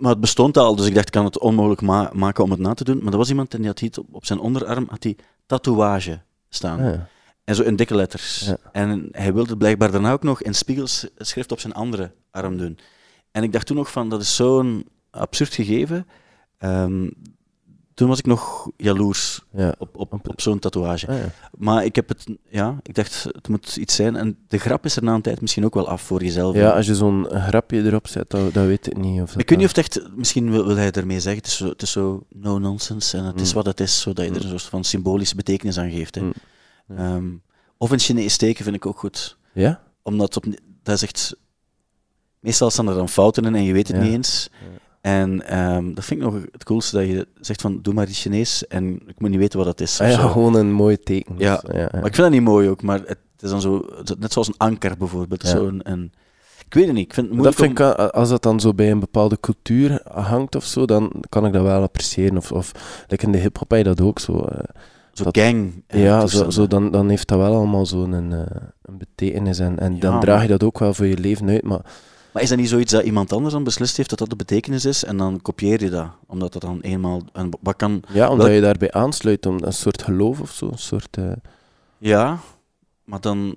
maar- 0.00 0.10
het 0.10 0.20
bestond 0.20 0.56
al, 0.56 0.76
dus 0.76 0.86
ik 0.86 0.94
dacht 0.94 1.06
ik 1.06 1.12
kan 1.12 1.24
het 1.24 1.38
onmogelijk 1.38 1.80
ma- 1.80 2.10
maken 2.12 2.44
om 2.44 2.50
het 2.50 2.60
na 2.60 2.74
te 2.74 2.84
doen. 2.84 2.98
Maar 3.02 3.12
er 3.12 3.18
was 3.18 3.28
iemand 3.28 3.52
en 3.54 3.58
die 3.58 3.66
had 3.68 3.78
hier 3.78 3.90
op, 3.98 4.06
op 4.12 4.26
zijn 4.26 4.38
onderarm 4.38 4.86
had 4.90 5.00
die 5.02 5.16
tatoeage 5.46 6.20
staan. 6.48 6.78
Ah, 6.80 6.84
ja. 6.94 7.06
En 7.44 7.54
zo 7.54 7.62
in 7.62 7.76
dikke 7.76 7.94
letters. 7.94 8.40
Ja. 8.46 8.56
En 8.72 9.08
hij 9.12 9.32
wilde 9.34 9.48
het 9.50 9.58
blijkbaar 9.58 9.90
daarna 9.90 10.12
ook 10.12 10.22
nog 10.22 10.42
in 10.42 10.54
spiegels 10.54 11.06
schrift 11.16 11.52
op 11.52 11.60
zijn 11.60 11.72
andere 11.74 12.10
arm 12.30 12.56
doen. 12.56 12.78
En 13.30 13.42
ik 13.42 13.52
dacht 13.52 13.66
toen 13.66 13.76
nog 13.76 13.90
van, 13.90 14.08
dat 14.08 14.20
is 14.20 14.36
zo'n 14.36 14.84
absurd 15.10 15.54
gegeven. 15.54 16.06
Ehm, 16.58 17.10
toen 17.94 18.08
was 18.08 18.18
ik 18.18 18.26
nog 18.26 18.70
jaloers 18.76 19.40
Ja. 19.52 19.74
op, 19.78 19.96
op, 19.96 20.28
op 20.28 20.40
zo'n 20.40 20.58
tatoeage. 20.58 21.06
Ah, 21.06 21.16
ja. 21.18 21.30
Maar 21.58 21.84
ik 21.84 21.94
heb 21.96 22.08
het, 22.08 22.24
ja, 22.48 22.78
ik 22.82 22.94
dacht, 22.94 23.24
het 23.24 23.48
moet 23.48 23.76
iets 23.76 23.94
zijn. 23.94 24.16
En 24.16 24.36
de 24.48 24.58
grap 24.58 24.84
is 24.84 24.96
er 24.96 25.02
na 25.02 25.14
een 25.14 25.22
tijd 25.22 25.40
misschien 25.40 25.64
ook 25.64 25.74
wel 25.74 25.88
af 25.88 26.02
voor 26.02 26.22
jezelf. 26.22 26.54
ja, 26.54 26.70
als 26.70 26.86
je 26.86 26.94
zo'n 26.94 27.26
grapje 27.30 27.82
erop 27.84 28.08
zet, 28.08 28.30
dan, 28.30 28.50
dan 28.52 28.66
weet 28.66 28.86
ik 28.86 28.96
niet 28.96 29.20
of 29.20 29.32
dat 29.32 29.40
Ik 29.40 29.48
weet 29.48 29.58
niet 29.58 29.74
dan- 29.74 29.84
of 29.84 29.92
het 29.94 29.98
echt, 30.02 30.16
misschien 30.16 30.50
wil, 30.50 30.66
wil 30.66 30.76
hij 30.76 30.90
ermee 30.90 31.20
zeggen, 31.20 31.42
het 31.42 31.50
is 31.50 31.56
zo, 31.56 31.68
het 31.68 31.82
is 31.82 31.90
zo 31.92 32.26
no 32.28 32.58
nonsense 32.58 33.16
en 33.16 33.24
het 33.24 33.40
is 33.40 33.48
Mm. 33.48 33.54
wat 33.54 33.66
het 33.66 33.80
is, 33.80 34.00
zodat 34.00 34.24
je 34.24 34.30
er 34.30 34.42
een 34.42 34.48
soort 34.48 34.62
van 34.62 34.84
symbolische 34.84 35.34
betekenis 35.36 35.78
aan 35.78 35.90
geeft. 35.90 36.14
Hè. 36.14 36.20
Mm. 36.20 36.32
Ehm, 36.88 37.24
of 37.76 37.90
een 37.90 37.98
Chinees 37.98 38.32
steken 38.32 38.64
vind 38.64 38.76
ik 38.76 38.86
ook 38.86 38.98
goed. 38.98 39.36
Ja? 39.52 39.82
Omdat 40.02 40.36
op, 40.36 40.44
dat 40.82 40.94
is 40.94 41.02
echt, 41.02 41.36
meestal 42.40 42.70
staan 42.70 42.88
er 42.88 42.94
dan 42.94 43.08
fouten 43.08 43.44
in 43.44 43.54
en 43.54 43.62
je 43.64 43.72
weet 43.72 43.88
het 43.88 43.96
Ja. 43.96 44.02
niet 44.02 44.12
eens. 44.12 44.50
En 45.00 45.46
ehm, 45.46 45.94
dat 45.94 46.04
vind 46.04 46.20
ik 46.20 46.26
nog 46.26 46.42
het 46.52 46.64
coolste, 46.64 46.96
dat 46.96 47.06
je 47.06 47.28
zegt 47.40 47.60
van, 47.60 47.78
doe 47.82 47.94
maar 47.94 48.06
die 48.06 48.14
Chinees 48.14 48.66
en 48.66 49.00
ik 49.06 49.20
moet 49.20 49.30
niet 49.30 49.38
weten 49.38 49.58
wat 49.58 49.66
dat 49.66 49.80
is. 49.80 50.00
Ah 50.00 50.10
ja, 50.10 50.28
gewoon 50.28 50.54
een 50.54 50.72
mooi 50.72 50.98
teken. 50.98 51.34
Ja, 51.38 51.56
Dus. 51.56 51.72
Maar 51.74 51.94
ik 51.94 52.00
vind 52.02 52.16
dat 52.16 52.30
niet 52.30 52.42
mooi 52.42 52.68
ook, 52.68 52.82
maar 52.82 53.00
het 53.06 53.18
is 53.40 53.50
dan 53.50 53.60
zo, 53.60 53.86
net 54.18 54.32
zoals 54.32 54.48
een 54.48 54.54
anker 54.56 54.96
bijvoorbeeld. 54.96 55.42
Ja. 55.42 55.48
Zo 55.48 55.66
een, 55.66 55.90
een, 55.90 56.12
ik 56.66 56.74
weet 56.74 56.84
het 56.86 56.94
niet, 56.94 57.04
ik 57.06 57.14
vind 57.14 57.30
het 57.34 57.42
dat 57.42 57.54
vind 57.54 57.80
om- 57.80 57.86
ik, 57.90 57.98
als 57.98 58.28
dat 58.28 58.42
dan 58.42 58.60
zo 58.60 58.74
bij 58.74 58.90
een 58.90 58.98
bepaalde 59.00 59.40
cultuur 59.40 60.00
hangt 60.12 60.54
of 60.54 60.64
zo, 60.64 60.84
dan 60.84 61.12
kan 61.28 61.46
ik 61.46 61.52
dat 61.52 61.62
wel 61.62 61.82
appreciëren. 61.82 62.36
Of, 62.36 62.52
of 62.52 62.72
like 63.08 63.24
in 63.26 63.32
de 63.32 63.38
hip-hop 63.38 63.70
heb 63.70 63.78
je 63.78 63.84
dat 63.94 64.00
ook 64.00 64.18
zo. 64.18 64.44
eh. 64.44 64.58
Zo 65.14 65.24
dat- 65.24 65.38
gang. 65.38 65.82
eh, 65.86 66.02
ja, 66.02 66.26
zo, 66.26 66.50
zo, 66.50 66.66
dan, 66.66 66.90
dan 66.90 67.08
heeft 67.08 67.28
dat 67.28 67.38
wel 67.38 67.54
allemaal 67.54 67.86
zo'n 67.86 68.12
een, 68.12 68.32
eh, 68.32 68.56
een 68.82 68.98
betekenis. 68.98 69.58
En, 69.58 69.78
en 69.78 69.98
dan 69.98 70.20
draag 70.20 70.42
je 70.42 70.48
dat 70.48 70.62
ook 70.62 70.78
wel 70.78 70.94
voor 70.94 71.06
je 71.06 71.18
leven 71.18 71.48
uit. 71.48 71.62
Maar 71.62 71.80
Maar 72.32 72.42
is 72.42 72.48
dat 72.48 72.58
niet 72.58 72.68
zoiets 72.68 72.92
dat 72.92 73.04
iemand 73.04 73.32
anders 73.32 73.54
dan 73.54 73.64
beslist 73.64 73.96
heeft 73.96 74.10
dat 74.10 74.18
dat 74.18 74.30
de 74.30 74.36
betekenis 74.36 74.84
is 74.84 75.04
en 75.04 75.16
dan 75.16 75.42
kopieer 75.42 75.82
je 75.82 75.90
dat? 75.90 76.06
Omdat 76.26 76.52
dat 76.52 76.62
dan 76.62 76.80
eenmaal... 76.80 77.22
En 77.32 77.48
wat 77.60 77.76
kan... 77.76 78.02
ja, 78.12 78.28
omdat 78.30 78.46
Welk- 78.46 78.58
je 78.58 78.64
daarbij 78.64 78.92
aansluit, 78.92 79.46
om 79.46 79.56
een 79.62 79.72
soort 79.72 80.02
geloof 80.02 80.40
of 80.40 80.50
zo. 80.50 80.66
Een 80.66 80.78
soort, 80.78 81.16
eh, 81.16 81.32
Ja, 81.98 82.38
maar 83.04 83.20
dan... 83.20 83.56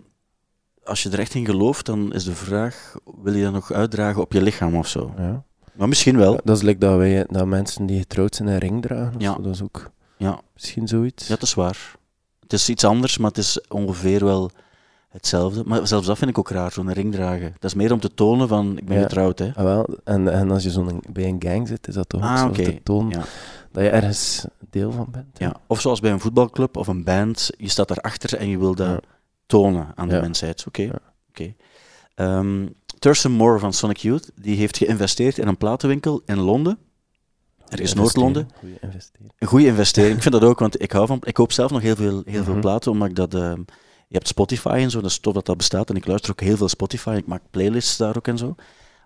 Als 0.83 1.03
je 1.03 1.09
er 1.09 1.19
echt 1.19 1.33
in 1.33 1.45
gelooft, 1.45 1.85
dan 1.85 2.13
is 2.13 2.23
de 2.23 2.35
vraag, 2.35 2.95
wil 3.23 3.33
je 3.33 3.43
dat 3.43 3.53
nog 3.53 3.71
uitdragen 3.71 4.21
op 4.21 4.33
je 4.33 4.41
lichaam 4.41 4.75
of 4.75 4.87
zo? 4.87 5.11
ja. 5.17 5.43
Maar 5.73 5.87
misschien 5.87 6.17
wel. 6.17 6.39
Dat 6.43 6.55
is 6.57 6.61
like 6.63 6.79
dat, 6.79 6.97
wij, 6.97 7.25
dat 7.29 7.45
mensen 7.45 7.85
die 7.85 7.99
getrouwd 7.99 8.35
zijn 8.35 8.47
een 8.47 8.57
ring 8.57 8.81
dragen. 8.81 9.19
Ja. 9.19 9.33
zo. 9.33 9.41
Dat 9.41 9.53
is 9.53 9.61
ook 9.63 9.89
Ja, 10.17 10.41
misschien 10.53 10.87
zoiets. 10.87 11.27
ja, 11.27 11.33
dat 11.33 11.43
is 11.43 11.53
waar. 11.53 11.95
Het 12.39 12.53
is 12.53 12.69
iets 12.69 12.83
anders, 12.83 13.17
maar 13.17 13.29
het 13.29 13.37
is 13.39 13.61
ongeveer 13.67 14.25
wel 14.25 14.51
hetzelfde. 15.09 15.63
Maar 15.65 15.87
zelfs 15.87 16.07
dat 16.07 16.17
vind 16.17 16.29
ik 16.29 16.37
ook 16.37 16.49
raar, 16.49 16.71
zo'n 16.71 16.93
ring 16.93 17.13
dragen. 17.13 17.51
Dat 17.59 17.63
is 17.63 17.73
meer 17.73 17.91
om 17.93 17.99
te 17.99 18.13
tonen 18.13 18.47
van, 18.47 18.77
ik 18.77 18.85
ben 18.85 18.95
Ja. 18.97 19.01
getrouwd, 19.03 19.39
hè. 19.39 19.51
Ah, 19.55 19.63
wel. 19.63 19.87
En, 20.03 20.27
en 20.33 20.51
als 20.51 20.63
je 20.63 20.69
zo'n, 20.69 21.01
bij 21.11 21.25
een 21.27 21.35
gang 21.45 21.67
zit, 21.67 21.87
is 21.87 21.93
dat 21.93 22.09
toch 22.09 22.21
ook 22.21 22.27
Ah, 22.29 22.39
zo 22.39 22.47
oké. 22.47 22.63
te 22.63 22.83
tonen 22.83 23.11
Ja. 23.19 23.25
dat 23.71 23.83
je 23.83 23.89
ergens 23.89 24.45
deel 24.69 24.91
van 24.91 25.07
bent. 25.11 25.37
hè? 25.37 25.45
Ja. 25.45 25.55
Of 25.67 25.81
zoals 25.81 25.99
bij 25.99 26.11
een 26.11 26.19
voetbalclub 26.19 26.77
of 26.77 26.87
een 26.87 27.03
band, 27.03 27.49
je 27.57 27.69
staat 27.69 27.87
daarachter 27.87 28.37
en 28.37 28.47
je 28.49 28.57
wil 28.57 28.75
dat 28.75 28.87
Ja. 28.87 28.99
tonen 29.45 29.87
aan 29.95 30.07
de 30.07 30.19
mensheid. 30.21 30.63
Oké. 30.67 30.89
Oké. 31.29 31.53
Ehm, 32.15 32.67
Thurston 32.99 33.31
Moore 33.31 33.59
van 33.59 33.73
Sonic 33.73 33.97
Youth, 33.97 34.31
die 34.35 34.55
heeft 34.57 34.77
geïnvesteerd 34.77 35.37
in 35.37 35.47
een 35.47 35.57
platenwinkel 35.57 36.21
in 36.25 36.39
Londen. 36.39 36.77
Er 37.69 37.79
is 37.79 37.93
Noord-Londen. 37.93 38.47
goeie 38.59 38.77
investering. 38.81 39.31
Een 39.39 39.47
goede 39.47 39.65
investering. 39.65 40.15
Ik 40.15 40.21
vind 40.21 40.33
dat 40.33 40.43
ook, 40.43 40.59
want 40.59 40.81
ik 40.81 40.91
hou 40.91 41.07
van... 41.07 41.19
Ik 41.23 41.33
koop 41.33 41.51
zelf 41.51 41.71
nog 41.71 41.81
heel 41.81 41.95
veel, 41.95 42.21
heel 42.25 42.43
veel 42.43 42.51
Mhm. 42.53 42.61
platen, 42.61 42.91
omdat 42.91 43.07
ik 43.09 43.15
dat... 43.15 43.33
ehm, 43.33 43.59
je 44.07 44.15
hebt 44.15 44.27
Spotify 44.27 44.67
en 44.81 44.89
zo, 44.89 45.01
dat 45.01 45.09
is 45.09 45.19
tof 45.19 45.33
dat 45.33 45.45
dat 45.45 45.57
bestaat. 45.57 45.89
En 45.89 45.95
ik 45.95 46.07
luister 46.07 46.31
ook 46.31 46.39
heel 46.41 46.57
veel 46.57 46.69
Spotify. 46.69 47.13
Ik 47.17 47.27
maak 47.27 47.41
playlists 47.51 47.97
daar 47.97 48.17
ook 48.17 48.27
en 48.27 48.37
zo. 48.37 48.55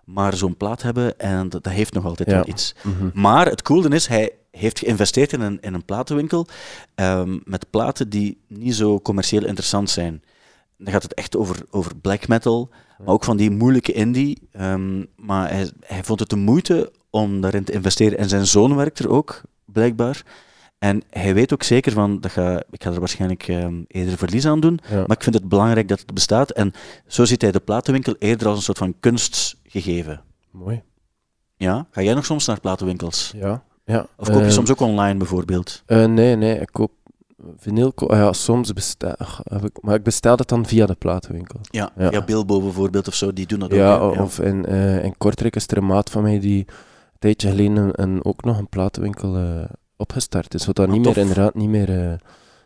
Maar 0.04 0.36
zo'n 0.36 0.56
plaat 0.56 0.82
hebben, 0.82 1.18
en 1.18 1.48
dat, 1.48 1.64
dat 1.64 1.72
heeft 1.72 1.92
nog 1.92 2.04
altijd 2.04 2.28
Ja. 2.30 2.34
wel 2.34 2.48
iets. 2.48 2.74
Mhm. 2.82 3.10
Maar 3.20 3.46
het 3.46 3.62
coole 3.62 3.88
is, 3.88 4.06
hij 4.06 4.32
heeft 4.50 4.78
geïnvesteerd 4.78 5.32
in 5.32 5.40
een, 5.40 5.60
in 5.60 5.74
een 5.74 5.84
platenwinkel 5.84 6.46
ehm, 6.94 7.38
met 7.44 7.70
platen 7.70 8.08
die 8.08 8.38
niet 8.48 8.74
zo 8.74 9.00
commercieel 9.00 9.44
interessant 9.46 9.90
zijn. 9.90 10.22
Dan 10.78 10.92
gaat 10.92 11.02
het 11.02 11.14
echt 11.14 11.36
over, 11.36 11.56
over 11.70 11.96
black 11.96 12.28
metal, 12.28 12.68
maar 12.98 13.14
ook 13.14 13.24
van 13.24 13.36
die 13.36 13.50
moeilijke 13.50 13.92
indie. 13.92 14.48
Ehm, 14.52 15.04
maar 15.16 15.50
hij, 15.50 15.70
hij 15.80 16.04
vond 16.04 16.20
het 16.20 16.28
de 16.30 16.36
moeite 16.36 16.92
om 17.12 17.40
daarin 17.40 17.64
te 17.64 17.72
investeren. 17.72 18.18
En 18.18 18.28
zijn 18.28 18.46
zoon 18.46 18.76
werkt 18.76 18.98
er 18.98 19.08
ook, 19.10 19.40
blijkbaar. 19.64 20.22
En 20.78 21.02
hij 21.10 21.34
weet 21.34 21.52
ook 21.52 21.62
zeker 21.62 21.92
van, 21.92 22.20
dat 22.20 22.30
ga, 22.30 22.62
ik 22.70 22.82
ga 22.82 22.90
er 22.92 22.98
waarschijnlijk 22.98 23.48
ehm, 23.48 23.74
eerder 23.86 24.16
verlies 24.18 24.46
aan 24.46 24.60
doen, 24.60 24.78
Ja. 24.90 24.96
maar 25.06 25.16
ik 25.16 25.22
vind 25.22 25.34
het 25.34 25.48
belangrijk 25.48 25.88
dat 25.88 26.00
het 26.00 26.14
bestaat. 26.14 26.50
En 26.50 26.72
zo 27.06 27.24
ziet 27.24 27.42
hij 27.42 27.52
de 27.52 27.60
platenwinkel 27.60 28.14
eerder 28.18 28.46
als 28.46 28.56
een 28.56 28.62
soort 28.62 28.78
van 28.78 28.94
kunstgegeven. 29.00 30.20
Mooi. 30.50 30.82
Ja? 31.56 31.86
Ga 31.90 32.02
jij 32.02 32.14
nog 32.14 32.24
soms 32.24 32.46
naar 32.46 32.60
platenwinkels? 32.60 33.32
Ja. 33.36 33.62
Ja, 33.84 34.06
Of 34.16 34.26
koop 34.26 34.36
je 34.36 34.42
ehm, 34.42 34.50
soms 34.50 34.70
ook 34.70 34.80
online 34.80 35.18
bijvoorbeeld? 35.18 35.82
eh, 35.86 36.04
nee, 36.04 36.36
nee, 36.36 36.58
ik 36.60 36.68
koop 36.72 36.92
vinyl. 37.56 37.92
ko- 37.92 38.06
ah 38.06 38.18
ja, 38.18 38.32
soms 38.32 38.72
bestel 38.72 39.14
ik, 39.64 39.82
maar 39.82 39.94
ik 39.94 40.02
bestel 40.02 40.36
het 40.36 40.48
dan 40.48 40.66
via 40.66 40.86
de 40.86 40.94
platenwinkel. 40.94 41.60
Ja, 41.70 41.90
ja. 41.96 42.08
via 42.10 42.24
Bilbo 42.24 42.60
bijvoorbeeld 42.60 43.08
of 43.08 43.14
zo, 43.14 43.32
die 43.32 43.46
doen 43.46 43.58
dat 43.58 43.72
Ja, 43.72 43.96
ook. 43.98 44.14
hè? 44.14 44.22
of 44.22 44.40
in, 44.40 44.64
in 45.04 45.14
Kortrijk 45.18 45.56
is 45.56 45.66
er 45.68 45.76
een 45.76 45.86
maat 45.86 46.10
van 46.10 46.22
mij 46.22 46.40
die 46.40 46.66
tijdje 47.22 47.48
geleden 47.48 48.02
een, 48.02 48.24
ook 48.24 48.44
nog 48.44 48.58
een 48.58 48.68
platenwinkel 48.68 49.36
eh, 49.36 49.64
opgestart 49.96 50.54
is. 50.54 50.66
Wat 50.66 50.76
dat 50.76 50.86
Ah, 50.86 50.92
niet 50.92 51.02
tof. 51.04 51.14
meer, 51.14 51.22
inderdaad 51.24 51.54
niet 51.54 51.68
meer 51.68 52.08
eh, 52.10 52.14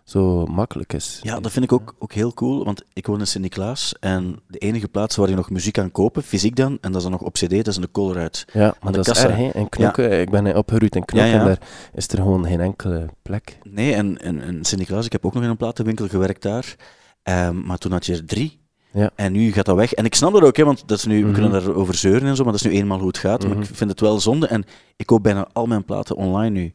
zo 0.04 0.44
makkelijk 0.46 0.92
is. 0.92 1.18
Ja, 1.22 1.40
dat 1.40 1.52
vind 1.52 1.64
ik 1.64 1.72
ook, 1.72 1.94
ook 1.98 2.12
heel 2.12 2.34
cool, 2.34 2.64
want 2.64 2.84
ik 2.92 3.06
woon 3.06 3.18
in 3.18 3.26
Sint-Niklaas 3.26 3.94
en 4.00 4.40
de 4.48 4.58
enige 4.58 4.88
plaats 4.88 5.16
waar 5.16 5.28
je 5.28 5.34
nog 5.34 5.50
muziek 5.50 5.72
kan 5.72 5.90
kopen, 5.90 6.22
fysiek 6.22 6.56
dan, 6.56 6.78
en 6.80 6.92
dat 6.92 6.96
is 6.96 7.02
dan 7.02 7.10
nog 7.10 7.22
op 7.22 7.32
cd, 7.32 7.50
dat 7.50 7.66
is 7.66 7.76
in 7.76 7.80
de 7.82 7.90
Colruyt. 7.90 8.44
Ja, 8.52 8.74
maar 8.80 8.92
dat 8.92 9.08
is 9.08 9.22
erg, 9.24 9.36
hè. 9.36 9.50
In 9.54 9.68
Knokke, 9.68 10.08
ik 10.20 10.30
ben 10.30 10.56
opgeroeid 10.56 10.94
in 10.96 11.04
Knokke 11.04 11.26
Ja, 11.28 11.32
ja. 11.34 11.40
en 11.40 11.46
daar 11.46 11.60
is 11.94 12.08
er 12.08 12.16
gewoon 12.18 12.46
geen 12.46 12.60
enkele 12.60 13.06
plek. 13.22 13.58
Nee, 13.62 13.94
en, 13.94 14.18
en, 14.18 14.40
en 14.42 14.64
Sint-Niklaas, 14.64 15.06
ik 15.06 15.12
heb 15.12 15.26
ook 15.26 15.34
nog 15.34 15.42
in 15.42 15.48
een 15.48 15.56
platenwinkel 15.56 16.08
gewerkt 16.08 16.42
daar, 16.42 16.76
Ehm, 17.22 17.60
maar 17.66 17.78
toen 17.78 17.92
had 17.92 18.06
je 18.06 18.12
er 18.14 18.24
drie. 18.26 18.60
Ja. 18.96 19.10
En 19.14 19.32
nu 19.32 19.52
gaat 19.52 19.64
dat 19.66 19.76
weg. 19.76 19.92
En 19.92 20.04
ik 20.04 20.14
snap 20.14 20.32
dat 20.32 20.42
ook, 20.42 20.56
hè, 20.56 20.64
want 20.64 20.82
dat 20.88 20.98
is 20.98 21.04
nu, 21.04 21.18
we 21.20 21.24
Mhm. 21.30 21.32
kunnen 21.32 21.50
daarover 21.64 21.94
zeuren 21.94 22.28
en 22.28 22.36
zo, 22.36 22.42
maar 22.42 22.52
dat 22.52 22.64
is 22.64 22.70
nu 22.70 22.76
eenmaal 22.76 22.98
hoe 22.98 23.06
het 23.08 23.18
gaat. 23.18 23.42
Maar 23.42 23.56
Mhm. 23.56 23.60
ik 23.62 23.74
vind 23.74 23.90
het 23.90 24.00
wel 24.00 24.20
zonde 24.20 24.46
en 24.46 24.64
ik 24.96 25.06
koop 25.06 25.22
bijna 25.22 25.48
al 25.52 25.66
mijn 25.66 25.84
platen 25.84 26.16
online 26.16 26.50
nu. 26.60 26.72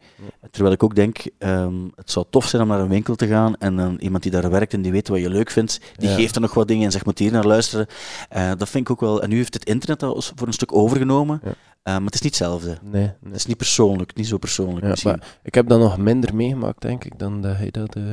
Terwijl 0.51 0.73
ik 0.73 0.83
ook 0.83 0.95
denk, 0.95 1.17
ehm, 1.37 1.73
het 1.95 2.11
zou 2.11 2.25
tof 2.29 2.45
zijn 2.47 2.61
om 2.61 2.67
naar 2.67 2.79
een 2.79 2.87
winkel 2.87 3.15
te 3.15 3.27
gaan 3.27 3.55
en 3.57 3.75
dan 3.75 3.95
iemand 3.99 4.23
die 4.23 4.31
daar 4.31 4.49
werkt 4.49 4.73
en 4.73 4.81
die 4.81 4.91
weet 4.91 5.07
wat 5.07 5.19
je 5.19 5.29
leuk 5.29 5.49
vindt, 5.49 5.79
die 5.95 6.09
Ja. 6.09 6.15
geeft 6.15 6.35
er 6.35 6.41
nog 6.41 6.53
wat 6.53 6.67
dingen 6.67 6.85
en 6.85 6.91
zegt, 6.91 7.05
moet 7.05 7.19
hier 7.19 7.31
naar 7.31 7.45
luisteren. 7.47 7.87
Eh, 8.29 8.51
dat 8.57 8.69
vind 8.69 8.83
ik 8.85 8.91
ook 8.91 8.99
wel. 9.01 9.21
En 9.21 9.29
nu 9.29 9.35
heeft 9.35 9.53
het 9.53 9.65
internet 9.65 9.99
dat 9.99 10.15
als- 10.15 10.31
voor 10.35 10.47
een 10.47 10.53
stuk 10.53 10.75
overgenomen. 10.75 11.41
Eh, 11.43 11.93
maar 11.93 12.05
het 12.05 12.13
is 12.13 12.21
niet 12.21 12.37
hetzelfde. 12.37 12.77
Nee, 12.81 13.01
nee. 13.01 13.11
Het 13.23 13.35
is 13.35 13.45
niet 13.45 13.57
persoonlijk, 13.57 14.15
niet 14.15 14.27
zo 14.27 14.37
persoonlijk 14.37 14.85
Ja, 14.85 14.95
maar 15.03 15.37
ik 15.43 15.55
heb 15.55 15.67
dat 15.67 15.79
nog 15.79 15.97
minder 15.97 16.35
meegemaakt, 16.35 16.81
denk 16.81 17.03
ik, 17.03 17.19
dan 17.19 17.41
dat 17.41 17.57
hij 17.57 17.71
dat... 17.71 17.95
eh, 17.95 18.03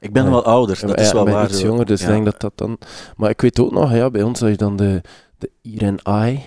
Ik 0.00 0.12
ben 0.12 0.24
Ja. 0.24 0.30
wel 0.30 0.44
ouder, 0.44 0.80
dat 0.86 0.98
is 1.00 1.12
wel 1.12 1.20
ik 1.20 1.26
ben 1.26 1.34
waar. 1.34 1.48
iets 1.50 1.60
jonger, 1.60 1.86
dus 1.86 2.00
ik 2.00 2.06
denk 2.06 2.24
dat 2.24 2.40
dat 2.40 2.52
dan... 2.54 2.78
Maar 3.16 3.30
ik 3.30 3.40
weet 3.40 3.60
ook 3.60 3.72
nog, 3.72 3.92
ja, 3.92 4.10
bij 4.10 4.22
ons 4.22 4.40
had 4.40 4.48
je 4.50 4.56
dan 4.56 4.76
de, 4.76 5.00
de 5.38 5.50
Ear 5.62 5.88
and 5.90 6.02
Eye. 6.02 6.40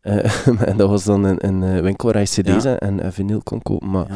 eh, 0.00 0.46
en 0.68 0.76
dat 0.76 0.88
was 0.88 1.04
dan 1.04 1.24
een, 1.24 1.46
een 1.46 1.62
eh, 1.76 1.80
winkel 1.82 2.12
waar 2.12 2.20
je 2.22 2.26
cd's 2.42 2.64
en, 2.64 3.00
en 3.00 3.12
vinyl 3.12 3.42
kon 3.42 3.62
kopen. 3.62 3.90
Maar 3.90 4.06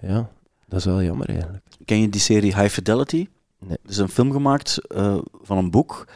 Ja. 0.00 0.28
dat 0.68 0.78
is 0.78 0.84
wel 0.84 1.02
jammer 1.02 1.28
eigenlijk. 1.28 1.64
Ken 1.84 2.00
je 2.00 2.08
die 2.08 2.20
serie 2.20 2.54
High 2.54 2.68
Fidelity? 2.72 3.28
Nee. 3.58 3.78
Er 3.84 3.90
is 3.90 3.96
een 3.98 4.08
film 4.08 4.32
gemaakt 4.32 4.80
eh, 4.88 5.18
van 5.42 5.58
een 5.58 5.70
boek. 5.70 6.06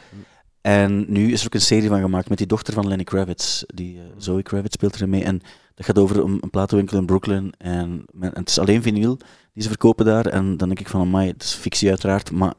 En 0.61 1.05
nu 1.07 1.31
is 1.31 1.39
er 1.39 1.45
ook 1.45 1.53
een 1.53 1.61
serie 1.61 1.89
van 1.89 2.01
gemaakt 2.01 2.29
met 2.29 2.37
die 2.37 2.47
dochter 2.47 2.73
van 2.73 2.87
Lenny 2.87 3.03
Kravitz. 3.03 3.63
Die, 3.67 3.97
eh, 3.97 4.03
Zoe 4.17 4.43
Kravitz 4.43 4.73
speelt 4.73 4.95
erin 4.95 5.09
mee. 5.09 5.23
En 5.23 5.41
dat 5.75 5.85
gaat 5.85 5.97
over 5.99 6.19
een, 6.23 6.37
een 6.41 6.49
platenwinkel 6.49 6.97
in 6.97 7.05
Brooklyn. 7.05 7.53
En, 7.57 8.05
men- 8.11 8.33
en 8.33 8.39
het 8.39 8.49
is 8.49 8.59
alleen 8.59 8.81
vinyl 8.81 9.17
die 9.55 9.63
ze 9.63 9.69
verkopen 9.69 10.05
daar. 10.05 10.25
En 10.25 10.57
dan 10.57 10.67
denk 10.67 10.79
ik 10.79 10.87
van, 10.89 11.01
amai, 11.01 11.27
het 11.27 11.43
is 11.43 11.53
fictie 11.53 11.89
uiteraard. 11.89 12.31
Maar 12.31 12.53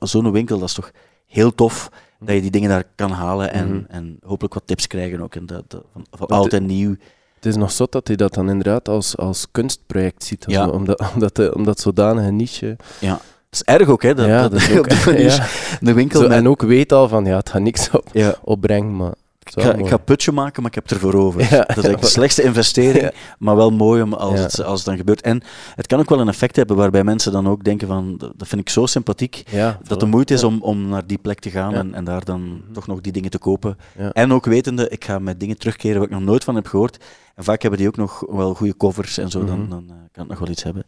zo'n 0.00 0.32
winkel, 0.32 0.58
dat 0.58 0.68
is 0.68 0.74
toch 0.74 0.90
heel 1.26 1.54
tof 1.54 1.90
dat 2.20 2.34
je 2.34 2.40
die 2.40 2.50
dingen 2.50 2.68
daar 2.68 2.84
kan 2.94 3.10
halen. 3.10 3.52
En, 3.52 3.68
Mhm. 3.68 3.84
en 3.88 4.18
hopelijk 4.24 4.54
wat 4.54 4.62
tips 4.66 4.86
krijgen 4.86 5.20
ook. 5.20 5.34
En 5.34 5.46
dat, 5.46 5.64
dat- 5.70 5.84
van, 6.10 6.26
oud 6.26 6.52
en 6.52 6.66
nieuw. 6.66 6.94
Het 7.34 7.46
is 7.46 7.56
nog 7.56 7.72
zot 7.72 7.92
dat 7.92 8.06
hij 8.06 8.16
dat 8.16 8.34
dan 8.34 8.48
inderdaad 8.48 8.88
als, 8.88 9.16
als 9.16 9.46
kunstproject 9.52 10.24
ziet. 10.24 10.44
Ja. 10.48 10.64
zo, 10.64 10.70
omdat, 10.70 11.10
omdat, 11.14 11.36
de, 11.36 11.54
omdat 11.54 11.80
zodanige 11.80 12.30
niche... 12.30 12.76
Ja. 13.00 13.12
Het 13.50 13.60
is 13.60 13.62
erg 13.74 13.88
ook, 13.88 14.02
hè? 14.02 14.14
Dat, 14.14 14.26
ja, 14.26 14.42
dat, 14.42 14.50
dat 14.50 14.60
is 14.60 14.70
ook... 14.78 14.78
op 14.78 14.88
die 14.88 15.04
manier 15.12 15.24
ja. 15.34 15.46
een 15.80 15.94
winkel 15.94 16.20
Zo, 16.20 16.28
met- 16.28 16.36
en 16.36 16.48
ook 16.48 16.62
weet 16.62 16.92
al 16.92 17.08
van, 17.08 17.24
ja, 17.24 17.36
het 17.36 17.48
gaat 17.50 17.62
niks 17.62 17.90
op, 17.90 18.10
opbrengen, 18.42 18.96
maar... 18.96 19.14
Ik 19.54 19.62
ga, 19.62 19.74
ik 19.74 19.88
ga 19.88 19.96
putje 19.96 20.32
maken, 20.32 20.62
maar 20.62 20.70
ik 20.70 20.74
heb 20.74 20.84
het 20.88 20.92
ervoor 20.92 21.14
over. 21.14 21.40
Ja, 21.40 21.48
dat 21.48 21.60
is 21.60 21.66
eigenlijk 21.74 22.00
de 22.00 22.06
slechtste 22.08 22.42
investering, 22.50 23.02
Ja. 23.04 23.12
maar 23.38 23.56
wel 23.56 23.70
mooi 23.70 24.02
om 24.02 24.12
als, 24.12 24.34
Ja. 24.34 24.40
het, 24.42 24.62
als 24.64 24.76
het 24.78 24.88
dan 24.88 24.96
gebeurt. 24.96 25.20
En 25.20 25.42
het 25.74 25.86
kan 25.86 25.98
ook 25.98 26.08
wel 26.08 26.20
een 26.20 26.28
effect 26.28 26.56
hebben 26.56 26.76
waarbij 26.76 27.04
mensen 27.04 27.32
dan 27.32 27.48
ook 27.48 27.64
denken 27.64 27.88
van, 27.88 28.16
dat 28.36 28.48
vind 28.48 28.60
ik 28.60 28.68
zo 28.68 28.86
sympathiek, 28.86 29.42
dat 29.88 30.00
de 30.00 30.06
moeite 30.06 30.34
is 30.34 30.44
om, 30.44 30.62
om 30.62 30.88
naar 30.88 31.06
die 31.06 31.18
plek 31.18 31.38
te 31.40 31.50
gaan 31.50 31.74
en, 31.74 31.94
en 31.94 32.04
daar 32.04 32.24
dan 32.24 32.62
toch 32.72 32.86
nog 32.86 33.00
die 33.00 33.12
dingen 33.12 33.30
te 33.30 33.38
kopen. 33.38 33.76
En 34.12 34.32
ook 34.32 34.44
wetende, 34.44 34.88
ik 34.88 35.04
ga 35.04 35.18
met 35.18 35.40
dingen 35.40 35.58
terugkeren 35.58 35.96
waar 35.98 36.06
ik 36.08 36.14
nog 36.14 36.22
nooit 36.22 36.44
van 36.44 36.54
heb 36.54 36.66
gehoord. 36.66 37.04
En 37.34 37.44
vaak 37.44 37.60
hebben 37.62 37.78
die 37.80 37.88
ook 37.88 37.96
nog 37.96 38.24
wel 38.30 38.54
goede 38.54 38.76
covers 38.76 39.18
en 39.18 39.30
zo, 39.30 39.44
dan, 39.44 39.60
Mhm. 39.60 39.68
dan 39.70 39.84
eh, 39.88 39.94
kan 40.12 40.22
het 40.22 40.28
nog 40.28 40.38
wel 40.38 40.48
iets 40.48 40.62
hebben. 40.62 40.84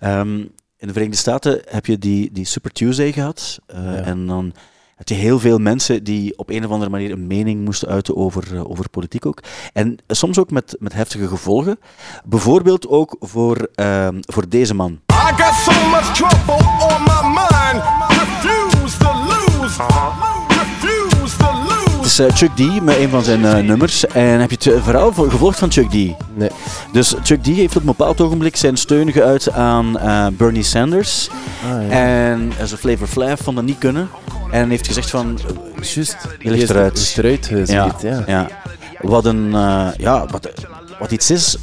Ehm, 0.00 0.38
in 0.76 0.86
de 0.86 0.92
Verenigde 0.92 1.16
Staten 1.20 1.60
heb 1.68 1.86
je 1.86 1.98
die, 1.98 2.32
die 2.32 2.44
Super 2.44 2.70
Tuesday 2.70 3.12
gehad. 3.12 3.58
eh. 3.66 4.06
En 4.06 4.26
dan 4.26 4.52
had 4.96 5.08
je 5.08 5.14
heel 5.14 5.38
veel 5.38 5.58
mensen 5.58 6.04
die 6.04 6.38
op 6.38 6.50
een 6.50 6.64
of 6.64 6.70
andere 6.70 6.90
manier 6.90 7.10
een 7.10 7.26
mening 7.26 7.64
moesten 7.64 7.88
uiten 7.88 8.16
over, 8.16 8.54
eh, 8.54 8.70
over 8.70 8.88
politiek 8.88 9.26
ook. 9.26 9.42
En 9.72 9.96
soms 10.06 10.38
ook 10.38 10.50
met, 10.50 10.76
met 10.78 10.92
heftige 10.92 11.28
gevolgen. 11.28 11.78
Bijvoorbeeld 12.24 12.88
ook 12.88 13.16
voor, 13.20 13.68
ehm, 13.74 14.20
voor 14.20 14.48
deze 14.48 14.74
man. 14.74 14.92
I 15.12 15.42
got 15.42 15.54
so 15.54 15.88
much 15.88 16.14
trouble 16.14 16.66
on 16.94 17.02
my 17.02 17.28
mind. 17.28 17.82
Refuse 18.08 18.98
to 18.98 19.12
lose. 19.26 20.23
Is 22.18 22.26
eh, 22.26 22.36
Chuck 22.36 22.50
D 22.56 22.82
met 22.82 22.96
een 22.96 23.08
van 23.08 23.22
zijn 23.22 23.44
eh, 23.44 23.56
nummers. 23.56 24.06
En 24.06 24.40
heb 24.40 24.50
je 24.50 24.56
het 24.56 24.66
eh, 24.66 24.84
verhaal 24.84 25.12
vo- 25.12 25.28
gevolgd 25.28 25.58
van 25.58 25.70
Chuck 25.72 25.90
D? 25.90 25.92
Nee. 26.34 26.50
Dus 26.92 27.14
Chuck 27.22 27.42
D 27.42 27.46
heeft 27.46 27.76
op 27.76 27.80
een 27.80 27.86
bepaald 27.86 28.20
ogenblik 28.20 28.56
zijn 28.56 28.76
steun 28.76 29.12
geuit 29.12 29.52
aan 29.52 29.98
Bernie 30.36 30.62
Sanders. 30.62 31.28
Ah, 31.64 31.88
ja. 31.88 31.88
En 31.88 32.52
zijn 32.64 32.80
Flavor 32.80 33.06
Flav 33.06 33.40
vond 33.42 33.56
dat 33.56 33.64
niet 33.64 33.78
kunnen. 33.78 34.08
En 34.50 34.70
heeft 34.70 34.86
gezegd 34.86 35.10
van... 35.10 35.38
Juist. 35.80 36.16
Je 36.38 36.50
ligt 36.50 36.70
eruit. 36.70 36.98
is 36.98 37.16
eruit 37.16 37.46
gezet, 37.46 37.94
ja. 38.02 38.22
ja. 38.26 38.48
Wat, 39.00 39.24
een, 39.24 39.50
ja, 39.96 40.26
wat, 40.30 40.50
wat 40.98 41.10
iets 41.10 41.30
is 41.30 41.56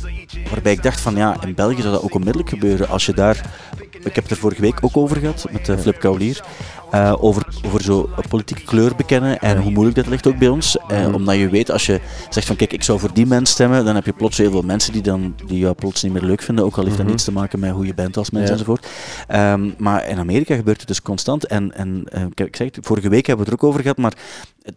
waarbij 0.51 0.71
ik 0.71 0.83
dacht 0.83 1.01
van 1.01 1.15
ja, 1.15 1.35
in 1.45 1.53
België 1.53 1.81
zou 1.81 1.93
dat 1.93 2.03
ook 2.03 2.13
onmiddellijk 2.15 2.49
gebeuren. 2.49 2.89
Als 2.89 3.05
je 3.05 3.13
daar, 3.13 3.41
ik 4.03 4.15
heb 4.15 4.23
het 4.23 4.31
er 4.31 4.37
vorige 4.37 4.61
week 4.61 4.77
ook 4.81 4.97
over 4.97 5.17
gehad 5.17 5.45
met 5.51 5.79
Flip 5.81 5.99
Kaulier, 5.99 6.43
eh, 6.91 7.13
over, 7.19 7.47
over 7.65 7.81
zo 7.83 8.09
politieke 8.29 8.63
kleur 8.63 8.95
bekennen 8.95 9.39
en 9.39 9.61
hoe 9.61 9.71
moeilijk 9.71 9.95
dat 9.95 10.07
ligt 10.07 10.27
ook 10.27 10.37
bij 10.37 10.47
ons. 10.47 10.77
Eh, 10.77 10.99
Mhm. 11.05 11.13
Omdat 11.13 11.35
je 11.35 11.49
weet, 11.49 11.71
als 11.71 11.85
je 11.85 11.99
zegt 12.29 12.47
van 12.47 12.55
kijk, 12.55 12.73
ik 12.73 12.83
zou 12.83 12.99
voor 12.99 13.13
die 13.13 13.25
mens 13.25 13.49
stemmen, 13.51 13.85
dan 13.85 13.95
heb 13.95 14.05
je 14.05 14.13
plots 14.13 14.37
heel 14.37 14.51
veel 14.51 14.61
mensen 14.61 14.93
die, 14.93 15.01
dan, 15.01 15.35
die 15.47 15.59
jou 15.59 15.73
plots 15.75 16.03
niet 16.03 16.13
meer 16.13 16.21
leuk 16.23 16.41
vinden, 16.41 16.65
ook 16.65 16.77
al 16.77 16.83
heeft 16.83 16.95
dat 16.95 17.03
Mhm. 17.05 17.11
niets 17.11 17.23
te 17.23 17.31
maken 17.31 17.59
met 17.59 17.71
hoe 17.71 17.85
je 17.85 17.93
bent 17.93 18.17
als 18.17 18.29
mens 18.29 18.45
Ja. 18.47 18.51
enzovoort. 18.51 18.87
Ehm, 19.27 19.69
maar 19.77 20.07
in 20.07 20.19
Amerika 20.19 20.55
gebeurt 20.55 20.79
het 20.79 20.87
dus 20.87 21.01
constant. 21.01 21.45
En, 21.45 21.75
en 21.75 22.03
eh, 22.09 22.21
kijk, 22.33 22.49
ik 22.49 22.55
zeg 22.55 22.67
het, 22.75 22.85
vorige 22.85 23.09
week 23.09 23.25
hebben 23.27 23.45
we 23.45 23.51
het 23.51 23.59
er 23.59 23.65
ook 23.65 23.71
over 23.71 23.81
gehad, 23.83 23.97
maar 23.97 24.13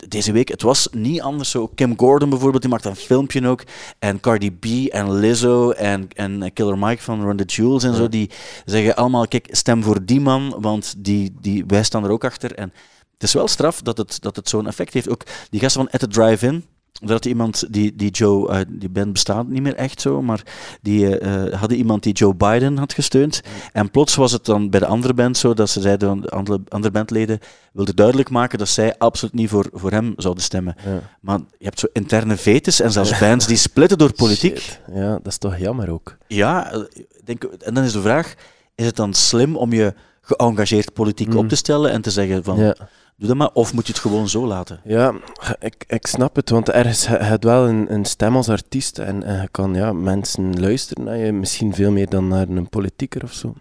deze 0.08 0.32
week, 0.32 0.48
het 0.48 0.62
was 0.62 0.88
niet 0.92 1.20
anders 1.20 1.50
zo. 1.50 1.70
Kim 1.74 1.94
Gordon 1.98 2.28
bijvoorbeeld, 2.30 2.62
die 2.62 2.70
maakt 2.70 2.84
een 2.84 2.96
filmpje 2.96 3.46
ook. 3.48 3.62
En 3.98 4.20
Cardi 4.20 4.50
B 4.52 4.64
en 4.90 5.12
Lizzo 5.18 5.70
en, 5.70 6.08
en 6.14 6.50
Killer 6.52 6.78
Mike 6.78 7.02
van 7.02 7.22
Run 7.24 7.36
the 7.36 7.44
Jewels 7.44 7.84
en 7.84 7.94
zo, 7.94 8.08
die 8.08 8.30
zeggen 8.64 8.96
allemaal, 8.96 9.28
kijk, 9.28 9.48
stem 9.50 9.82
voor 9.82 10.04
die 10.04 10.20
man, 10.20 10.56
want 10.60 10.94
die, 10.98 11.32
die, 11.40 11.64
wij 11.66 11.82
staan 11.82 12.03
er 12.04 12.10
ook 12.10 12.24
achter. 12.24 12.54
En 12.54 12.72
het 13.12 13.22
is 13.22 13.32
wel 13.32 13.48
straf 13.48 13.82
dat 13.82 13.98
het, 13.98 14.22
dat 14.22 14.36
het 14.36 14.48
zo'n 14.48 14.66
effect 14.66 14.94
heeft. 14.94 15.08
Ook 15.08 15.22
die 15.50 15.60
gasten 15.60 15.82
van 15.82 15.90
At 15.90 16.00
the 16.00 16.08
Drive-In, 16.08 16.64
had 17.02 17.24
iemand, 17.24 17.64
die, 17.70 17.96
die 17.96 18.10
Joe, 18.10 18.50
eh, 18.50 18.60
die 18.68 18.88
band 18.88 19.12
bestaat 19.12 19.48
niet 19.48 19.62
meer 19.62 19.74
echt 19.74 20.00
zo, 20.00 20.22
maar 20.22 20.42
die 20.82 21.18
eh, 21.18 21.46
eh, 21.46 21.60
hadden 21.60 21.78
iemand 21.78 22.02
die 22.02 22.12
Joe 22.12 22.34
Biden 22.34 22.76
had 22.76 22.92
gesteund. 22.92 23.40
En 23.72 23.90
plots 23.90 24.14
was 24.14 24.32
het 24.32 24.44
dan 24.44 24.70
bij 24.70 24.80
de 24.80 24.86
andere 24.86 25.14
band 25.14 25.36
zo 25.36 25.54
dat 25.54 25.70
ze 25.70 25.80
zeiden, 25.80 26.20
de 26.20 26.28
andere, 26.28 26.60
andere 26.68 26.92
bandleden 26.92 27.38
wilden 27.72 27.96
duidelijk 27.96 28.30
maken 28.30 28.58
dat 28.58 28.68
zij 28.68 28.98
absoluut 28.98 29.34
niet 29.34 29.48
voor, 29.48 29.68
voor 29.72 29.90
hem 29.90 30.14
zouden 30.16 30.42
stemmen. 30.42 30.74
Ja. 30.84 31.00
Maar 31.20 31.38
je 31.58 31.64
hebt 31.64 31.78
zo 31.78 31.86
interne 31.92 32.36
vetes 32.36 32.80
en 32.80 32.92
zelfs 32.92 33.18
bands 33.18 33.46
die 33.46 33.56
splitten 33.56 33.98
door 33.98 34.12
politiek. 34.12 34.58
Shit. 34.58 34.80
Ja, 34.92 35.12
dat 35.12 35.26
is 35.26 35.38
toch 35.38 35.58
jammer 35.58 35.90
ook. 35.90 36.16
Ja, 36.26 36.86
denk, 37.24 37.42
en 37.44 37.74
dan 37.74 37.84
is 37.84 37.92
de 37.92 38.00
vraag, 38.00 38.34
is 38.74 38.86
het 38.86 38.96
dan 38.96 39.14
slim 39.14 39.56
om 39.56 39.72
je 39.72 39.94
geëngageerd 40.24 40.92
politiek 40.92 41.28
Mm. 41.28 41.36
op 41.36 41.48
te 41.48 41.56
stellen 41.56 41.90
en 41.90 42.00
te 42.02 42.10
zeggen 42.10 42.44
van, 42.44 42.56
Ja. 42.56 42.74
doe 43.16 43.28
dat 43.28 43.36
maar, 43.36 43.50
of 43.52 43.74
moet 43.74 43.86
je 43.86 43.92
het 43.92 44.00
gewoon 44.02 44.28
zo 44.28 44.46
laten? 44.46 44.80
Ja, 44.84 45.14
ik, 45.58 45.84
ik 45.86 46.06
snap 46.06 46.36
het, 46.36 46.50
want 46.50 46.70
ergens 46.70 47.06
je 47.06 47.18
je 47.30 47.36
wel 47.40 47.68
een, 47.68 47.92
een 47.92 48.04
stem 48.04 48.36
als 48.36 48.48
artiest 48.48 48.98
en, 48.98 49.22
en 49.22 49.40
je 49.42 49.48
kan 49.48 49.74
ja, 49.74 49.92
mensen 49.92 50.60
luisteren 50.60 51.04
naar 51.04 51.16
je, 51.16 51.32
misschien 51.32 51.74
veel 51.74 51.90
meer 51.90 52.08
dan 52.08 52.28
naar 52.28 52.48
een 52.48 52.68
politieker 52.68 53.22
of 53.22 53.32
zo. 53.32 53.54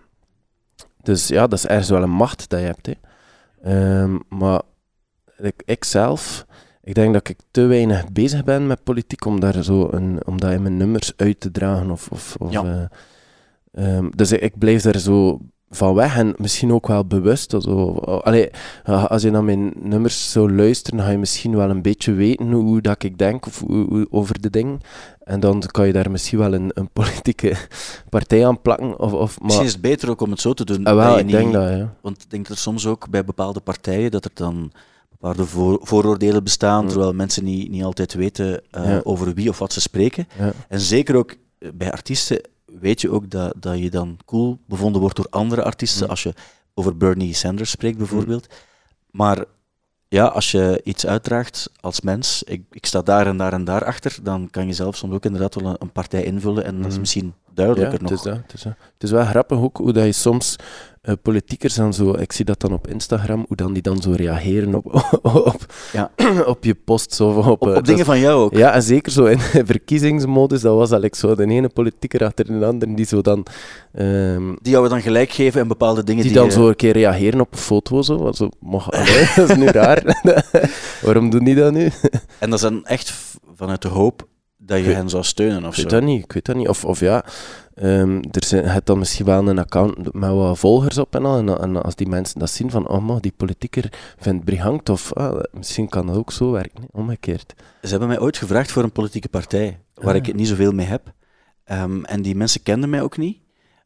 Dus 1.02 1.28
ja, 1.28 1.48
dat 1.48 1.60
is 1.60 1.66
ergens 1.68 1.90
wel 1.90 2.04
een 2.04 2.10
macht 2.10 2.50
dat 2.50 2.60
je 2.60 2.66
hebt. 2.66 2.86
Hè. 2.86 2.94
Ehm, 3.64 4.18
maar 4.30 4.62
ik, 5.38 5.62
ik 5.66 5.84
zelf, 5.84 6.46
ik 6.84 6.94
denk 6.96 7.14
dat 7.14 7.30
ik 7.30 7.38
te 7.52 7.62
weinig 7.66 8.12
bezig 8.12 8.44
ben 8.44 8.68
met 8.68 8.84
politiek 8.84 9.26
om 9.26 9.40
daar 9.40 9.64
zo 9.64 9.88
een, 9.92 10.22
om 10.26 10.40
dat 10.40 10.52
in 10.52 10.62
mijn 10.62 10.78
nummers 10.78 11.14
uit 11.16 11.40
te 11.40 11.52
dragen. 11.52 11.92
Of, 11.92 12.08
of, 12.12 12.36
of, 12.40 12.52
Ja. 12.52 12.90
eh, 13.72 13.98
ehm, 13.98 14.10
dus 14.16 14.32
ik, 14.32 14.42
ik 14.42 14.58
blijf 14.58 14.82
daar 14.82 14.98
zo 15.00 15.40
van 15.76 15.94
weg 15.94 16.18
en 16.18 16.34
misschien 16.38 16.74
ook 16.74 16.88
wel 16.88 17.06
bewust. 17.06 17.56
Zo. 17.60 17.90
Allee, 18.24 18.50
ja, 18.86 19.02
als 19.04 19.22
je 19.22 19.32
naar 19.32 19.44
mijn 19.44 19.74
nummers 19.80 20.32
zou 20.32 20.56
luisteren, 20.56 20.98
dan 20.98 21.06
ga 21.08 21.12
je 21.12 21.18
misschien 21.18 21.56
wel 21.56 21.70
een 21.70 21.82
beetje 21.82 22.14
weten 22.14 22.52
hoe, 22.52 22.82
dat 22.82 23.04
ik 23.04 23.18
denk 23.18 23.46
of 23.46 23.60
hoe, 23.60 23.86
hoe- 23.90 24.08
over 24.10 24.42
de 24.42 24.50
dingen. 24.50 24.80
En 25.24 25.40
dan 25.40 25.64
kan 25.72 25.88
je 25.88 25.94
daar 25.94 26.12
misschien 26.12 26.40
wel 26.40 26.54
een, 26.54 26.72
een 26.74 26.90
politieke 26.94 27.56
partij 28.10 28.48
aan 28.48 28.62
plakken. 28.62 29.00
Of, 29.00 29.14
of, 29.14 29.36
maar, 29.38 29.46
Misschien 29.46 29.66
is 29.66 29.72
het 29.74 29.82
beter 29.82 30.10
ook 30.10 30.22
om 30.22 30.32
het 30.32 30.40
zo 30.42 30.54
te 30.54 30.66
doen. 30.66 30.84
Ah, 30.84 30.96
wel, 30.96 31.18
ik 31.20 31.30
denk 31.30 31.54
dat, 31.54 31.70
ja. 31.70 31.94
Want 32.02 32.22
ik 32.24 32.30
denk 32.30 32.48
dat 32.48 32.56
er 32.56 32.62
soms 32.62 32.88
ook 32.88 33.10
bij 33.10 33.26
bepaalde 33.26 33.60
partijen 33.60 34.12
dat 34.12 34.26
er 34.26 34.32
dan 34.34 34.72
bepaalde 35.10 35.46
voor- 35.46 35.80
vooroordelen 35.82 36.44
bestaan, 36.44 36.84
Mm. 36.84 36.90
terwijl 36.90 37.14
mensen 37.14 37.44
niet, 37.44 37.70
niet 37.70 37.84
altijd 37.84 38.14
weten 38.14 38.62
eh, 38.72 38.86
Ja. 38.86 39.02
over 39.04 39.34
wie 39.34 39.50
of 39.50 39.60
wat 39.60 39.74
ze 39.74 39.82
spreken. 39.82 40.28
En 40.68 40.80
zeker 40.80 41.16
ook 41.16 41.36
eh, 41.60 41.70
bij 41.74 41.92
artiesten 41.92 42.42
weet 42.80 43.02
je 43.02 43.12
ook 43.12 43.30
dat, 43.30 43.54
dat 43.58 43.80
je 43.80 43.90
dan 43.90 44.18
cool 44.26 44.60
bevonden 44.68 45.02
wordt 45.02 45.16
door 45.16 45.28
andere 45.30 45.64
artiesten. 45.64 46.04
Mm. 46.04 46.10
Als 46.10 46.24
je 46.24 46.34
over 46.74 46.98
Bernie 46.98 47.34
Sanders 47.34 47.70
spreekt 47.70 47.98
bijvoorbeeld. 47.98 48.48
Maar 49.12 49.46
ja, 50.08 50.26
als 50.26 50.52
je 50.52 50.82
iets 50.84 51.06
uitdraagt 51.06 51.70
als 51.80 52.02
mens, 52.02 52.44
ik, 52.44 52.64
ik 52.72 52.86
sta 52.86 53.02
daar 53.02 53.28
en 53.28 53.38
daar 53.38 53.54
en 53.54 53.64
daar 53.64 53.86
achter, 53.86 54.18
dan 54.24 54.50
kan 54.50 54.68
je 54.68 54.74
zelf 54.74 54.96
soms 54.96 55.14
ook 55.14 55.26
inderdaad 55.26 55.56
wel 55.56 55.70
een, 55.70 55.76
een 55.80 55.92
partij 55.92 56.24
invullen. 56.24 56.64
En 56.66 56.78
dat 56.78 56.86
is 56.88 56.94
Mm. 56.94 57.00
misschien 57.00 57.26
Ja, 57.46 57.52
duidelijker 57.54 57.94
het 57.94 58.02
nog. 58.02 58.12
is, 58.12 58.22
dat, 58.22 58.38
het, 58.38 58.54
is 58.54 58.62
dat. 58.62 58.74
het 58.94 59.04
is 59.04 59.12
wel 59.12 59.26
grappig 59.26 59.58
ook 59.58 59.78
hoe 59.78 59.94
dat 59.94 60.06
je 60.06 60.12
soms 60.12 60.56
eh, 61.04 61.14
politiekers 61.22 61.78
en 61.78 61.94
zo, 61.94 62.14
ik 62.14 62.32
zie 62.32 62.46
dat 62.46 62.60
dan 62.60 62.74
op 62.74 62.88
Instagram, 62.88 63.46
hoe 63.48 63.58
dan 63.58 63.74
die 63.74 63.82
dan 63.82 64.02
zo 64.02 64.12
reageren 64.12 64.76
op, 64.76 64.86
op, 65.24 65.66
Ja. 65.94 66.12
op 66.46 66.64
je 66.64 66.76
post. 66.76 67.14
Zo, 67.14 67.30
op, 67.30 67.46
Op, 67.62 67.68
eh, 67.70 67.76
op 67.76 67.86
dingen 67.86 68.06
van 68.06 68.20
jou 68.20 68.44
ook. 68.44 68.56
Ja, 68.58 68.74
en 68.74 68.84
zeker 68.84 69.12
zo 69.12 69.26
in 69.26 69.40
verkiezingsmodus, 69.74 70.62
dat 70.62 70.72
was 70.76 70.92
eigenlijk 70.92 71.16
zo 71.16 71.36
de 71.36 71.46
ene 71.54 71.70
politieker 71.70 72.24
achter 72.26 72.46
de 72.60 72.66
andere 72.66 72.94
die 72.94 73.06
zo 73.06 73.22
dan... 73.22 73.46
ehm, 73.94 74.54
Die 74.62 74.72
jou 74.72 74.90
dan 74.90 75.02
gelijk 75.02 75.32
geven 75.32 75.62
en 75.62 75.68
bepaalde 75.68 76.04
dingen 76.04 76.24
die 76.24 76.32
die, 76.32 76.42
dan 76.42 76.50
je- 76.50 76.56
zo 76.56 76.68
een 76.68 76.76
keer 76.76 76.94
reageren 76.94 77.40
op 77.42 77.52
een 77.52 77.58
foto, 77.58 78.02
zo. 78.02 78.32
zo 78.32 78.50
mag, 78.60 78.92
allee, 78.92 79.30
dat 79.36 79.50
is 79.50 79.56
nu 79.56 79.66
raar. 79.66 80.22
Waarom 81.02 81.30
doen 81.30 81.44
die 81.44 81.56
dat 81.56 81.74
nu? 81.74 81.90
En 82.40 82.50
dat 82.50 82.54
is 82.54 82.62
dan 82.62 82.86
echt 82.86 83.14
vanuit 83.56 83.82
de 83.82 83.88
hoop 83.88 84.28
dat 84.58 84.78
je 84.80 84.92
hen 84.92 85.10
zou 85.10 85.24
steunen 85.24 85.66
of 85.66 85.70
Ik 85.70 85.74
zo. 85.76 85.82
weet 85.82 85.90
dat 85.92 86.04
niet, 86.04 86.24
ik 86.24 86.32
weet 86.32 86.46
dat 86.46 86.56
niet. 86.56 86.68
Of, 86.68 86.86
of 86.86 87.00
ja, 87.00 87.26
ehm, 87.76 88.16
er 88.32 88.44
zijn, 88.46 88.64
je 88.64 88.70
hebt 88.70 88.88
dan 88.88 88.98
misschien 89.00 89.26
wel 89.26 89.48
een 89.48 89.60
account 89.60 90.14
met 90.14 90.30
wat 90.32 90.60
volgers 90.60 90.98
op 90.98 91.16
en 91.16 91.26
al. 91.26 91.38
En, 91.38 91.60
en 91.60 91.84
als 91.84 91.96
die 91.96 92.08
mensen 92.08 92.40
dat 92.40 92.50
zien 92.50 92.70
van, 92.70 92.88
oh 92.88 93.06
maar 93.08 93.22
die 93.22 93.34
politieker 93.38 93.94
vindt 94.18 94.46
Brihang 94.46 94.82
tof, 94.84 95.14
ah, 95.14 95.40
misschien 95.54 95.90
kan 95.90 96.08
dat 96.08 96.16
ook 96.16 96.32
zo 96.32 96.52
werken, 96.52 96.84
omgekeerd. 96.92 97.54
Ze 97.82 97.90
hebben 97.90 98.08
mij 98.08 98.20
ooit 98.20 98.38
gevraagd 98.38 98.72
voor 98.72 98.84
een 98.84 98.92
politieke 98.92 99.30
partij, 99.30 99.80
waar 99.94 100.16
Ah. 100.16 100.28
ik 100.28 100.34
niet 100.36 100.48
zoveel 100.48 100.72
mee 100.72 100.86
heb. 100.86 101.14
Ehm, 101.64 102.04
en 102.04 102.22
die 102.22 102.36
mensen 102.36 102.64
kenden 102.64 102.90
mij 102.90 103.02
ook 103.02 103.18
niet. 103.18 103.38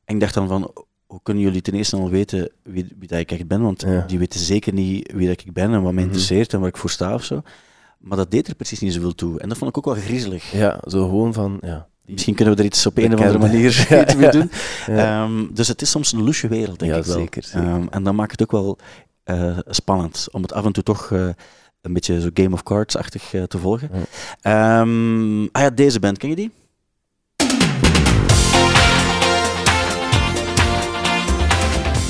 En 0.06 0.14
ik 0.16 0.22
dacht 0.22 0.34
dan 0.34 0.48
van, 0.48 0.72
hoe 1.06 1.20
kunnen 1.24 1.44
jullie 1.44 1.62
ten 1.62 1.74
eerste 1.74 1.96
al 1.96 2.10
weten 2.10 2.50
wie, 2.64 2.88
wie 3.00 3.08
dat 3.08 3.20
ik 3.20 3.32
echt 3.32 3.48
ben? 3.48 3.62
Want 3.62 3.82
Ja. 3.82 4.04
die 4.08 4.20
weten 4.20 4.40
zeker 4.40 4.74
niet 4.74 5.12
wie 5.12 5.28
dat 5.28 5.42
ik 5.42 5.54
ben 5.54 5.74
en 5.74 5.82
wat 5.82 5.82
mij 5.82 5.92
Mhm. 5.94 6.02
interesseert 6.04 6.54
en 6.54 6.60
waar 6.60 6.70
ik 6.70 6.78
voor 6.78 6.90
sta 6.90 7.14
of 7.14 7.24
zo. 7.24 7.42
Maar 8.00 8.18
dat 8.18 8.32
deed 8.32 8.48
er 8.48 8.56
precies 8.56 8.80
niet 8.80 8.94
zoveel 8.94 9.16
toe. 9.16 9.40
En 9.40 9.50
dat 9.50 9.58
vond 9.58 9.70
ik 9.70 9.78
ook 9.78 9.86
wel 9.86 10.04
griezelig. 10.04 10.52
Ja, 10.52 10.80
zo 10.88 11.06
gewoon 11.06 11.34
van, 11.34 11.58
ja. 11.62 11.88
Misschien 12.08 12.36
kunnen 12.36 12.54
we 12.56 12.60
er 12.60 12.66
iets 12.66 12.86
op 12.86 12.98
een 12.98 13.14
of 13.14 13.20
andere 13.20 13.40
manier 13.40 13.86
Ja, 13.90 14.02
iets 14.04 14.16
mee 14.22 14.30
doen. 14.30 14.52
Ja. 14.88 15.24
Ehm, 15.24 15.46
dus 15.54 15.68
het 15.68 15.82
is 15.82 15.90
soms 15.90 16.12
een 16.12 16.24
loesje 16.24 16.48
wereld, 16.48 16.80
denk 16.80 16.92
Ja, 16.92 16.98
ik 16.98 17.04
wel. 17.06 17.18
zeker, 17.18 17.44
zeker. 17.44 17.68
Ehm, 17.68 17.86
en 17.90 18.04
dat 18.04 18.14
maakt 18.14 18.32
het 18.32 18.42
ook 18.42 18.52
wel 18.52 18.78
eh, 19.24 19.58
spannend 19.70 20.28
om 20.32 20.42
het 20.42 20.54
af 20.54 20.66
en 20.66 20.72
toe 20.72 20.84
toch 20.84 21.12
eh, 21.12 21.28
een 21.82 21.94
beetje 21.94 22.22
zo 22.22 22.30
Game 22.34 22.54
of 22.54 22.64
Cards-achtig 22.64 23.34
eh, 23.34 23.44
te 23.44 23.58
volgen. 23.58 23.90
Ehm, 24.42 25.42
ah 25.44 25.62
ja, 25.62 25.70
deze 25.70 26.00
band, 26.00 26.18
ken 26.18 26.30
je 26.30 26.36
die? 26.36 26.52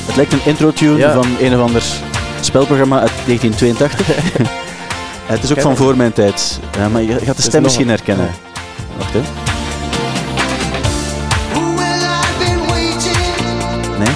Het 0.06 0.16
lijkt 0.16 0.34
een 0.34 0.46
intro-tune 0.46 1.12
van 1.12 1.26
een 1.40 1.54
of 1.56 1.62
ander 1.62 1.84
spelprogramma 2.42 3.00
uit 3.00 3.12
1982. 3.26 4.08
het 5.34 5.44
is 5.44 5.50
ook 5.50 5.56
Ken 5.56 5.64
van 5.64 5.76
voor 5.78 5.98
mijn 5.98 6.14
tijd. 6.14 6.60
Maar 6.92 7.02
je 7.02 7.20
gaat 7.20 7.36
de 7.36 7.42
stem 7.42 7.62
misschien 7.62 7.90
herkennen. 7.90 8.30
Wacht, 8.98 9.14
hè. 9.14 9.47
Nee? 13.98 14.08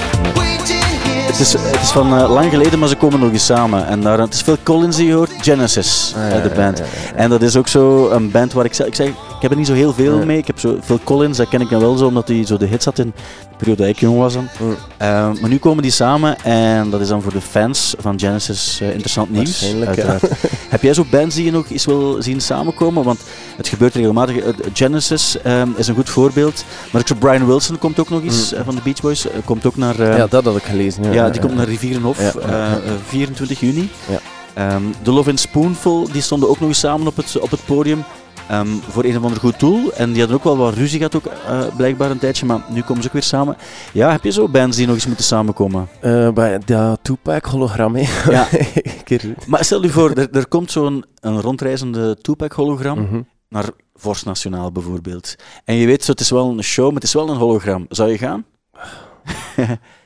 Het 1.27 1.39
is, 1.39 1.53
het 1.53 1.81
is 1.81 1.89
van 1.91 2.17
eh, 2.17 2.29
lang 2.29 2.49
geleden, 2.49 2.79
maar 2.79 2.87
ze 2.87 2.95
komen 2.95 3.19
nog 3.19 3.31
eens 3.31 3.45
samen. 3.45 3.87
En 3.87 4.01
daar, 4.01 4.19
het 4.19 4.33
is 4.33 4.41
Phil 4.41 4.57
Collins 4.63 4.95
die 4.95 5.05
je 5.07 5.13
hoort, 5.13 5.40
Genesis, 5.41 6.13
Ah, 6.17 6.25
eh, 6.27 6.31
ja, 6.35 6.41
de 6.41 6.49
band. 6.55 6.77
ja, 6.77 6.83
ja, 6.83 6.89
ja. 7.11 7.15
En 7.15 7.29
dat 7.29 7.41
is 7.41 7.55
ook 7.55 7.67
zo 7.67 8.09
een 8.09 8.31
band 8.31 8.53
waar 8.53 8.65
ik 8.65 8.73
zeg, 8.73 8.87
ik 8.87 8.95
zeg, 8.95 9.07
ik 9.07 9.13
heb 9.39 9.51
er 9.51 9.57
niet 9.57 9.67
zo 9.67 9.73
heel 9.73 9.93
veel 9.93 10.17
Nee. 10.17 10.25
mee. 10.25 10.37
Ik 10.37 10.47
heb 10.47 10.59
zo 10.59 10.77
Phil 10.83 10.99
Collins, 11.03 11.37
dat 11.37 11.47
ken 11.49 11.61
ik 11.61 11.69
dan 11.69 11.79
wel 11.79 11.95
zo, 11.97 12.05
omdat 12.05 12.27
hij 12.27 12.45
zo 12.45 12.57
de 12.57 12.65
hits 12.65 12.85
had 12.85 12.99
in 12.99 13.13
de 13.49 13.55
periode 13.57 13.81
dat 13.81 13.91
ik 13.91 13.99
jong 13.99 14.17
was 14.17 14.33
dan. 14.33 14.47
Mm. 14.59 14.75
Eh, 14.97 15.07
maar 15.41 15.49
nu 15.49 15.57
komen 15.57 15.81
die 15.83 15.91
samen 15.91 16.43
en 16.43 16.89
dat 16.89 17.01
is 17.01 17.07
dan 17.07 17.21
voor 17.21 17.33
de 17.33 17.41
fans 17.41 17.95
van 17.99 18.19
Genesis 18.19 18.79
eh, 18.81 18.87
interessant 18.89 19.29
nieuws. 19.31 19.65
Heb 20.69 20.81
jij 20.81 20.93
zo 20.93 21.05
bands 21.11 21.35
die 21.35 21.45
je 21.45 21.51
nog 21.51 21.69
eens 21.69 21.85
wil 21.85 22.21
zien 22.21 22.41
samenkomen? 22.41 23.03
Want 23.03 23.19
het 23.57 23.67
gebeurt 23.67 23.95
regelmatig. 23.95 24.35
Genesis 24.73 25.41
eh, 25.41 25.61
is 25.75 25.87
een 25.87 25.95
goed 25.95 26.09
voorbeeld. 26.09 26.63
Maar 26.91 27.01
ook 27.01 27.07
zo 27.07 27.15
Brian 27.15 27.45
Wilson 27.45 27.77
komt 27.77 27.99
ook 27.99 28.09
nog 28.09 28.23
eens 28.23 28.53
Mm. 28.53 28.63
van 28.63 28.75
de 28.75 28.81
Beach 28.83 29.01
Boys. 29.01 29.25
komt 29.45 29.65
ook 29.65 29.77
naar... 29.77 29.99
eh, 29.99 30.17
ja, 30.17 30.27
dat 30.27 30.43
had 30.45 30.55
ik 30.55 30.63
gelezen. 30.63 31.03
Ja, 31.03 31.11
ja, 31.11 31.29
die 31.29 31.41
komt 31.41 31.55
naar 31.55 31.65
Rivierenhof, 31.67 32.19
Ja, 32.19 32.31
ja, 32.35 32.41
eh, 32.41 32.49
ja. 32.49 32.73
eh, 32.85 32.91
24 33.07 33.59
juni. 33.59 33.89
Ja. 34.09 34.19
Ehm, 34.53 34.81
de 35.03 35.11
Love 35.11 35.29
in 35.29 35.37
Spoonful, 35.37 36.07
die 36.11 36.21
stonden 36.21 36.49
ook 36.49 36.59
nog 36.59 36.67
eens 36.69 36.79
samen 36.79 37.07
op 37.07 37.15
het, 37.15 37.39
op 37.39 37.51
het 37.51 37.65
podium. 37.65 38.03
ehm, 38.49 38.67
voor 38.89 39.03
een 39.03 39.17
of 39.17 39.23
ander 39.23 39.39
goed 39.39 39.59
doel. 39.59 39.93
En 39.93 40.09
die 40.11 40.19
hadden 40.19 40.37
ook 40.37 40.43
wel 40.43 40.57
wat 40.57 40.73
ruzie 40.73 40.97
gehad, 40.97 41.15
ook, 41.15 41.25
eh, 41.25 41.75
blijkbaar 41.75 42.11
een 42.11 42.17
tijdje. 42.19 42.45
Maar 42.45 42.63
nu 42.69 42.81
komen 42.81 43.01
ze 43.01 43.07
ook 43.07 43.13
weer 43.13 43.23
samen. 43.23 43.57
Ja, 43.93 44.11
heb 44.11 44.23
je 44.23 44.31
zo 44.31 44.47
bands 44.47 44.77
die 44.77 44.85
nog 44.85 44.95
eens 44.95 45.05
moeten 45.07 45.25
samenkomen? 45.25 45.87
Eh, 46.01 46.29
bij 46.31 46.59
dat 46.65 46.99
Tupac-hologram, 47.01 47.95
hè. 47.95 48.31
Ja. 48.31 48.47
Maar 49.47 49.63
stel 49.65 49.81
je 49.83 49.89
voor, 49.89 50.11
er, 50.11 50.29
er 50.31 50.47
komt 50.47 50.71
zo'n 50.71 51.05
een 51.19 51.41
rondreizende 51.41 52.17
Tupac-hologram 52.21 52.99
Mhm. 53.01 53.21
naar 53.49 53.69
Vorst 53.95 54.25
Nationaal 54.25 54.71
bijvoorbeeld. 54.71 55.35
En 55.65 55.75
je 55.75 55.85
weet, 55.85 56.03
zo, 56.03 56.11
het 56.11 56.19
is 56.19 56.29
wel 56.29 56.49
een 56.49 56.63
show, 56.63 56.85
maar 56.85 56.93
het 56.95 57.03
is 57.03 57.13
wel 57.13 57.29
een 57.29 57.37
hologram. 57.37 57.85
Zou 57.89 58.09
je 58.11 58.17
gaan? 58.17 58.45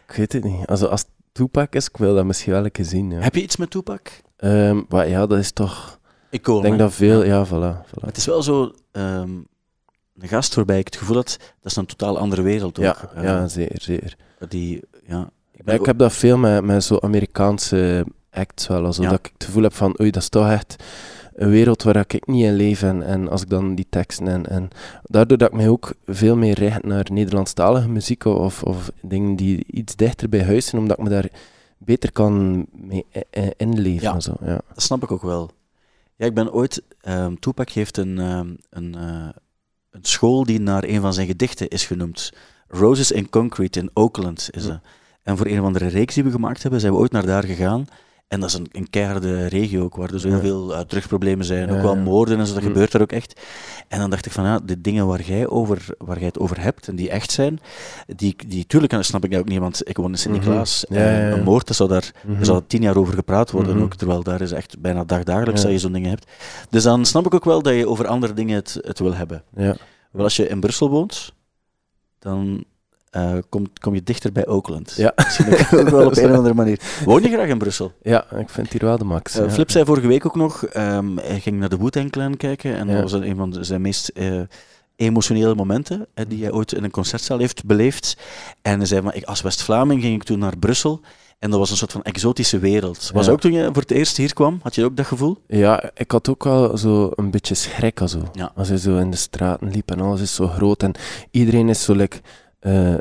Ik 0.08 0.16
weet 0.16 0.34
het 0.34 0.44
niet. 0.44 0.66
Also, 0.68 0.86
als 0.88 1.02
het 1.02 1.10
Tupac 1.32 1.74
is, 1.76 1.88
ik 1.88 1.98
wil 1.98 2.16
dat 2.16 2.26
misschien 2.26 2.52
wel 2.54 2.64
een 2.66 2.72
keer 2.72 2.86
zien. 2.86 3.12
Ja. 3.12 3.20
Heb 3.20 3.36
je 3.36 3.42
iets 3.44 3.56
met 3.58 3.70
Tupac? 3.70 4.08
Ehm, 4.46 4.82
maar 4.90 5.10
ja, 5.10 5.26
dat 5.26 5.38
is 5.38 5.52
toch... 5.52 6.00
Ik 6.30 6.46
denk 6.46 6.78
dat 6.80 6.94
veel... 6.94 7.24
Ja. 7.24 7.46
Voilà. 7.46 7.88
voilà. 7.88 8.06
Het 8.06 8.18
is 8.18 8.26
wel 8.26 8.44
zo 8.44 8.72
ehm, 8.92 9.30
een 10.20 10.28
gast 10.28 10.56
waarbij 10.56 10.80
ik 10.80 10.86
het 10.86 10.96
gevoel 10.96 11.16
had, 11.16 11.38
dat 11.62 11.72
is 11.72 11.76
een 11.76 11.86
totaal 11.86 12.18
andere 12.18 12.42
wereld 12.42 12.78
ook. 12.80 12.84
Ja, 12.84 13.10
Eh, 13.16 13.24
ja, 13.24 13.48
zeker, 13.48 13.82
zeker. 13.82 14.16
Die, 14.50 14.82
ja, 15.08 15.30
ik 15.66 15.86
heb 15.86 15.98
dat 15.98 16.14
veel 16.14 16.38
met, 16.38 16.64
met 16.64 16.84
zo 16.84 16.98
Amerikaanse 17.00 18.06
acts 18.32 18.68
wel. 18.68 18.86
Also, 18.86 19.02
Ja. 19.04 19.10
Dat 19.10 19.20
ik 19.20 19.32
het 19.34 19.44
gevoel 19.44 19.64
heb 19.64 19.74
van, 19.74 20.00
oei, 20.02 20.12
dat 20.12 20.22
is 20.22 20.30
toch 20.30 20.50
echt 20.50 20.76
een 21.36 21.50
wereld 21.50 21.84
waar 21.84 21.96
ik 21.96 22.28
niet 22.28 22.44
in 22.44 22.54
leef. 22.56 22.84
En, 22.84 23.04
en 23.04 23.30
als 23.30 23.42
ik 23.42 23.50
dan 23.50 23.76
die 23.76 23.88
teksten 23.90 24.28
en, 24.28 24.46
en 24.50 24.68
daardoor 25.04 25.38
dat 25.38 25.48
ik 25.48 25.56
mij 25.56 25.70
ook 25.70 25.94
veel 26.06 26.36
meer 26.36 26.54
richt 26.60 26.84
naar 26.84 27.06
Nederlandstalige 27.12 27.90
muziek 27.90 28.26
of, 28.26 28.64
of 28.64 28.90
dingen 29.02 29.36
die 29.36 29.64
iets 29.68 29.96
dichter 29.96 30.30
bij 30.30 30.44
huis 30.44 30.66
zijn, 30.66 30.82
omdat 30.82 30.98
ik 30.98 31.04
me 31.04 31.10
daar 31.10 31.30
beter 31.78 32.12
kan 32.12 32.66
mee 32.72 33.06
inleven. 33.58 34.14
Ja. 34.14 34.20
Zo, 34.20 34.34
ja. 34.42 34.62
Dat 34.68 34.82
snap 34.82 35.04
ik 35.04 35.12
ook 35.12 35.22
wel. 35.22 35.52
Ja, 36.16 36.26
ik 36.26 36.34
ben 36.34 36.54
ooit... 36.54 36.84
ehm 37.02 37.36
Tupac 37.36 37.70
heeft 37.70 37.98
een, 37.98 38.20
ehm, 38.20 38.54
een, 38.70 38.96
eh, 38.96 39.30
een 39.90 40.04
school 40.06 40.44
die 40.44 40.60
naar 40.60 40.84
een 40.84 41.02
van 41.02 41.14
zijn 41.14 41.28
gedichten 41.28 41.68
is 41.68 41.86
genoemd. 41.86 42.34
Roses 42.68 43.12
in 43.12 43.30
Concrete 43.30 43.80
in 43.80 43.90
Oakland 43.94 44.50
is. 44.52 44.70
En 45.24 45.38
voor 45.38 45.46
een 45.46 45.60
of 45.60 45.66
andere 45.66 45.88
reeks 45.88 46.14
die 46.14 46.24
we 46.24 46.32
gemaakt 46.32 46.62
hebben, 46.62 46.80
zijn 46.80 46.94
we 46.94 47.00
ooit 47.00 47.12
naar 47.12 47.26
daar 47.26 47.44
gegaan. 47.44 47.86
En 48.28 48.40
dat 48.40 48.50
is 48.50 48.56
een, 48.56 48.68
een 48.72 48.90
keiharde 48.90 49.46
regio 49.48 49.84
ook, 49.84 49.96
waar 49.96 50.08
dus 50.12 50.24
heel 50.24 50.32
Ja. 50.32 50.40
veel 50.40 50.72
uh, 50.72 50.80
terugproblemen 50.80 51.46
zijn. 51.46 51.72
Ook 51.72 51.82
wel 51.82 51.96
moorden 51.96 52.40
en 52.40 52.48
zo, 52.48 52.54
dat 52.54 52.62
Hm. 52.64 52.68
gebeurt 52.68 52.92
daar 52.92 53.02
ook 53.02 53.12
echt. 53.12 53.42
En 53.88 54.00
dan 54.00 54.10
dacht 54.10 54.26
ik 54.26 54.32
van, 54.32 54.44
ja, 54.44 54.60
de 54.64 54.82
dingen 54.82 55.08
waar 55.08 55.22
jij, 55.22 55.48
over, 55.48 55.86
waar 55.98 56.18
jij 56.18 56.28
het 56.28 56.40
over 56.40 56.62
hebt 56.62 56.88
en 56.88 56.96
die 56.96 57.10
echt 57.10 57.32
zijn, 57.32 57.60
die, 58.16 58.36
die 58.48 58.66
tuurlijk 58.68 58.92
en 58.92 58.98
dat 58.98 59.08
snap 59.08 59.26
ik 59.26 59.38
ook 59.38 59.48
niet, 59.48 59.60
want 59.60 59.90
ik 59.90 59.98
woon 59.98 60.12
in 60.12 60.18
Sint-Niklaas. 60.18 60.86
Mhm. 60.90 61.00
En 61.00 61.28
ja. 61.28 61.32
Een 61.38 61.44
moord, 61.44 61.68
dat 61.68 61.76
zou 61.76 61.90
daar 61.90 62.12
Mhm. 62.26 62.40
er 62.40 62.46
zou 62.46 62.62
tien 62.68 62.82
jaar 62.82 62.96
over 62.98 63.14
gepraat 63.14 63.52
worden 63.52 63.82
ook, 63.82 63.96
terwijl 63.96 64.24
daar 64.24 64.42
is 64.42 64.52
echt 64.52 64.80
bijna 64.80 65.04
dagdagelijks 65.04 65.62
dat 65.62 65.72
je 65.72 65.80
zo'n 65.80 65.92
dingen 65.94 66.10
hebt. 66.10 66.32
Dus 66.70 66.84
dan 66.84 67.06
snap 67.06 67.26
ik 67.26 67.34
ook 67.34 67.46
wel 67.46 67.62
dat 67.62 67.74
je 67.76 67.88
over 67.88 68.08
andere 68.08 68.34
dingen 68.34 68.56
het, 68.56 68.78
het 68.82 69.00
wil 69.00 69.14
hebben. 69.14 69.44
Ja. 69.56 69.76
Wel, 70.12 70.24
als 70.24 70.36
je 70.36 70.48
in 70.48 70.60
Brussel 70.60 70.90
woont, 70.90 71.34
dan 72.20 72.64
eh, 73.16 73.38
kom, 73.50 73.66
kom 73.80 73.94
je 73.94 74.04
dichter 74.04 74.32
bij 74.32 74.48
Oakland. 74.48 74.94
Ja. 74.98 75.14
Misschien 75.16 75.46
ook, 75.80 75.90
wel 75.90 76.06
op 76.06 76.18
een 76.18 76.32
of 76.32 76.38
andere 76.38 76.54
manier. 76.54 76.80
Woon 77.06 77.22
je 77.22 77.30
graag 77.30 77.48
in 77.48 77.58
Brussel? 77.58 77.92
ja, 78.02 78.26
ik 78.38 78.50
vind 78.50 78.72
hier 78.72 78.86
wel 78.86 78.98
de 78.98 79.04
max. 79.04 79.34
Ja. 79.34 79.50
Flip 79.50 79.72
zei 79.72 79.86
vorige 79.86 80.08
week 80.08 80.26
ook 80.26 80.36
nog, 80.36 80.66
ehm, 80.66 81.18
hij 81.18 81.40
ging 81.40 81.60
naar 81.60 81.70
de 81.70 81.78
Wu-Tang 81.78 82.12
Clan 82.12 82.38
kijken 82.38 82.76
en 82.76 82.88
Ja. 82.88 82.94
dat 82.94 83.12
was 83.12 83.22
een 83.22 83.36
van 83.36 83.58
zijn 83.60 83.82
meest 83.82 84.08
eh, 84.08 84.40
emotionele 84.96 85.56
momenten 85.56 86.08
die 86.28 86.44
hij 86.44 86.52
ooit 86.52 86.72
in 86.74 86.84
een 86.84 86.92
concertzaal 86.92 87.38
heeft 87.40 87.66
beleefd. 87.66 88.18
En 88.62 88.78
hij 88.78 88.88
zei, 88.88 89.02
maar 89.02 89.16
ik, 89.16 89.24
als 89.24 89.42
West-Vlaming 89.42 90.02
ging 90.02 90.16
ik 90.16 90.24
toen 90.24 90.40
naar 90.40 90.58
Brussel 90.58 91.02
en 91.40 91.50
dat 91.50 91.60
was 91.60 91.72
een 91.72 91.78
soort 91.78 91.92
van 91.92 92.04
exotische 92.04 92.60
wereld. 92.60 93.12
Was 93.14 93.26
Ja. 93.26 93.32
ook 93.32 93.40
toen 93.40 93.54
je 93.54 93.64
voor 93.74 93.82
het 93.82 93.92
eerst 93.92 94.18
hier 94.18 94.34
kwam, 94.34 94.60
had 94.62 94.76
je 94.76 94.84
ook 94.86 94.98
dat 94.98 95.06
gevoel? 95.06 95.38
Ja, 95.48 95.90
ik 95.94 96.12
had 96.12 96.30
ook 96.30 96.44
wel 96.44 96.78
zo 96.78 97.12
een 97.16 97.32
beetje 97.32 97.56
schrik. 97.56 98.00
Ja. 98.34 98.52
als 98.56 98.68
je 98.68 98.80
zo 98.80 98.98
in 98.98 99.12
de 99.12 99.18
straten 99.18 99.70
liep 99.72 99.92
en 99.92 100.00
alles 100.00 100.22
is 100.22 100.36
zo 100.36 100.48
groot 100.48 100.84
en 100.84 100.92
iedereen 101.32 101.70
is 101.70 101.84
zo 101.84 101.94
like, 101.94 102.18
eh, 102.66 102.94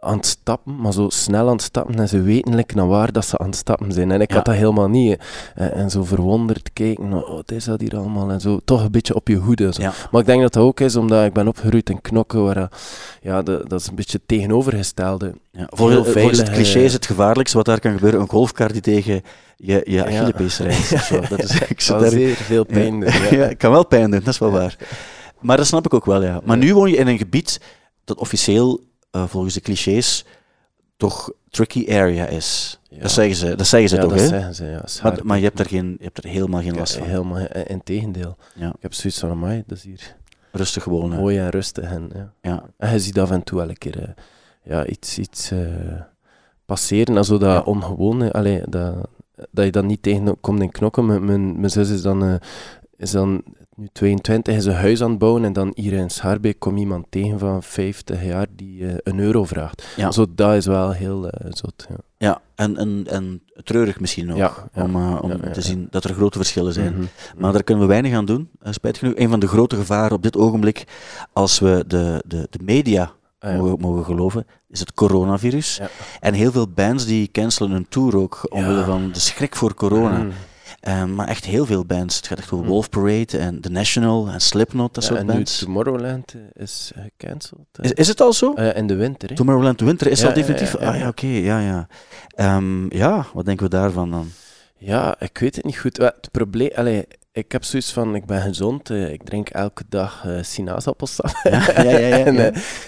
aan 0.00 0.16
het 0.16 0.26
stappen, 0.26 0.80
maar 0.80 0.92
zo 0.92 1.08
snel 1.08 1.46
aan 1.46 1.52
het 1.52 1.62
stappen 1.62 1.94
en 1.94 2.08
ze 2.08 2.20
weten 2.22 2.54
like, 2.54 2.74
naar 2.74 2.86
waar 2.86 3.12
dat 3.12 3.24
ze 3.26 3.38
aan 3.38 3.46
het 3.46 3.56
stappen 3.56 3.92
zijn. 3.92 4.10
En 4.10 4.20
ik 4.20 4.30
Ja. 4.30 4.36
had 4.36 4.44
dat 4.44 4.54
helemaal 4.54 4.88
niet. 4.88 5.18
hè. 5.54 5.64
En, 5.64 5.72
en 5.74 5.90
zo 5.90 6.04
verwonderd 6.04 6.70
kijken, 6.72 7.12
oh, 7.12 7.28
wat 7.30 7.50
is 7.50 7.64
dat 7.64 7.80
hier 7.80 7.96
allemaal? 7.96 8.30
En 8.30 8.40
zo 8.40 8.60
toch 8.64 8.82
een 8.84 8.90
beetje 8.90 9.14
op 9.14 9.28
je 9.28 9.36
hoede. 9.36 9.72
Zo. 9.72 9.82
Ja. 9.82 9.92
Maar 10.10 10.20
ik 10.20 10.26
denk 10.26 10.42
dat 10.42 10.52
dat 10.52 10.62
ook 10.62 10.80
is 10.80 10.96
omdat 10.96 11.24
ik 11.24 11.32
ben 11.32 11.48
opgegroeid 11.48 11.90
in 11.90 12.00
Knokken, 12.00 12.44
waar 12.44 12.54
dat- 12.54 12.76
ja, 13.22 13.42
de- 13.42 13.64
dat 13.66 13.80
is 13.80 13.86
een 13.86 13.94
beetje 13.94 14.18
het 14.18 14.28
tegenovergestelde. 14.28 15.34
Ja, 15.52 15.66
volgens, 15.68 16.02
Heel 16.04 16.12
volgens 16.12 16.38
het 16.38 16.50
cliché 16.50 16.78
eh, 16.78 16.84
is 16.84 16.92
het 16.92 17.06
gevaarlijkste 17.06 17.56
wat 17.56 17.66
daar 17.66 17.80
kan 17.80 17.92
gebeuren, 17.92 18.20
een 18.20 18.28
golfkar 18.28 18.72
die 18.72 18.80
tegen 18.80 19.22
je, 19.56 19.80
je 19.84 20.04
Achillespees 20.04 20.58
rijdt. 20.58 20.90
Dat 21.30 21.42
is, 21.42 21.60
ik 21.60 21.86
daar- 21.86 22.10
zeer 22.10 22.34
veel 22.34 22.64
pijn 22.64 23.00
doen. 23.00 23.10
Ja, 23.38 23.52
kan 23.54 23.70
wel 23.70 23.86
pijn 23.86 24.10
doen, 24.10 24.20
dat 24.20 24.28
is 24.34 24.38
wel 24.38 24.50
waar. 24.50 24.76
Maar 25.40 25.56
dat 25.56 25.66
snap 25.66 25.84
ik 25.86 25.94
ook 25.94 26.06
wel, 26.06 26.22
ja. 26.22 26.40
Maar 26.44 26.56
nu 26.56 26.74
woon 26.74 26.90
je 26.90 26.96
in 26.96 27.06
een 27.06 27.18
gebied 27.18 27.60
dat 28.08 28.18
officieel, 28.18 28.80
eh, 29.10 29.26
volgens 29.26 29.54
de 29.54 29.60
clichés, 29.60 30.24
toch 30.96 31.30
tricky 31.50 31.86
area 31.88 32.26
is. 32.26 32.78
Ja. 32.88 33.00
Dat 33.00 33.10
zeggen 33.10 33.36
ze, 33.36 33.54
dat 33.54 33.66
zeggen 33.66 33.88
ze 33.88 33.96
ja, 33.96 34.02
toch, 34.02 34.10
dat 34.10 34.20
zeggen 34.20 34.54
ze, 34.54 34.64
ja. 34.64 34.84
Maar, 35.02 35.18
maar 35.22 35.38
je, 35.38 35.44
hebt 35.44 35.58
er 35.58 35.66
geen, 35.66 35.96
je 35.98 36.04
hebt 36.04 36.24
er 36.24 36.30
helemaal 36.30 36.60
geen 36.60 36.72
Ja, 36.72 36.78
last 36.78 36.96
van. 36.96 37.06
helemaal, 37.06 37.46
in 37.66 37.82
tegendeel. 37.82 38.36
Ja. 38.54 38.68
Ik 38.68 38.82
heb 38.82 38.94
zoiets 38.94 39.18
van, 39.18 39.30
amai, 39.30 39.62
dat 39.66 39.78
is 39.78 39.84
hier 39.84 40.16
Rustig 40.52 40.82
gewoon. 40.82 41.10
mooi 41.10 41.38
en 41.38 41.48
rustig. 41.50 41.84
En, 41.84 42.10
ja. 42.14 42.32
Ja. 42.42 42.62
en 42.76 42.92
je 42.92 42.98
ziet 42.98 43.18
af 43.18 43.30
en 43.30 43.42
toe 43.42 43.58
wel 43.58 43.68
een 43.68 43.78
keer 43.78 44.02
eh, 44.02 44.08
ja, 44.62 44.86
iets, 44.86 45.18
iets 45.18 45.50
eh, 45.50 46.00
passeren, 46.66 47.16
en 47.16 47.24
zo 47.24 47.38
dat 47.38 47.50
Ja. 47.50 47.60
ongewone, 47.60 48.32
allee, 48.32 48.62
dat, 48.68 49.08
dat 49.50 49.64
je 49.64 49.70
dan 49.70 49.86
niet 49.86 50.02
tegen 50.02 50.40
komt 50.40 50.60
in 50.60 50.70
knokken. 50.70 51.06
Mijn, 51.06 51.24
mijn, 51.24 51.58
mijn 51.60 51.70
zus 51.70 51.90
is 51.90 52.02
dan, 52.02 52.40
is 52.96 53.10
dan 53.10 53.42
nu 53.78 53.88
22, 53.92 54.54
is 54.56 54.64
een 54.64 54.74
huis 54.74 55.02
aan 55.02 55.10
het 55.10 55.18
bouwen 55.18 55.44
en 55.44 55.52
dan 55.52 55.72
hier 55.74 55.92
in 55.92 56.10
Schaarbeek 56.10 56.58
komt 56.58 56.78
iemand 56.78 57.06
tegen 57.08 57.38
van 57.38 57.62
50 57.62 58.24
jaar 58.24 58.46
die 58.56 58.86
eh, 58.86 58.94
een 59.02 59.18
euro 59.18 59.44
vraagt. 59.44 59.86
Ja. 59.96 60.10
Zo, 60.10 60.26
dat 60.34 60.54
is 60.54 60.66
wel 60.66 60.90
heel 60.90 61.28
eh, 61.28 61.50
zot. 61.52 61.86
Ja. 61.88 61.96
Ja, 62.18 62.40
en, 62.54 62.76
en, 62.76 63.04
en 63.06 63.42
treurig 63.64 64.00
misschien 64.00 64.30
ook. 64.30 64.36
Ja, 64.36 64.52
om 64.74 64.96
eh, 64.96 65.18
om 65.22 65.52
te 65.52 65.60
zien 65.60 65.86
dat 65.90 66.04
er 66.04 66.14
grote 66.14 66.38
verschillen 66.38 66.72
zijn. 66.72 66.92
Mhm. 66.92 67.04
Maar 67.36 67.52
daar 67.52 67.62
kunnen 67.62 67.84
we 67.84 67.90
weinig 67.90 68.12
aan 68.14 68.24
doen, 68.24 68.48
spijtig 68.62 69.00
genoeg. 69.00 69.16
Een 69.18 69.28
van 69.28 69.40
de 69.40 69.48
grote 69.48 69.76
gevaren 69.76 70.16
op 70.16 70.22
dit 70.22 70.36
ogenblik, 70.36 70.84
als 71.32 71.58
we 71.58 71.84
de, 71.86 72.22
de, 72.26 72.46
de 72.50 72.58
media 72.62 73.12
Ah, 73.40 73.50
ja. 73.50 73.56
mogen, 73.56 73.80
mogen 73.80 74.04
geloven, 74.04 74.46
is 74.68 74.80
het 74.80 74.94
coronavirus. 74.94 75.76
Ja. 75.76 75.88
En 76.20 76.34
heel 76.34 76.52
veel 76.52 76.68
bands 76.68 77.06
die 77.06 77.30
cancelen 77.32 77.70
hun 77.70 77.86
tour 77.88 78.16
ook, 78.16 78.46
omwille 78.48 78.78
Ja. 78.78 78.84
van 78.84 79.10
de 79.12 79.18
schrik 79.20 79.56
voor 79.56 79.74
corona. 79.74 80.26
Mm. 80.80 80.92
Eh, 80.92 81.04
maar 81.04 81.28
echt 81.28 81.44
heel 81.44 81.66
veel 81.66 81.84
bands. 81.84 82.16
Het 82.16 82.26
gaat 82.26 82.38
echt 82.38 82.52
over 82.52 82.64
Mm. 82.64 82.70
Wolf 82.70 82.88
Parade 82.88 83.38
en 83.38 83.60
The 83.60 83.68
National 83.70 84.28
en 84.28 84.40
Slipknot, 84.40 84.94
dat 84.94 85.02
Ja, 85.02 85.08
soort 85.08 85.20
en 85.20 85.26
nu 85.26 85.32
bands. 85.32 85.58
Tomorrowland 85.58 86.34
eh, 86.34 86.62
is 86.62 86.92
gecanceld. 86.94 87.66
eh. 87.72 87.84
Is, 87.84 87.92
is 87.92 88.08
het 88.08 88.20
al 88.20 88.32
zo? 88.32 88.54
Eh, 88.54 88.76
in 88.76 88.86
de 88.86 88.94
winter, 88.94 89.28
hè? 89.28 89.34
Tomorrowland 89.34 89.80
Winter 89.80 90.06
is 90.06 90.20
Ja, 90.20 90.28
al 90.28 90.34
definitief? 90.34 90.80
ja, 90.80 90.88
Ah 90.90 90.98
ja, 90.98 91.08
oké, 91.08 91.26
ja, 91.26 91.60
ja. 91.60 91.86
Ehm, 92.34 92.94
ja, 92.96 93.26
wat 93.32 93.44
denken 93.44 93.64
we 93.64 93.70
daarvan 93.70 94.10
dan? 94.10 94.30
Ja, 94.76 95.20
ik 95.20 95.38
weet 95.38 95.56
het 95.56 95.64
niet 95.64 95.78
goed. 95.78 95.96
Het 95.96 96.28
probleem, 96.32 97.04
ik 97.32 97.52
heb 97.52 97.64
zoiets 97.64 97.92
van, 97.92 98.14
ik 98.14 98.26
ben 98.26 98.40
gezond, 98.42 98.90
eh, 98.90 99.12
ik 99.12 99.22
drink 99.22 99.48
elke 99.48 99.82
dag 99.88 100.24
eh 100.26 100.42
sinaasappelsap. 100.42 101.30
Ja, 101.42 101.82
ja, 101.82 101.98
ja, 101.98 102.24
en 102.24 102.36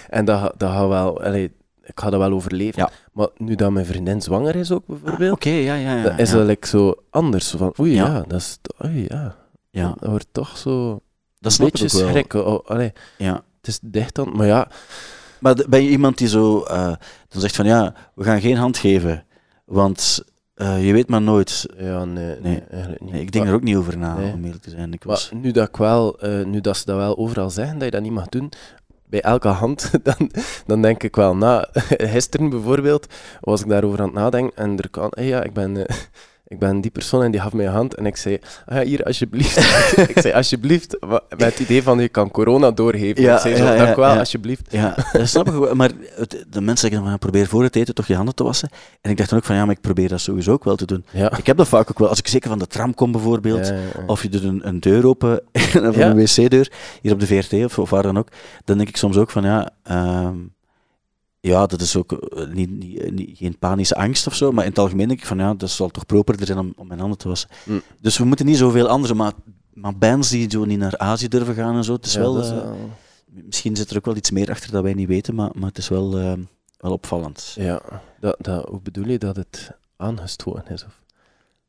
eh, 0.09 0.25
dat, 0.25 0.53
dat 0.57 0.71
gaat 0.71 0.87
wel, 0.87 1.21
allee, 1.23 1.51
ik 1.83 1.99
ga 1.99 2.09
dat 2.09 2.19
wel 2.19 2.31
overleven. 2.31 2.81
Ja. 2.81 2.89
Maar 3.13 3.27
nu 3.37 3.55
dat 3.55 3.71
mijn 3.71 3.85
vriendin 3.85 4.21
zwanger 4.21 4.55
is 4.55 4.71
ook 4.71 4.85
bijvoorbeeld, 4.87 5.31
Oké, 5.33 5.49
ja, 5.49 5.75
ja, 5.75 5.95
ja. 5.95 6.03
dat 6.03 6.19
is 6.19 6.31
dat 6.31 6.45
like 6.45 6.67
zo 6.67 6.95
anders. 7.09 7.49
Van, 7.49 7.73
oei, 7.79 7.93
Ja. 7.93 8.21
dat 8.27 8.39
is, 8.39 8.57
oei, 8.85 9.05
ja. 9.07 9.35
ja, 9.69 9.93
Dat 9.99 10.09
wordt 10.09 10.27
toch 10.31 10.57
zo 10.57 11.01
dat 11.39 11.57
een 11.59 11.65
beetje 11.65 11.87
schrik. 11.89 12.33
Oh, 12.33 12.47
oh, 12.47 12.65
allee, 12.69 12.91
Ja. 13.17 13.33
het 13.33 13.67
is 13.67 13.79
dicht 13.81 14.15
dan, 14.15 14.35
maar 14.35 14.47
ja, 14.47 14.67
Maar 15.39 15.55
ben 15.69 15.83
je 15.83 15.89
iemand 15.89 16.17
die 16.17 16.27
zo 16.27 16.61
eh, 16.63 16.93
dan 17.27 17.41
zegt 17.41 17.55
van 17.55 17.65
ja, 17.65 17.93
we 18.15 18.23
gaan 18.23 18.41
geen 18.41 18.57
hand 18.57 18.77
geven, 18.77 19.25
want 19.65 20.23
eh, 20.53 20.85
je 20.85 20.93
weet 20.93 21.09
maar 21.09 21.21
nooit. 21.21 21.65
ja 21.77 22.05
nee, 22.05 22.35
nee, 22.41 22.61
niet. 22.99 23.11
Nee, 23.11 23.21
ik 23.21 23.31
denk 23.31 23.43
Maar- 23.43 23.53
er 23.53 23.59
ook 23.59 23.63
niet 23.65 23.75
over 23.75 23.97
na, 23.97 24.15
Nee. 24.17 24.33
om 24.33 24.43
eerlijk 24.43 24.63
te 24.63 24.69
zijn. 24.69 24.93
Ik 24.93 25.05
Maar 25.05 25.13
was, 25.15 25.31
nu 25.33 25.51
dat, 25.51 25.67
ik 25.67 25.75
wel, 25.77 26.19
eh, 26.19 26.45
nu 26.45 26.61
dat 26.61 26.77
ze 26.77 26.85
dat 26.85 26.95
wel 26.95 27.17
overal 27.17 27.49
zeggen 27.49 27.75
dat 27.75 27.83
je 27.85 27.91
dat 27.91 28.01
niet 28.01 28.11
mag 28.11 28.29
doen, 28.29 28.51
bij 29.11 29.21
elke 29.21 29.47
hand, 29.47 29.91
dan, 30.07 30.31
dan 30.65 30.81
denk 30.81 31.03
ik 31.03 31.15
wel 31.15 31.35
na. 31.35 31.67
Gisteren 32.13 32.49
bijvoorbeeld 32.49 33.07
was 33.39 33.61
ik 33.61 33.69
daarover 33.69 33.99
aan 33.99 34.05
het 34.05 34.13
nadenken 34.13 34.63
en 34.63 34.77
er 34.77 34.89
kan, 34.89 35.11
ja, 35.15 35.43
ik 35.43 35.53
ben, 35.53 35.87
eh, 35.87 35.95
ik 36.51 36.59
ben 36.59 36.81
die 36.81 36.91
persoon 36.91 37.23
en 37.23 37.31
die 37.31 37.41
gaf 37.41 37.53
mij 37.53 37.65
een 37.65 37.71
hand 37.71 37.93
en 37.95 38.05
ik 38.05 38.15
zei, 38.17 38.39
ah 38.65 38.75
ja, 38.77 38.83
hier 38.83 39.03
alsjeblieft. 39.03 39.57
ik 40.15 40.19
zei 40.19 40.33
alsjeblieft, 40.33 40.97
met 41.09 41.21
het 41.43 41.59
idee 41.59 41.83
van 41.83 41.99
je 41.99 42.09
kan 42.09 42.31
corona 42.31 42.71
doorgeven. 42.71 43.21
Ja, 43.21 43.35
ik 43.35 43.41
zei 43.41 43.55
zo, 43.55 43.63
ja, 43.63 43.73
ja, 43.73 43.83
dank 43.85 43.95
wel, 43.95 44.17
alsjeblieft. 44.17 44.61
ja, 44.69 44.95
dat 45.11 45.27
snap 45.27 45.47
ik 45.47 45.53
wel. 45.53 45.75
Maar 45.75 45.89
het- 46.15 46.45
de 46.49 46.61
mensen 46.61 46.89
zeggen 46.89 47.09
van 47.09 47.19
probeer 47.19 47.47
voor 47.47 47.63
het 47.63 47.75
eten 47.75 47.93
toch 47.95 48.07
je 48.07 48.15
handen 48.15 48.35
te 48.35 48.43
wassen. 48.43 48.69
En 49.01 49.11
ik 49.11 49.17
dacht 49.17 49.29
dan 49.29 49.39
ook 49.39 49.45
van 49.45 49.55
ja, 49.55 49.65
maar 49.65 49.75
ik 49.75 49.81
probeer 49.81 50.07
dat 50.09 50.19
sowieso 50.21 50.51
ook 50.51 50.63
wel 50.63 50.75
te 50.75 50.85
doen. 50.85 51.05
Ik 51.37 51.45
heb 51.47 51.57
dat 51.57 51.67
vaak 51.67 51.89
ook 51.89 51.99
wel, 51.99 52.09
als 52.09 52.19
ik 52.19 52.27
zeker 52.27 52.49
van 52.49 52.59
de 52.59 52.67
tram 52.67 52.93
kom 52.93 53.11
bijvoorbeeld, 53.11 53.73
of 54.07 54.21
je 54.23 54.29
doet 54.29 54.43
een, 54.43 54.67
een 54.67 54.79
deur 54.79 55.07
open, 55.07 55.41
of 55.87 55.95
Ja. 55.95 56.09
een 56.09 56.15
wc-deur, 56.15 56.71
hier 57.01 57.11
op 57.13 57.19
de 57.19 57.27
VRT 57.27 57.53
of, 57.65 57.79
of 57.79 57.89
waar 57.89 58.03
dan 58.03 58.17
ook, 58.17 58.27
dan 58.65 58.77
denk 58.77 58.89
ik 58.89 58.97
soms 58.97 59.17
ook 59.17 59.29
van 59.29 59.43
ja, 59.43 59.69
ehm, 59.83 60.35
ja, 61.41 61.65
dat 61.65 61.81
is 61.81 61.95
ook 61.95 62.11
eh, 62.11 62.47
niet, 62.47 62.69
niet, 62.69 62.99
eh, 62.99 63.11
niet, 63.11 63.37
geen 63.37 63.57
panische 63.57 63.95
angst 63.95 64.27
of 64.27 64.35
zo, 64.35 64.51
maar 64.51 64.63
in 64.63 64.69
het 64.69 64.79
algemeen 64.79 65.07
denk 65.07 65.19
ik 65.19 65.25
van 65.25 65.37
ja, 65.37 65.53
dat 65.53 65.69
zal 65.69 65.89
toch 65.89 66.05
properder 66.05 66.45
zijn 66.45 66.57
om, 66.59 66.73
om 66.75 66.87
mijn 66.87 66.99
handen 66.99 67.17
te 67.17 67.27
wassen. 67.27 67.49
Mm. 67.65 67.81
Dus 67.99 68.17
we 68.17 68.25
moeten 68.25 68.45
niet 68.45 68.57
zoveel 68.57 68.87
andere, 68.87 69.13
maar, 69.13 69.31
maar 69.73 69.97
bands 69.97 70.29
die 70.29 70.49
zo 70.51 70.65
niet 70.65 70.79
naar 70.79 70.97
Azië 70.97 71.27
durven 71.27 71.55
gaan 71.55 71.75
en 71.75 71.83
zo, 71.83 71.93
het 71.93 72.05
is 72.05 72.13
Ja, 72.13 72.19
wel, 72.19 72.33
dat 72.33 72.43
is 72.45 72.49
eh, 72.51 72.55
wel- 72.57 72.89
misschien 73.25 73.75
zit 73.75 73.89
er 73.89 73.97
ook 73.97 74.05
wel 74.05 74.15
iets 74.15 74.31
meer 74.31 74.49
achter 74.49 74.71
dat 74.71 74.83
wij 74.83 74.93
niet 74.93 75.07
weten, 75.07 75.35
maar, 75.35 75.49
maar 75.53 75.67
het 75.69 75.77
is 75.77 75.87
wel, 75.87 76.11
wel 76.77 76.91
opvallend. 76.91 77.53
Ja, 77.55 77.81
dat, 78.19 78.35
dat, 78.39 78.65
hoe 78.69 78.81
bedoel 78.81 79.07
je 79.07 79.17
dat 79.19 79.35
het 79.35 79.71
aangestoken 79.97 80.73
is? 80.73 80.85
Of? 80.85 81.00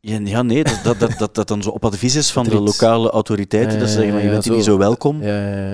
Ja, 0.05 0.19
ja 0.25 0.43
nee, 0.43 0.65
dat, 0.65 0.81
dat, 0.85 0.99
dat, 0.99 1.19
dat 1.19 1.35
dat 1.35 1.49
dan 1.49 1.63
zo 1.63 1.71
op 1.71 1.85
advies 1.85 2.15
is 2.15 2.31
van 2.33 2.45
de 2.45 2.51
er 2.51 2.61
lokale 2.61 3.11
autoriteiten, 3.11 3.79
dat 3.79 3.89
ze 3.89 3.95
zeggen 3.95 4.13
van 4.13 4.23
je 4.23 4.29
bent 4.29 4.43
hier 4.45 4.53
zo. 4.53 4.57
niet 4.59 4.65
zo 4.67 4.79
welkom. 4.79 5.17
Ik 5.17 5.23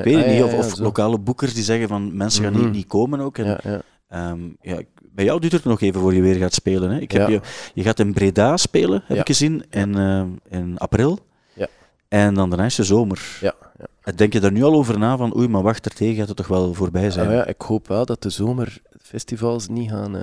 weet 0.04 0.14
het 0.16 0.24
Ah, 0.24 0.30
niet, 0.30 0.42
of, 0.42 0.78
lokale 0.78 1.18
boekers 1.18 1.54
die 1.54 1.62
zeggen 1.64 1.88
van 1.88 2.16
mensen 2.16 2.44
gaan 2.44 2.52
Mhm. 2.52 2.62
niet, 2.64 2.72
niet 2.72 2.86
komen 2.86 3.20
ook. 3.20 3.38
En, 3.38 3.44
Ja, 3.46 3.58
ja. 3.62 3.80
ehm, 4.08 4.38
ja, 4.60 4.80
bij 5.12 5.24
jou 5.24 5.40
duurt 5.40 5.52
het 5.52 5.64
nog 5.64 5.80
even 5.80 6.00
voor 6.00 6.14
je 6.14 6.20
weer 6.20 6.34
gaat 6.34 6.54
spelen. 6.54 6.90
Hè. 6.90 6.98
Ik 7.00 7.10
heb 7.10 7.20
Ja. 7.28 7.28
je, 7.34 7.40
je 7.74 7.82
gaat 7.82 7.98
in 7.98 8.12
Breda 8.12 8.56
spelen, 8.56 9.02
heb 9.06 9.16
Ja. 9.16 9.20
ik 9.22 9.26
gezien, 9.26 9.64
in, 9.70 9.94
eh, 9.96 10.22
in 10.58 10.78
april. 10.78 11.18
Ja. 11.54 11.66
En 12.08 12.34
dan 12.34 12.48
daarna 12.50 12.64
is 12.64 12.74
de 12.74 12.84
zomer. 12.84 13.38
Ja, 13.40 13.54
ja. 13.78 13.86
En 14.02 14.16
Denk 14.16 14.32
je 14.32 14.40
daar 14.40 14.52
nu 14.52 14.62
al 14.62 14.74
over 14.74 14.98
na 14.98 15.16
van 15.16 15.36
oei, 15.36 15.48
maar 15.48 15.62
wacht, 15.62 15.84
ertegen 15.84 16.16
gaat 16.16 16.28
het 16.28 16.36
toch 16.36 16.46
wel 16.48 16.74
voorbij 16.74 17.10
zijn? 17.10 17.26
Ah, 17.28 17.32
ja, 17.34 17.46
ik 17.46 17.60
hoop 17.62 17.88
wel 17.88 18.04
dat 18.06 18.22
de 18.22 18.30
zomerfestivals 18.30 19.68
niet 19.68 19.90
gaan. 19.90 20.16
eh, 20.16 20.22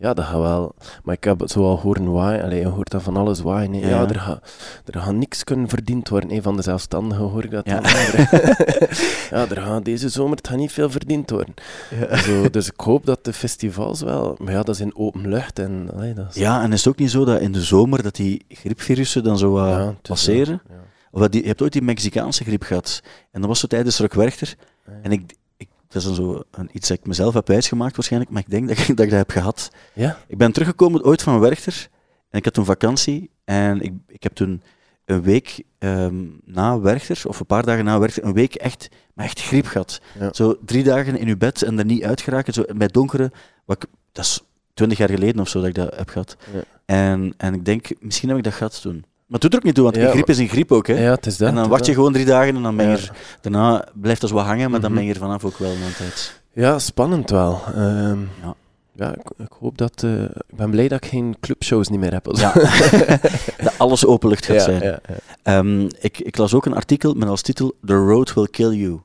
ja, 0.00 0.14
dat 0.14 0.24
gaat 0.24 0.40
wel. 0.40 0.74
Maar 1.04 1.14
ik 1.14 1.24
heb 1.24 1.40
het 1.40 1.50
zo 1.50 1.64
al 1.64 1.78
horen 1.78 2.12
waaien. 2.12 2.42
Allee, 2.44 2.60
je 2.60 2.66
hoort 2.66 2.90
dan 2.90 3.00
van 3.00 3.16
alles 3.16 3.40
waaien. 3.40 3.74
Ja, 3.74 3.88
Ja. 3.88 4.08
er 4.08 4.20
gaat 4.20 4.50
er 4.84 5.00
gaat 5.00 5.14
niks 5.14 5.44
kunnen 5.44 5.68
verdiend 5.68 6.08
worden. 6.08 6.30
Een 6.32 6.42
van 6.42 6.56
de 6.56 6.62
zelfstandigen 6.62 7.24
hoor 7.24 7.44
ik 7.44 7.50
dat 7.50 7.66
Ja. 7.66 7.80
dan. 7.80 7.90
ja, 9.30 9.48
er 9.54 9.60
gaat 9.62 9.84
deze 9.84 10.08
zomer 10.08 10.36
het 10.36 10.48
gaat 10.48 10.56
niet 10.56 10.72
veel 10.72 10.90
verdiend 10.90 11.30
worden. 11.30 11.54
Zo, 12.14 12.50
dus 12.50 12.66
ik 12.66 12.80
hoop 12.80 13.06
dat 13.06 13.24
de 13.24 13.32
festivals 13.32 14.00
wel. 14.00 14.34
Maar 14.38 14.52
ja, 14.52 14.62
dat 14.62 14.74
is 14.74 14.80
in 14.80 14.96
open 14.96 15.28
lucht. 15.28 15.58
En, 15.58 15.90
allee, 15.94 16.14
dat 16.14 16.26
is, 16.30 16.34
Ja, 16.34 16.62
en 16.62 16.72
is 16.72 16.84
het 16.84 16.92
ook 16.92 16.98
niet 16.98 17.10
zo 17.10 17.24
dat 17.24 17.40
in 17.40 17.52
de 17.52 17.62
zomer 17.62 18.02
dat 18.02 18.14
die 18.14 18.44
griepvirussen 18.48 19.22
dan 19.24 19.38
zo 19.38 19.66
Ja, 19.66 19.94
passeren? 20.02 20.60
ja. 20.68 20.74
Of 21.12 21.20
dat 21.20 21.32
die, 21.32 21.40
je 21.42 21.48
hebt 21.48 21.62
ooit 21.62 21.72
die 21.72 21.82
Mexicaanse 21.82 22.44
griep 22.44 22.62
gehad. 22.62 23.00
En 23.30 23.40
dat 23.40 23.48
was 23.48 23.60
zo 23.60 23.66
tijdens 23.66 23.98
Rock 23.98 24.14
Werchter. 24.14 24.54
En 25.02 25.12
ik, 25.12 25.34
dat 25.90 26.02
is 26.02 26.08
dan 26.08 26.14
zo 26.14 26.42
een, 26.50 26.68
iets 26.72 26.88
dat 26.88 26.98
ik 26.98 27.06
mezelf 27.06 27.34
heb 27.34 27.46
wijsgemaakt 27.46 27.96
waarschijnlijk, 27.96 28.32
maar 28.32 28.42
ik 28.42 28.50
denk 28.50 28.68
dat 28.68 28.78
ik, 28.78 28.86
dat 28.96 29.06
ik 29.06 29.10
dat 29.10 29.18
heb 29.18 29.30
gehad. 29.30 29.70
Ja? 29.92 30.18
Ik 30.26 30.38
ben 30.38 30.52
teruggekomen 30.52 31.04
ooit 31.04 31.22
van 31.22 31.40
Werchter 31.40 31.88
en 32.30 32.38
ik 32.38 32.44
had 32.44 32.54
toen 32.54 32.64
vakantie 32.64 33.30
en 33.44 33.80
ik, 33.80 33.92
ik 34.06 34.22
heb 34.22 34.32
toen 34.32 34.62
een 35.04 35.22
week 35.22 35.62
ehm, 35.78 36.24
na 36.44 36.80
Werchter, 36.80 37.22
of 37.26 37.40
een 37.40 37.46
paar 37.46 37.64
dagen 37.64 37.84
na 37.84 37.98
Werchter, 37.98 38.24
een 38.24 38.32
week 38.32 38.54
echt, 38.54 38.88
maar 39.14 39.24
echt 39.24 39.40
griep 39.40 39.66
gehad. 39.66 40.00
Ja. 40.18 40.32
Zo 40.32 40.58
drie 40.64 40.82
dagen 40.82 41.18
in 41.18 41.28
uw 41.28 41.36
bed 41.36 41.62
en 41.62 41.78
er 41.78 41.84
niet 41.84 42.04
uitgeraken, 42.04 42.52
zo 42.52 42.64
bij 42.76 42.88
donkere, 42.88 43.32
wat 43.64 43.82
ik, 43.82 43.88
dat 44.12 44.24
is 44.24 44.40
twintig 44.74 44.98
jaar 44.98 45.10
geleden 45.10 45.40
of 45.40 45.48
zo 45.48 45.58
dat 45.58 45.68
ik 45.68 45.74
dat 45.74 45.96
heb 45.96 46.08
gehad. 46.08 46.36
Ja. 46.52 46.62
En, 46.84 47.34
en 47.36 47.54
ik 47.54 47.64
denk, 47.64 47.88
misschien 48.00 48.28
heb 48.28 48.38
ik 48.38 48.44
dat 48.44 48.52
gehad 48.52 48.80
toen. 48.80 49.04
Maar 49.30 49.40
het 49.40 49.50
doet 49.50 49.52
er 49.52 49.58
ook 49.58 49.64
niet 49.64 49.74
toe, 49.74 49.84
want 49.84 49.96
een 49.96 50.10
griep 50.10 50.28
is 50.28 50.38
een 50.38 50.48
griep 50.48 50.72
ook. 50.72 50.86
Hè? 50.86 51.02
Ja, 51.02 51.10
het 51.10 51.26
is 51.26 51.36
dat. 51.36 51.48
en 51.48 51.54
dan 51.54 51.62
het 51.62 51.72
wacht 51.72 51.86
je 51.86 51.94
gewoon 51.94 52.12
drie 52.12 52.24
dagen 52.24 52.56
en 52.56 52.62
dan 52.62 52.76
ben 52.76 52.86
je 52.88 52.96
er, 52.96 53.12
daarna 53.40 53.84
blijft 53.94 54.20
dat 54.20 54.30
zo 54.30 54.36
wat 54.36 54.44
hangen, 54.44 54.70
maar 54.70 54.80
dan 54.80 54.90
Mhm. 54.90 54.98
ben 54.98 55.08
je 55.08 55.14
er 55.14 55.20
vanaf 55.20 55.44
ook 55.44 55.58
wel 55.58 55.70
een 55.70 55.94
tijd. 55.96 56.40
Ja, 56.52 56.78
spannend 56.78 57.30
wel. 57.30 57.60
Ehm, 57.74 58.18
Ja. 58.20 58.54
ja, 58.92 59.14
ik, 59.14 59.30
ik 59.38 59.52
hoop 59.60 59.78
dat. 59.78 60.02
eh, 60.02 60.22
ik 60.22 60.56
ben 60.56 60.70
blij 60.70 60.88
dat 60.88 61.04
ik 61.04 61.10
geen 61.10 61.36
clubshows 61.40 61.88
niet 61.88 62.00
meer 62.00 62.12
heb. 62.12 62.26
Ja. 62.32 62.52
dat 63.64 63.74
alles 63.78 64.06
openlucht 64.06 64.46
gaat 64.46 64.56
Ja, 64.56 64.62
zijn. 64.62 64.82
ja, 64.82 64.98
ja. 65.08 65.14
Ehm, 65.42 65.80
ik, 66.00 66.18
ik 66.18 66.36
las 66.36 66.54
ook 66.54 66.66
een 66.66 66.74
artikel 66.74 67.14
met 67.14 67.28
als 67.28 67.42
titel 67.42 67.74
The 67.84 67.94
Road 67.94 68.34
Will 68.34 68.48
Kill 68.50 68.70
You. 68.74 69.00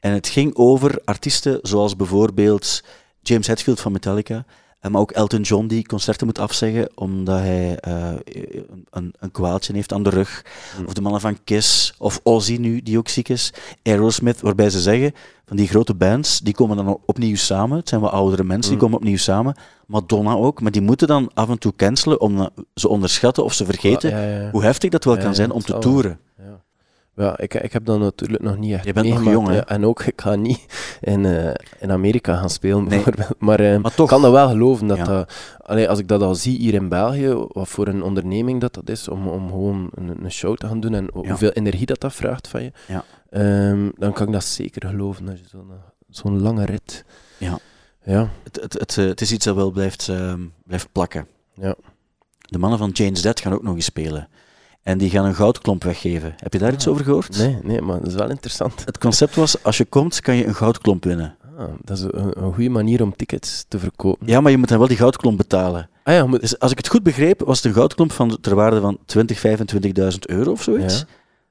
En 0.00 0.12
het 0.12 0.28
ging 0.28 0.54
over 0.56 1.00
artiesten 1.04 1.58
zoals 1.62 1.96
bijvoorbeeld 1.96 2.82
James 3.22 3.46
Hetfield 3.46 3.80
van 3.80 3.92
Metallica, 3.92 4.44
maar 4.80 5.00
ook 5.00 5.10
Elton 5.10 5.40
John 5.40 5.66
die 5.66 5.86
concerten 5.86 6.26
moet 6.26 6.38
afzeggen 6.38 6.88
omdat 6.94 7.38
hij 7.38 7.78
eh, 7.78 8.12
een, 8.90 9.14
een, 9.18 9.30
kwaaltje 9.30 9.72
heeft 9.72 9.92
aan 9.92 10.02
de 10.02 10.10
rug. 10.10 10.44
Hmm. 10.76 10.86
Of 10.86 10.92
de 10.92 11.00
mannen 11.00 11.20
van 11.20 11.38
Kiss, 11.44 11.94
of 11.98 12.20
Ozzy 12.22 12.56
nu, 12.56 12.82
die 12.82 12.98
ook 12.98 13.08
ziek 13.08 13.28
is. 13.28 13.52
Aerosmith, 13.82 14.40
waarbij 14.40 14.70
ze 14.70 14.80
zeggen 14.80 15.12
van 15.46 15.56
die 15.56 15.68
grote 15.68 15.94
bands, 15.94 16.40
die 16.40 16.54
komen 16.54 16.76
dan 16.76 17.00
opnieuw 17.06 17.36
samen. 17.36 17.78
Het 17.78 17.88
zijn 17.88 18.00
wat 18.00 18.10
oudere 18.12 18.44
mensen, 18.44 18.70
die 18.70 18.78
Hmm. 18.80 18.80
komen 18.80 18.98
opnieuw 18.98 19.16
samen. 19.16 19.56
Madonna 19.86 20.34
ook, 20.34 20.60
maar 20.60 20.72
die 20.72 20.82
moeten 20.82 21.08
dan 21.08 21.30
af 21.34 21.48
en 21.48 21.58
toe 21.58 21.72
cancelen 21.76 22.20
omdat 22.20 22.52
ze 22.74 22.88
onderschatten 22.88 23.44
of 23.44 23.52
ze 23.52 23.64
vergeten 23.64 24.10
Ja, 24.10 24.22
ja, 24.22 24.40
ja. 24.40 24.50
hoe 24.50 24.62
heftig 24.62 24.90
dat 24.90 25.04
wel 25.04 25.16
kan 25.16 25.34
zijn 25.34 25.50
om 25.50 25.60
te 25.60 25.72
wel. 25.72 25.80
toeren. 25.80 26.18
Ja, 27.16 27.38
ik, 27.38 27.54
ik 27.54 27.72
heb 27.72 27.84
dat 27.84 27.98
natuurlijk 27.98 28.42
nog 28.42 28.56
niet 28.58 28.72
echt 28.72 28.84
Je 28.84 28.92
bent 28.92 29.08
nog 29.08 29.24
jong, 29.24 29.48
hè? 29.48 29.58
En 29.58 29.84
ook, 29.86 30.02
ik 30.02 30.20
ga 30.20 30.34
niet 30.34 30.98
in, 31.00 31.24
eh, 31.24 31.54
in 31.80 31.90
Amerika 31.90 32.36
gaan 32.36 32.50
spelen, 32.50 32.78
Nee. 32.78 32.88
bijvoorbeeld. 32.88 33.28
Maar, 33.38 33.60
eh, 33.60 33.78
Maar 33.78 33.92
ik 33.96 34.06
kan 34.06 34.22
dat 34.22 34.32
wel 34.32 34.48
geloven. 34.48 34.86
Dat 34.86 34.96
Ja. 34.96 35.04
dat, 35.04 35.32
allee, 35.58 35.88
als 35.88 35.98
ik 35.98 36.08
dat 36.08 36.22
al 36.22 36.34
zie 36.34 36.58
hier 36.58 36.74
in 36.74 36.88
België, 36.88 37.34
wat 37.48 37.68
voor 37.68 37.86
een 37.88 38.02
onderneming 38.02 38.60
dat 38.60 38.74
dat 38.74 38.88
is, 38.88 39.08
om, 39.08 39.28
om 39.28 39.48
gewoon 39.48 39.90
een, 39.94 40.24
een 40.24 40.30
show 40.32 40.56
te 40.56 40.66
gaan 40.66 40.80
doen 40.80 40.94
en 40.94 41.04
Ja. 41.04 41.28
hoeveel 41.28 41.50
energie 41.50 41.86
dat 41.86 42.00
dat 42.00 42.14
vraagt 42.14 42.48
van 42.48 42.62
je, 42.62 42.72
Ja. 42.88 43.04
ehm, 43.30 43.88
dan 43.94 44.12
kan 44.12 44.26
ik 44.26 44.32
dat 44.32 44.44
zeker 44.44 44.88
geloven. 44.88 45.28
Als 45.28 45.38
je 45.38 45.46
zo'n 45.48 45.70
zo'n 46.08 46.40
lange 46.42 46.64
rit 46.64 47.04
Ja. 47.38 47.58
Ja, 48.02 48.28
Het, 48.42 48.58
het, 48.62 48.72
het, 48.72 48.98
eh, 48.98 49.04
het 49.06 49.20
is 49.20 49.32
iets 49.32 49.44
dat 49.44 49.54
wel 49.54 49.70
blijft, 49.70 50.08
ehm, 50.08 50.40
blijft 50.66 50.88
plakken. 50.92 51.26
ja. 51.54 51.74
De 52.38 52.58
mannen 52.58 52.78
van 52.78 52.90
Jane's 52.90 53.22
Dead 53.22 53.40
gaan 53.40 53.52
ook 53.52 53.62
nog 53.62 53.74
eens 53.74 53.84
spelen. 53.84 54.28
En 54.86 54.98
die 54.98 55.10
gaan 55.10 55.24
een 55.24 55.34
goudklomp 55.34 55.84
weggeven. 55.84 56.34
Heb 56.36 56.52
je 56.52 56.58
daar 56.58 56.72
iets 56.72 56.88
over 56.88 57.04
gehoord? 57.04 57.38
Nee, 57.38 57.58
nee, 57.62 57.80
maar 57.80 57.98
dat 57.98 58.06
is 58.06 58.14
wel 58.14 58.30
interessant. 58.30 58.82
Het 58.84 58.98
concept 58.98 59.34
was, 59.34 59.62
als 59.62 59.76
je 59.76 59.84
komt, 59.84 60.20
kan 60.20 60.36
je 60.36 60.46
een 60.46 60.54
goudklomp 60.54 61.04
winnen. 61.04 61.36
Ah, 61.58 61.68
dat 61.84 61.96
is 61.98 62.02
een, 62.02 62.44
een 62.44 62.54
goede 62.54 62.68
manier 62.70 63.02
om 63.02 63.16
tickets 63.16 63.64
te 63.68 63.78
verkopen. 63.78 64.26
Ja, 64.26 64.40
maar 64.40 64.50
je 64.50 64.58
moet 64.58 64.68
dan 64.68 64.78
wel 64.78 64.86
die 64.88 64.96
goudklomp 64.96 65.36
betalen. 65.36 65.88
Ah 66.02 66.14
ja, 66.14 66.38
Dus 66.38 66.58
als 66.58 66.70
ik 66.70 66.76
het 66.76 66.88
goed 66.88 67.02
begreep, 67.02 67.40
was 67.40 67.56
het 67.56 67.66
een 67.66 67.72
goudklomp 67.72 68.12
van 68.12 68.38
ter 68.40 68.54
waarde 68.54 68.80
van 68.80 68.98
20, 69.06 69.42
25.000 69.46 70.18
euro 70.20 70.50
of 70.50 70.62
zoiets. 70.62 70.98
Ja. 70.98 71.04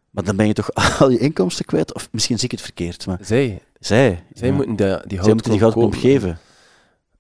Maar 0.09 0.23
dan 0.23 0.35
ben 0.35 0.47
je 0.47 0.53
toch 0.53 0.73
al 0.99 1.09
je 1.09 1.17
inkomsten 1.17 1.65
kwijt? 1.65 1.93
Of 1.93 2.07
misschien 2.11 2.35
zie 2.35 2.45
ik 2.45 2.51
het 2.51 2.61
verkeerd. 2.61 3.05
Maar 3.05 3.17
zij, 3.21 3.61
zij, 3.79 4.23
zij 4.33 4.47
ja. 4.47 4.53
moeten 4.53 4.75
die, 4.75 4.97
die 5.07 5.23
zij 5.23 5.33
moeten 5.33 5.51
die 5.51 5.59
goudklomp 5.59 5.93
geven 5.93 6.39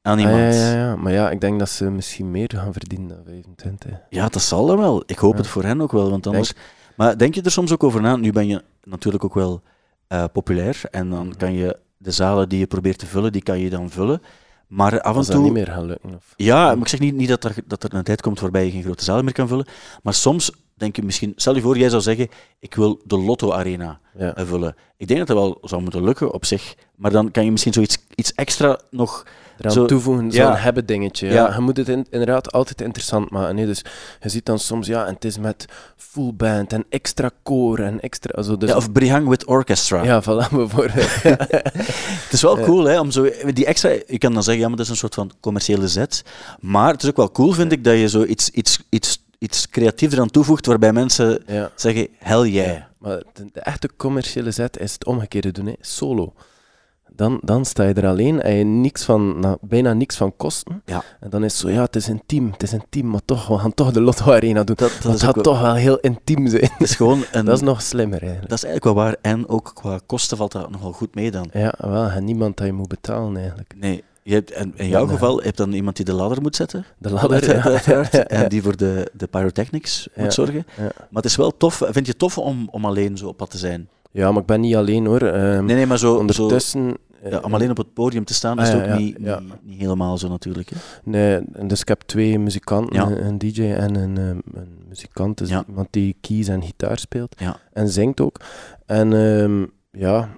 aan 0.05 0.17
Ah, 0.17 0.23
iemand. 0.23 0.53
ja, 0.53 0.71
ja, 0.71 0.75
ja, 0.75 0.95
maar 0.95 1.11
ja, 1.13 1.29
ik 1.29 1.41
denk 1.41 1.59
dat 1.59 1.69
ze 1.69 1.89
misschien 1.89 2.31
meer 2.31 2.51
gaan 2.55 2.71
verdienen 2.73 3.07
dan 3.07 3.23
25. 3.25 3.91
Ja, 4.09 4.27
dat 4.27 4.41
zal 4.41 4.65
dan 4.65 4.77
wel. 4.77 5.03
Ik 5.05 5.17
hoop 5.17 5.31
Ja. 5.33 5.37
het 5.37 5.47
voor 5.47 5.63
hen 5.63 5.81
ook 5.81 5.91
wel, 5.91 6.09
want 6.09 6.27
anders... 6.27 6.53
Maar 6.95 7.17
denk 7.17 7.35
je 7.35 7.41
er 7.41 7.51
soms 7.51 7.71
ook 7.71 7.83
over 7.83 8.01
na? 8.01 8.15
Nu 8.15 8.31
ben 8.31 8.47
je 8.47 8.61
natuurlijk 8.83 9.23
ook 9.23 9.33
wel 9.33 9.61
eh, 10.07 10.23
populair 10.33 10.81
en 10.91 11.09
dan 11.09 11.33
kan 11.37 11.53
je 11.53 11.77
de 11.97 12.11
zalen 12.11 12.49
die 12.49 12.59
je 12.59 12.67
probeert 12.67 12.97
te 12.97 13.05
vullen, 13.05 13.31
die 13.31 13.43
kan 13.43 13.59
je 13.59 13.69
dan 13.69 13.89
vullen. 13.89 14.21
Maar 14.67 15.01
af 15.01 15.11
en 15.11 15.17
Als 15.17 15.27
dat 15.27 15.35
toe... 15.35 15.43
niet 15.45 15.53
meer 15.53 15.67
gaat 15.67 15.83
lukken. 15.83 16.15
Of... 16.15 16.33
Ja, 16.35 16.65
maar 16.65 16.77
ik 16.77 16.87
zeg 16.87 16.99
niet, 16.99 17.15
niet 17.15 17.29
dat, 17.29 17.43
er, 17.43 17.55
dat 17.67 17.83
er 17.83 17.93
een 17.93 18.03
tijd 18.03 18.21
komt 18.21 18.39
waarbij 18.39 18.65
je 18.65 18.71
geen 18.71 18.83
grote 18.83 19.03
zalen 19.03 19.23
meer 19.23 19.33
kan 19.33 19.47
vullen, 19.47 19.65
maar 20.03 20.13
soms 20.13 20.51
denk 20.75 20.95
je 20.95 21.03
misschien... 21.03 21.33
Stel 21.35 21.55
je 21.55 21.61
voor, 21.61 21.77
jij 21.77 21.89
zou 21.89 22.01
zeggen, 22.01 22.27
ik 22.59 22.75
wil 22.75 23.01
de 23.05 23.17
Lotto 23.17 23.51
Arena 23.51 23.99
Ja. 24.17 24.33
vullen. 24.35 24.75
Ik 24.97 25.07
denk 25.07 25.19
dat 25.19 25.27
dat 25.27 25.37
wel 25.37 25.57
zou 25.61 25.81
moeten 25.81 26.03
lukken 26.03 26.31
op 26.33 26.45
zich, 26.45 26.75
maar 26.95 27.11
dan 27.11 27.31
kan 27.31 27.45
je 27.45 27.51
misschien 27.51 27.73
zoiets 27.73 27.97
iets 28.15 28.33
extra 28.33 28.79
nog... 28.89 29.25
Eraan 29.59 29.71
Zo- 29.71 29.85
toevoegen, 29.85 30.31
zo'n 30.31 30.53
hebben 30.55 30.85
dingetje. 30.85 31.27
Ja. 31.27 31.33
Ja. 31.33 31.53
Je 31.55 31.61
moet 31.61 31.77
het 31.77 31.89
in- 31.89 32.07
inderdaad 32.09 32.51
altijd 32.51 32.81
interessant 32.81 33.29
maken. 33.29 33.55
Nee, 33.55 33.65
dus 33.65 33.81
je 34.21 34.29
ziet 34.29 34.45
dan 34.45 34.59
soms, 34.59 34.87
ja, 34.87 35.05
en 35.05 35.13
het 35.13 35.25
is 35.25 35.37
met 35.37 35.65
full 35.97 36.33
band 36.33 36.73
en 36.73 36.85
extra 36.89 37.29
koor 37.43 37.79
en 37.79 37.99
extra... 38.01 38.31
Also, 38.33 38.57
dus, 38.57 38.69
Ja, 38.69 38.75
of 38.75 38.91
Brihang 38.91 39.27
with 39.27 39.45
Orchestra. 39.45 40.03
ja, 40.03 40.21
voilà, 40.23 40.49
bijvoorbeeld. 40.55 41.23
Het 41.23 42.29
is 42.31 42.41
wel 42.41 42.59
cool, 42.59 42.83
hè, 42.83 42.99
om 42.99 43.11
zo 43.11 43.29
die 43.53 43.65
extra. 43.65 43.89
Je 44.07 44.17
kan 44.17 44.33
dan 44.33 44.43
zeggen, 44.43 44.61
ja, 44.63 44.67
maar 44.67 44.77
dat 44.77 44.85
is 44.85 44.91
een 44.91 44.97
soort 44.97 45.13
van 45.13 45.31
commerciële 45.39 45.87
zet. 45.87 46.23
Maar 46.59 46.91
het 46.91 47.03
is 47.03 47.09
ook 47.09 47.15
wel 47.15 47.31
cool, 47.31 47.51
vind 47.51 47.71
ik, 47.71 47.83
dat 47.83 47.97
je 47.97 48.09
zo 48.09 48.23
iets, 48.23 48.49
iets, 48.49 48.79
iets, 48.89 49.24
iets 49.39 49.69
creatiefs 49.69 50.13
eraan 50.13 50.29
toevoegt, 50.29 50.65
waarbij 50.65 50.93
mensen 50.93 51.43
ja. 51.47 51.71
zeggen, 51.75 52.07
yeah. 52.21 52.51
Ja, 52.51 52.89
maar 52.97 53.23
de, 53.33 53.45
de 53.53 53.59
echte 53.59 53.89
commerciële 53.97 54.51
zet 54.51 54.79
is 54.79 54.93
het 54.93 55.05
omgekeerde 55.05 55.51
doen, 55.51 55.65
hè. 55.65 55.73
solo. 55.79 56.33
Dan, 57.11 57.39
dan 57.43 57.65
sta 57.65 57.83
je 57.83 57.93
er 57.93 58.07
alleen 58.07 58.41
en 58.41 58.53
je 58.55 58.63
niks 58.63 59.03
van, 59.03 59.39
nou, 59.39 59.57
bijna 59.61 59.93
niks 59.93 60.15
van 60.15 60.35
kosten. 60.37 60.81
Ja. 60.85 61.03
En 61.19 61.29
dan 61.29 61.43
is 61.43 61.51
het 61.51 61.61
zo, 61.61 61.69
ja, 61.69 61.81
het 61.81 61.95
is 61.95 62.07
een 62.07 62.21
team, 62.25 62.51
het 62.51 62.63
is 62.63 62.71
een 62.71 62.83
team, 62.89 63.09
maar 63.09 63.21
toch, 63.25 63.47
we 63.47 63.57
gaan 63.57 63.73
toch 63.73 63.91
de 63.91 64.01
Lotto 64.01 64.31
Arena 64.31 64.63
doen. 64.63 64.75
Dat, 64.75 64.91
dat 65.01 65.11
Dat 65.11 65.23
gaat 65.23 65.35
wel- 65.35 65.43
toch 65.43 65.61
wel 65.61 65.73
heel 65.73 65.97
intiem 65.97 66.47
zijn. 66.47 66.61
Het 66.63 66.81
is 66.89 66.95
gewoon 66.95 67.23
een. 67.31 67.45
Dat 67.45 67.55
is 67.55 67.61
nog 67.63 67.81
slimmer 67.81 68.19
eigenlijk. 68.21 68.49
dat 68.49 68.57
is 68.57 68.63
eigenlijk 68.63 68.95
wel 68.95 69.05
waar. 69.05 69.15
En 69.21 69.47
ook 69.47 69.71
qua 69.73 69.99
kosten 70.05 70.37
valt 70.37 70.51
dat 70.51 70.69
nogal 70.69 70.91
goed 70.91 71.15
mee 71.15 71.31
dan. 71.31 71.49
Ja, 71.53 71.73
wel, 71.77 72.07
en 72.09 72.23
niemand 72.23 72.57
dat 72.57 72.65
je 72.65 72.73
moet 72.73 72.87
betalen 72.87 73.37
eigenlijk. 73.37 73.73
Nee. 73.77 74.03
Je 74.27 74.33
hebt, 74.33 74.51
en 74.51 74.73
in 74.75 74.87
jouw 74.87 75.05
Ja. 75.05 75.11
geval 75.11 75.35
heb 75.35 75.45
je 75.45 75.51
dan 75.51 75.73
iemand 75.73 75.95
die 75.95 76.05
de 76.05 76.13
ladder 76.13 76.41
moet 76.41 76.55
zetten. 76.55 76.85
De 76.97 77.11
ladder, 77.11 77.43
ja. 77.55 77.63
uiteraard, 77.69 78.11
Ja. 78.11 78.23
En 78.27 78.49
die 78.49 78.61
voor 78.63 78.77
de, 78.77 79.11
de 79.13 79.27
pyrotechnics 79.27 80.07
moet 80.15 80.33
zorgen. 80.33 80.65
Maar 80.77 81.05
het 81.21 81.25
is 81.25 81.35
wel 81.35 81.57
tof. 81.57 81.75
Vind 81.75 81.95
je 82.05 82.11
het 82.11 82.19
tof 82.19 82.37
om, 82.37 82.67
om 82.71 82.85
alleen 82.85 83.17
zo 83.17 83.27
op 83.27 83.37
pad 83.37 83.49
te 83.49 83.57
zijn? 83.57 83.89
Ja, 84.11 84.31
maar 84.31 84.41
ik 84.41 84.47
ben 84.47 84.59
niet 84.61 84.75
alleen 84.75 85.05
hoor. 85.05 85.21
Ehm, 85.21 85.65
Nee, 85.65 85.75
nee, 85.75 85.85
maar 85.85 85.97
zo, 85.97 86.13
zo 86.13 86.19
ondertussen... 86.19 86.97
ja, 87.23 87.29
eh, 87.29 87.43
om 87.43 87.53
alleen 87.53 87.69
op 87.69 87.77
het 87.77 87.93
podium 87.93 88.25
te 88.25 88.33
staan 88.33 88.59
Ah, 88.59 88.65
is 88.65 88.71
ja, 88.71 88.77
ook 88.77 88.85
ja, 88.85 88.97
niet. 88.97 89.17
Niet, 89.19 89.39
niet 89.61 89.79
helemaal 89.79 90.17
zo 90.17 90.27
natuurlijk. 90.27 90.69
Hè. 90.69 90.75
Nee, 91.03 91.41
dus 91.67 91.81
ik 91.81 91.87
heb 91.87 92.01
twee 92.01 92.39
muzikanten, 92.39 93.25
een, 93.25 93.37
DJ 93.37 93.61
en 93.61 93.95
een, 93.95 94.17
ehm, 94.17 94.57
een 94.59 94.83
muzikant, 94.87 95.37
dus 95.37 95.49
iemand 95.67 95.87
die 95.89 96.17
keys 96.21 96.47
en 96.47 96.63
gitaar 96.63 96.97
speelt 96.99 97.35
en 97.73 97.87
zingt 97.89 98.21
ook. 98.21 98.39
En 98.85 99.13
ehm, 99.13 99.65
ja, 100.01 100.29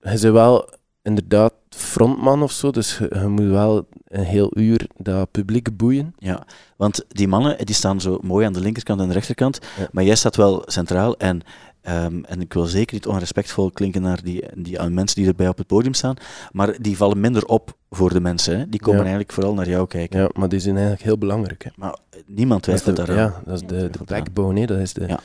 hij 0.00 0.12
is 0.14 0.22
wel 0.22 0.68
inderdaad 1.02 1.52
frontman 1.76 2.42
of 2.42 2.52
zo, 2.52 2.70
dus 2.70 2.98
je, 2.98 3.10
je 3.20 3.26
moet 3.28 3.48
wel 3.50 3.86
een 4.08 4.24
heel 4.24 4.50
uur 4.58 4.86
dat 4.96 5.30
publiek 5.30 5.76
boeien. 5.76 6.14
Ja, 6.18 6.42
want 6.76 7.04
die 7.08 7.28
mannen 7.28 7.66
die 7.66 7.74
staan 7.74 8.00
zo 8.00 8.18
mooi 8.22 8.46
aan 8.46 8.52
de 8.52 8.60
linkerkant 8.60 9.00
en 9.00 9.06
de 9.06 9.12
rechterkant, 9.12 9.58
Ja. 9.78 9.88
maar 9.92 10.04
jij 10.04 10.14
staat 10.14 10.36
wel 10.36 10.62
centraal 10.66 11.16
en, 11.16 11.40
ehm, 11.82 12.22
en 12.24 12.40
ik 12.40 12.52
wil 12.52 12.64
zeker 12.64 12.94
niet 12.94 13.06
onrespectvol 13.06 13.70
klinken 13.70 14.02
naar 14.02 14.22
die, 14.22 14.44
die 14.56 14.80
aan 14.80 14.94
mensen 14.94 15.16
die 15.20 15.26
erbij 15.28 15.48
op 15.48 15.58
het 15.58 15.66
podium 15.66 15.94
staan, 15.94 16.14
maar 16.52 16.76
die 16.80 16.96
vallen 16.96 17.20
minder 17.20 17.44
op 17.46 17.76
voor 17.90 18.12
de 18.12 18.20
mensen. 18.20 18.58
Hè? 18.58 18.68
Die 18.68 18.80
komen 18.80 18.94
Ja. 18.96 19.00
eigenlijk 19.04 19.32
vooral 19.32 19.54
naar 19.54 19.68
jou 19.68 19.86
kijken. 19.86 20.20
Ja, 20.20 20.28
maar 20.32 20.48
die 20.48 20.60
zijn 20.60 20.74
eigenlijk 20.74 21.04
heel 21.04 21.18
belangrijk. 21.18 21.64
Hè. 21.64 21.70
Maar 21.76 21.96
niemand 22.26 22.62
twijfelt 22.62 22.96
daaraan. 22.96 23.16
ja, 23.16 23.42
dat 23.44 23.54
is 23.62 23.66
de, 23.68 23.90
de 23.90 23.98
backbone, 24.04 24.60
hè. 24.60 24.66
dat 24.66 24.78
is 24.78 24.92
de... 24.92 25.06
Ja. 25.06 25.18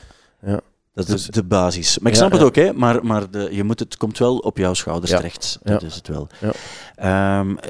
Ja. 0.45 0.59
Dat 1.05 1.07
is 1.07 1.25
Dus- 1.25 1.25
de, 1.35 1.43
basis. 1.43 1.99
Maar 1.99 2.11
ik 2.11 2.17
Ja, 2.17 2.23
snap 2.27 2.31
het 2.31 2.41
ja. 2.41 2.47
ook, 2.47 2.55
hè? 2.55 2.73
maar, 2.73 3.05
maar 3.05 3.31
de, 3.31 3.47
je 3.51 3.63
moet 3.63 3.79
het 3.79 3.97
komt 3.97 4.17
wel 4.17 4.37
op 4.37 4.57
jouw 4.57 4.73
schouders 4.73 5.11
Ja. 5.11 5.17
terecht. 5.17 5.59
Dat 5.63 5.83
is 5.83 5.95
het 5.95 6.07
wel. 6.07 6.27
Ja. 6.39 6.51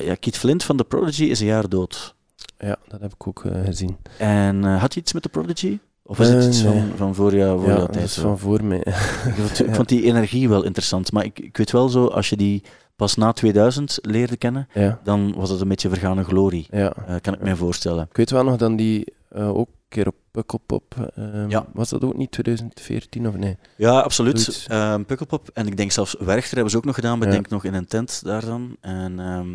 Ja, 0.01 0.15
Keith 0.19 0.38
Flint 0.38 0.63
van 0.63 0.78
The 0.78 0.84
Prodigy 0.84 1.23
is 1.23 1.39
een 1.39 1.45
jaar 1.45 1.69
dood. 1.69 2.15
ja, 2.59 2.75
dat 2.88 3.01
heb 3.01 3.13
ik 3.13 3.28
ook 3.28 3.45
eh, 3.45 3.63
gezien. 3.65 3.97
En 4.17 4.65
eh, 4.65 4.80
had 4.82 4.93
je 4.93 4.99
iets 4.99 5.13
met 5.13 5.21
The 5.21 5.30
Prodigy? 5.30 5.80
Of 6.03 6.17
was 6.17 6.28
het 6.28 6.41
Eh, 6.41 6.47
iets 6.47 6.61
nee. 6.61 6.73
van, 6.73 6.91
van 6.97 7.15
voor, 7.15 7.36
jou, 7.36 7.59
voor 7.59 7.69
ja, 7.69 7.75
dat 7.78 7.93
tijd? 7.93 8.05
is 8.05 8.13
van 8.17 8.39
voor 8.39 8.63
mij. 8.63 8.78
Ik 9.65 9.75
vond, 9.75 9.89
die 9.89 10.03
energie 10.03 10.49
wel 10.49 10.63
interessant, 10.63 11.11
maar 11.11 11.23
ik, 11.25 11.39
ik 11.39 11.57
weet 11.57 11.71
wel 11.71 11.89
zo, 11.89 12.05
als 12.05 12.30
je 12.30 12.38
die 12.38 12.63
pas 12.95 13.15
na 13.15 13.32
2000 13.32 13.99
leerde 14.01 14.38
kennen, 14.38 14.67
dan 15.03 15.34
was 15.36 15.49
het 15.49 15.61
een 15.61 15.67
beetje 15.67 15.89
vergane 15.89 16.23
glorie. 16.23 16.67
ja. 16.71 16.93
Kan 17.21 17.34
ik 17.34 17.41
me 17.41 17.55
voorstellen. 17.55 18.07
Ik 18.09 18.17
weet 18.17 18.30
wel 18.32 18.43
nog 18.43 18.55
dat 18.57 18.78
die 18.78 19.13
ook 19.36 19.69
keer 19.89 20.07
op 20.07 20.15
Pukkelpop, 20.31 21.11
ehm, 21.15 21.49
Ja. 21.49 21.67
was 21.73 21.89
dat 21.89 22.03
ook 22.03 22.17
niet 22.17 22.31
2014 22.31 23.27
of 23.27 23.35
nee? 23.35 23.57
Ja, 23.77 23.99
absoluut. 23.99 24.65
Ehm 24.67 25.03
Pukkelpop 25.03 25.49
en 25.53 25.67
ik 25.67 25.77
denk 25.77 25.91
zelfs 25.91 26.15
Werchter 26.19 26.53
hebben 26.53 26.71
ze 26.71 26.77
ook 26.77 26.85
nog 26.85 26.95
gedaan, 26.95 27.17
maar 27.19 27.27
Ja. 27.27 27.33
ik 27.33 27.39
denk 27.39 27.49
nog 27.51 27.63
in 27.63 27.73
een 27.73 27.88
tent 27.88 28.23
daar 28.23 28.45
dan. 28.45 28.77
En 28.81 29.19
ehm, 29.19 29.47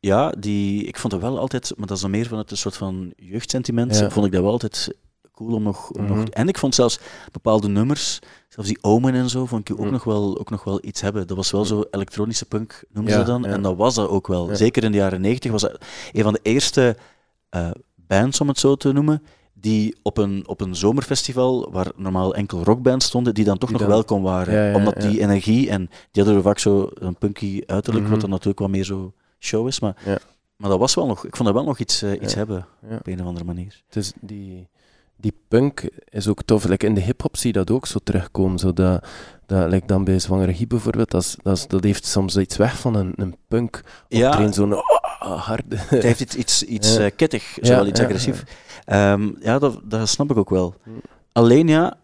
ja, 0.00 0.30
die, 0.38 0.84
ik 0.84 0.98
vond 0.98 1.12
het 1.12 1.22
wel 1.22 1.38
altijd, 1.38 1.72
maar 1.76 1.86
dat 1.86 1.96
is 1.96 2.02
dan 2.02 2.10
meer 2.10 2.26
van 2.28 2.38
het 2.38 2.50
een 2.50 2.56
soort 2.56 2.76
van 2.76 3.12
jeugdsentiment, 3.16 3.98
Ja. 3.98 4.10
vond 4.10 4.26
ik 4.26 4.32
dat 4.32 4.42
wel 4.42 4.50
altijd 4.50 4.94
cool 5.32 5.54
om 5.54 5.62
nog, 5.62 5.90
om 5.90 6.06
nog... 6.06 6.16
Mhm. 6.16 6.26
En 6.26 6.48
ik 6.48 6.58
vond 6.58 6.74
zelfs 6.74 6.98
bepaalde 7.32 7.68
nummers, 7.68 8.18
zelfs 8.48 8.68
die 8.68 8.82
Omen 8.82 9.14
en 9.14 9.28
zo, 9.30 9.46
vond 9.46 9.68
ik 9.68 9.76
ook, 9.78 9.84
Mhm. 9.84 9.92
nog, 9.92 10.04
wel, 10.04 10.38
ook 10.38 10.50
nog 10.50 10.64
wel 10.64 10.78
iets 10.84 11.00
hebben. 11.00 11.26
Dat 11.26 11.36
was 11.36 11.50
wel 11.50 11.64
zo 11.64 11.84
elektronische 11.90 12.44
punk, 12.46 12.84
noemen 12.92 13.12
Ja, 13.12 13.18
ze 13.18 13.24
dan. 13.24 13.44
En 13.46 13.62
dat 13.62 13.76
was 13.76 13.94
dat 13.94 14.08
ook 14.08 14.26
wel. 14.26 14.56
Zeker 14.56 14.84
in 14.84 14.92
de 14.92 14.98
jaren 14.98 15.20
negentig 15.20 15.50
was 15.50 15.60
dat 15.62 15.84
een 16.12 16.22
van 16.22 16.32
de 16.32 16.40
eerste 16.42 16.96
eh, 17.48 17.70
bands, 18.06 18.40
om 18.40 18.48
het 18.48 18.58
zo 18.58 18.74
te 18.76 18.92
noemen, 18.92 19.22
die 19.54 19.96
op 20.02 20.18
een, 20.18 20.44
op 20.48 20.60
een 20.60 20.74
zomerfestival, 20.76 21.68
waar 21.72 21.86
normaal 21.96 22.34
enkel 22.34 22.62
rockbands 22.62 23.06
stonden, 23.06 23.34
die 23.34 23.44
dan 23.44 23.58
toch 23.58 23.68
Die 23.68 23.78
nog 23.78 23.86
dan- 23.88 23.96
welkom 23.96 24.22
waren. 24.22 24.54
Ja, 24.54 24.66
ja, 24.68 24.74
omdat 24.74 25.02
ja. 25.02 25.08
die 25.08 25.20
energie, 25.20 25.70
en 25.70 25.90
die 26.10 26.22
hadden 26.24 26.42
vaak 26.42 26.58
zo 26.58 26.90
een 26.94 27.16
punky 27.16 27.62
uiterlijk, 27.66 28.02
Mhm. 28.04 28.12
wat 28.12 28.20
dan 28.22 28.30
natuurlijk 28.30 28.58
wel 28.58 28.68
meer 28.68 28.84
zo 28.84 29.12
show 29.38 29.66
is, 29.66 29.80
maar, 29.80 29.96
maar 30.56 30.70
dat 30.70 30.78
was 30.78 30.94
wel 30.94 31.06
nog, 31.06 31.24
ik 31.26 31.36
vond 31.36 31.48
dat 31.48 31.56
wel 31.56 31.66
nog 31.66 31.78
iets, 31.78 32.02
eh, 32.02 32.12
iets 32.22 32.34
hebben, 32.34 32.66
op 32.90 33.06
een 33.06 33.20
of 33.20 33.26
andere 33.26 33.44
manier. 33.44 33.82
Dus 33.88 34.12
die, 34.20 34.68
die 35.16 35.34
punk 35.48 35.88
is 36.08 36.28
ook 36.28 36.42
tof. 36.42 36.64
Like 36.64 36.86
in 36.86 36.94
de 36.94 37.00
hip-hop 37.00 37.36
zie 37.36 37.46
je 37.52 37.58
dat 37.58 37.70
ook 37.70 37.86
zo 37.86 37.98
terugkomen. 38.04 38.58
Zo 38.58 38.72
dat, 38.72 39.06
dat, 39.46 39.70
like 39.70 39.86
dan 39.86 40.04
bij 40.04 40.18
Zwangere 40.18 40.54
Guy 40.54 40.66
bijvoorbeeld, 40.66 41.10
dat, 41.10 41.36
dat, 41.42 41.56
is- 41.56 41.66
dat 41.66 41.84
heeft 41.84 42.04
soms 42.06 42.36
iets 42.36 42.56
weg 42.56 42.78
van 42.78 42.94
een, 42.94 43.12
een 43.16 43.36
punk. 43.48 43.82
Ja. 44.08 44.52
Zo'n 44.52 44.74
harde. 45.18 45.76
Het 45.76 46.02
heeft 46.02 46.20
iets, 46.20 46.34
iets, 46.36 46.62
iets 46.76 46.96
Ja. 46.96 47.04
eh, 47.04 47.10
kittig, 47.16 47.42
zo 47.62 47.72
Ja, 47.72 47.76
wel 47.76 47.86
iets 47.86 48.00
agressief. 48.00 48.44
Ehm, 48.84 49.30
ja, 49.40 49.58
dat, 49.58 49.80
dat 49.84 50.08
snap 50.08 50.30
ik 50.30 50.36
ook 50.36 50.50
wel. 50.50 50.74
Hm. 50.82 50.90
Alleen 51.32 51.68
ja, 51.68 51.98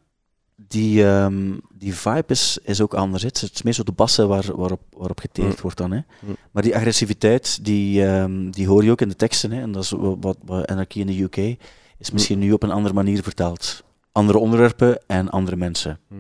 die, 0.57 1.05
ehm, 1.07 1.53
die 1.75 1.95
vibe 1.95 2.25
is, 2.27 2.59
is 2.63 2.81
ook 2.81 2.95
anders. 2.95 3.23
hè. 3.23 3.29
Het 3.29 3.51
is 3.55 3.63
meer 3.63 3.73
zo 3.73 3.83
de 3.83 3.93
bassen 3.93 4.29
waar, 4.29 4.57
waarop, 4.57 4.81
waarop 4.97 5.21
geteerd 5.21 5.55
Hm. 5.57 5.63
wordt 5.63 5.77
dan. 5.77 5.91
Hè. 5.93 6.01
Hm. 6.21 6.27
Maar 6.51 6.63
die 6.63 6.77
agressiviteit, 6.77 7.65
die, 7.65 8.07
ehm, 8.07 8.51
die 8.51 8.67
hoor 8.69 8.85
je 8.85 8.91
ook 8.91 9.01
in 9.01 9.09
de 9.09 9.17
teksten. 9.17 9.51
Hè. 9.53 9.61
En 9.61 9.73
dat 9.73 9.83
is 9.83 9.91
wat, 9.91 10.37
wat, 10.45 10.67
Anarchy 10.67 10.99
in 11.01 11.07
de 11.07 11.23
UK 11.23 11.57
is 11.99 12.11
misschien 12.11 12.39
nu 12.39 12.53
op 12.53 12.63
een 12.63 12.71
andere 12.71 12.95
manier 12.95 13.23
vertaald. 13.23 13.83
Andere 14.13 14.39
onderwerpen 14.39 14.99
en 15.07 15.31
andere 15.31 15.57
mensen. 15.57 15.99
Hm. 16.09 16.15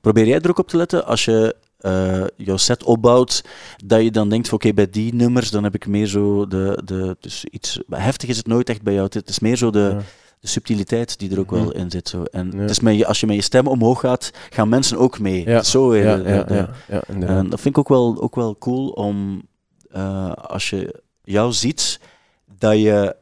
Probeer 0.00 0.26
jij 0.26 0.40
er 0.40 0.50
ook 0.50 0.58
op 0.58 0.68
te 0.68 0.76
letten 0.76 1.06
als 1.06 1.24
je 1.24 1.56
eh, 1.78 2.24
jouw 2.36 2.56
set 2.56 2.84
opbouwt, 2.84 3.44
dat 3.84 4.02
je 4.02 4.10
dan 4.10 4.28
denkt 4.28 4.48
van 4.48 4.58
oké, 4.58 4.72
bij 4.72 4.90
die 4.90 5.14
nummers 5.14 5.50
dan 5.50 5.64
heb 5.64 5.74
ik 5.74 5.86
meer 5.86 6.06
zo 6.06 6.46
de, 6.46 6.82
de 6.84 7.16
dus 7.20 7.44
iets 7.44 7.80
heftig 7.90 8.28
is 8.28 8.36
het 8.36 8.46
nooit 8.46 8.68
echt 8.68 8.82
bij 8.82 8.94
jou. 8.94 9.08
Het 9.12 9.28
is 9.28 9.38
meer 9.38 9.56
zo 9.56 9.70
de, 9.70 9.78
Ja. 9.78 10.02
de 10.40 10.48
subtiliteit 10.48 11.18
die 11.18 11.30
er 11.30 11.38
ook 11.38 11.50
wel 11.50 11.72
in 11.72 11.90
zit. 11.90 12.08
Zo. 12.08 12.22
En 12.22 12.50
Ja. 12.54 12.58
het 12.60 12.70
is 12.70 12.80
met 12.80 12.96
je, 12.96 13.06
als 13.06 13.20
je 13.20 13.26
met 13.26 13.36
je 13.36 13.42
stem 13.42 13.66
omhoog 13.66 14.00
gaat, 14.00 14.30
gaan 14.50 14.68
mensen 14.68 14.98
ook 14.98 15.18
mee. 15.18 15.44
Ja. 15.48 15.62
Zo 15.62 15.88
weer. 15.88 16.28
ja, 16.28 16.70
ja, 16.88 17.02
en 17.08 17.50
dat 17.50 17.60
vind 17.60 17.76
ik 17.76 17.78
ook 17.78 17.88
wel, 17.88 18.20
ook 18.20 18.34
wel 18.34 18.58
cool 18.58 18.88
om 18.88 19.42
eh, 19.90 20.32
als 20.32 20.70
je 20.70 21.02
jou 21.22 21.52
ziet, 21.52 22.00
dat 22.58 22.78
je 22.78 23.16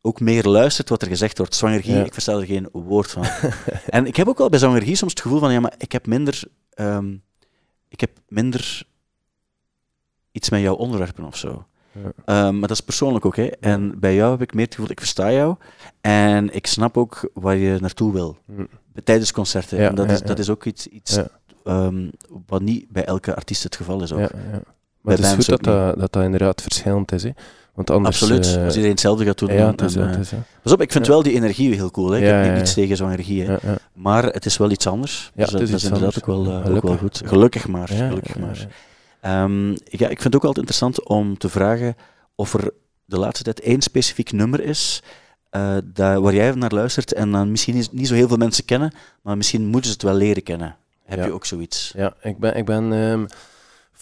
ook 0.00 0.20
meer 0.20 0.44
luistert 0.44 0.88
wat 0.88 1.02
er 1.02 1.08
gezegd 1.08 1.38
wordt. 1.38 1.54
Zwangergie, 1.54 1.94
Ja. 1.94 2.04
ik 2.04 2.12
versta 2.12 2.32
er 2.32 2.46
geen 2.46 2.68
woord 2.72 3.10
van. 3.10 3.24
en 3.86 4.06
ik 4.06 4.16
heb 4.16 4.28
ook 4.28 4.38
wel 4.38 4.48
bij 4.48 4.58
zwangergie 4.58 4.96
soms 4.96 5.12
het 5.12 5.20
gevoel 5.20 5.38
van, 5.38 5.52
ja, 5.52 5.60
maar 5.60 5.74
ik 5.78 5.92
heb 5.92 6.06
minder, 6.06 6.42
ehm, 6.70 7.14
ik 7.94 8.00
heb 8.00 8.10
minder 8.28 8.86
iets 10.32 10.50
met 10.50 10.60
jouw 10.60 10.74
onderwerpen 10.74 11.24
of 11.24 11.36
zo. 11.36 11.66
Ja. 11.92 12.12
Ehm, 12.24 12.58
maar 12.58 12.68
dat 12.68 12.78
is 12.78 12.80
persoonlijk 12.80 13.24
ook, 13.24 13.36
hè. 13.36 13.46
En 13.46 14.00
bij 14.00 14.14
jou 14.14 14.30
heb 14.30 14.42
ik 14.42 14.54
meer 14.54 14.64
het 14.64 14.74
gevoel, 14.74 14.90
ik 14.90 15.00
versta 15.00 15.32
jou. 15.32 15.56
En 16.00 16.54
ik 16.54 16.66
snap 16.66 16.96
ook 16.96 17.30
waar 17.34 17.56
je 17.56 17.78
naartoe 17.80 18.12
wil. 18.12 18.38
Tijdens 19.04 19.32
concerten. 19.32 19.78
Ja, 19.78 19.88
en 19.88 19.94
dat, 19.94 20.10
is, 20.10 20.22
dat 20.22 20.38
is 20.38 20.50
ook 20.50 20.64
iets, 20.64 20.86
iets 20.86 21.18
ehm, 21.64 22.10
wat 22.46 22.62
niet 22.62 22.88
bij 22.88 23.04
elke 23.04 23.34
artiest 23.34 23.62
het 23.62 23.76
geval 23.76 24.02
is 24.02 24.12
ook. 24.12 24.18
Ja, 24.18 24.30
ja. 24.52 24.60
Maar 25.00 25.14
het 25.16 25.24
is 25.24 25.32
goed 25.32 25.46
dat 25.46 25.62
dat, 25.62 25.98
dat 25.98 26.12
dat 26.12 26.22
inderdaad 26.22 26.62
verschillend 26.62 27.12
is. 27.12 27.22
Hè. 27.22 27.30
Want 27.74 27.90
anders... 27.90 28.20
Absoluut. 28.22 28.46
eh, 28.46 28.62
Als 28.64 28.68
iedereen 28.72 28.90
hetzelfde 28.90 29.24
gaat 29.24 29.38
doen. 29.38 29.52
ja, 29.52 29.72
dan- 29.72 29.86
is, 29.86 29.96
eh, 29.96 30.18
is. 30.18 30.30
Pas 30.62 30.72
op, 30.72 30.80
ik 30.80 30.92
vind 30.92 31.06
wel 31.06 31.22
die 31.22 31.34
energie 31.34 31.74
heel 31.74 31.90
cool. 31.90 32.10
Hè. 32.10 32.18
Ik 32.18 32.24
heb 32.24 32.56
niets 32.56 32.74
tegen 32.74 32.96
zo'n 32.96 33.10
energie. 33.10 33.42
Hè. 33.42 33.52
Ja, 33.52 33.58
ja. 33.62 33.76
Maar 33.92 34.24
het 34.24 34.46
is 34.46 34.56
wel 34.56 34.70
iets 34.70 34.86
anders. 34.86 35.30
Ja, 35.34 35.44
Dus 35.44 35.52
het 35.52 35.62
is 35.62 35.70
dat 35.70 35.80
iets 35.80 35.84
inderdaad 35.88 36.22
anders. 36.24 36.46
ook 36.46 36.46
wel, 36.46 36.62
eh, 36.72 36.76
ook 36.76 36.82
wel 36.82 36.96
goed. 36.96 37.22
Gelukkig 37.24 37.68
maar. 37.68 37.88
Gelukkig 37.88 38.38
maar. 38.38 38.58
ja. 39.22 39.42
Ehm, 39.44 39.68
ja, 39.70 40.08
ik 40.08 40.20
vind 40.20 40.22
het 40.24 40.34
ook 40.34 40.44
altijd 40.44 40.56
interessant 40.56 41.04
om 41.08 41.38
te 41.38 41.48
vragen 41.48 41.96
of 42.34 42.54
er 42.54 42.70
de 43.04 43.18
laatste 43.18 43.44
tijd 43.44 43.60
één 43.60 43.82
specifiek 43.82 44.32
nummer 44.32 44.60
is 44.60 45.02
dat, 45.84 46.22
waar 46.22 46.34
jij 46.34 46.50
naar 46.52 46.72
luistert 46.72 47.12
en 47.12 47.30
dan 47.30 47.50
misschien 47.50 47.74
niet, 47.74 47.92
niet 47.92 48.08
zo 48.08 48.14
heel 48.14 48.28
veel 48.28 48.36
mensen 48.36 48.64
kennen, 48.64 48.92
maar 49.22 49.36
misschien 49.36 49.66
moeten 49.66 49.84
ze 49.86 49.92
het 49.92 50.02
wel 50.02 50.14
leren 50.14 50.42
kennen. 50.42 50.76
Heb 51.04 51.18
Ja. 51.18 51.24
je 51.24 51.32
ook 51.32 51.44
zoiets? 51.46 51.92
Ja, 51.96 52.14
ik 52.22 52.38
ben, 52.38 52.56
ik 52.56 52.64
ben 52.64 52.92
ehm, 52.92 53.24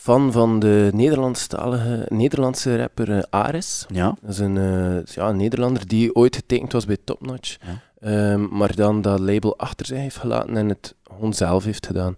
fan 0.03 0.32
van 0.32 0.59
de 0.59 0.90
Nederlandstalige, 0.94 2.07
Nederlandse 2.09 2.76
rapper 2.76 3.11
eh, 3.16 3.22
Ares. 3.30 3.86
Ja. 3.88 4.16
Dat 4.20 4.30
is 4.30 4.38
een, 4.38 4.57
eh, 4.57 5.14
ja, 5.14 5.28
een 5.28 5.36
Nederlander 5.36 5.86
die 5.86 6.14
ooit 6.14 6.36
getekend 6.36 6.72
was 6.72 6.84
bij 6.86 6.96
Topnotch. 7.05 7.57
Ja. 7.66 7.80
Ehm, 8.00 8.57
maar 8.57 8.74
dan 8.74 9.03
dat 9.03 9.18
label 9.20 9.59
achter 9.59 9.86
zich 9.86 9.98
heeft 9.98 10.16
gelaten 10.16 10.57
en 10.57 10.68
het 10.68 10.94
gewoon 11.11 11.32
zelf 11.34 11.64
heeft 11.64 11.86
gedaan. 11.86 12.14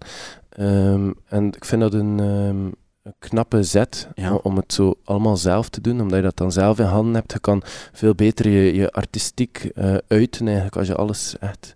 Ehm, 0.49 1.11
en 1.27 1.47
ik 1.47 1.65
vind 1.65 1.81
dat 1.81 1.93
een, 1.93 2.19
ehm, 2.19 2.65
een 3.03 3.15
knappe 3.19 3.63
zet 3.63 4.07
Ja. 4.15 4.31
om- 4.33 4.39
om 4.43 4.55
het 4.55 4.73
zo 4.73 4.93
allemaal 5.03 5.37
zelf 5.37 5.69
te 5.69 5.81
doen, 5.81 6.01
omdat 6.01 6.17
je 6.17 6.23
dat 6.23 6.37
dan 6.37 6.51
zelf 6.51 6.79
in 6.79 6.85
handen 6.85 7.13
hebt. 7.15 7.31
Je 7.31 7.39
kan 7.39 7.61
veel 7.93 8.15
beter 8.15 8.49
je, 8.49 8.73
je 8.75 8.91
artistiek 8.91 9.71
eh, 9.75 9.95
uiten 10.07 10.45
eigenlijk 10.45 10.75
als 10.77 10.87
je 10.87 10.95
alles 10.95 11.35
echt 11.39 11.73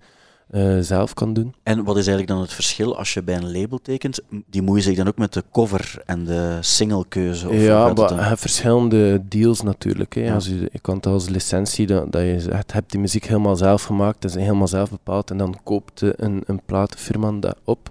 eh, 0.50 0.78
zelf 0.80 1.14
kan 1.14 1.34
doen. 1.34 1.54
En 1.64 1.84
wat 1.84 1.98
is 1.98 2.08
eigenlijk 2.08 2.28
dan 2.28 2.42
het 2.42 2.54
verschil 2.54 2.98
als 2.98 3.14
je 3.14 3.24
bij 3.24 3.36
een 3.36 3.52
label 3.52 3.80
tekent? 3.82 4.20
Die 4.50 4.62
moeien 4.62 4.84
zich 4.84 4.98
dan 4.98 5.08
ook 5.08 5.18
met 5.18 5.34
de 5.34 5.44
cover 5.52 6.02
en 6.06 6.26
de 6.26 6.58
singlekeuze? 6.62 7.50
Of 7.50 7.56
ja, 7.56 7.84
maar 7.84 7.96
dan? 7.96 8.16
je 8.16 8.22
hebt 8.22 8.40
verschillende 8.40 9.22
deals 9.28 9.62
natuurlijk. 9.62 10.16
Hè. 10.16 10.22
Ja. 10.22 10.34
Als 10.34 10.46
je, 10.46 10.70
je 10.72 10.80
kan 10.82 10.96
het 10.96 11.06
als 11.06 11.30
licentie, 11.30 11.88
dat, 11.88 12.12
dat 12.12 12.22
je 12.22 12.40
zegt, 12.40 12.74
hebt 12.74 12.92
die 12.92 13.00
muziek 13.00 13.26
helemaal 13.26 13.56
zelf 13.56 13.84
gemaakt, 13.84 14.22
dat 14.22 14.36
is 14.36 14.42
helemaal 14.42 14.68
zelf 14.68 14.90
bepaald, 14.90 15.32
en 15.32 15.38
dan 15.38 15.56
koopt 15.64 16.02
een, 16.02 16.44
een 16.46 16.62
platenfirma 16.66 17.32
dat 17.32 17.56
op. 17.64 17.90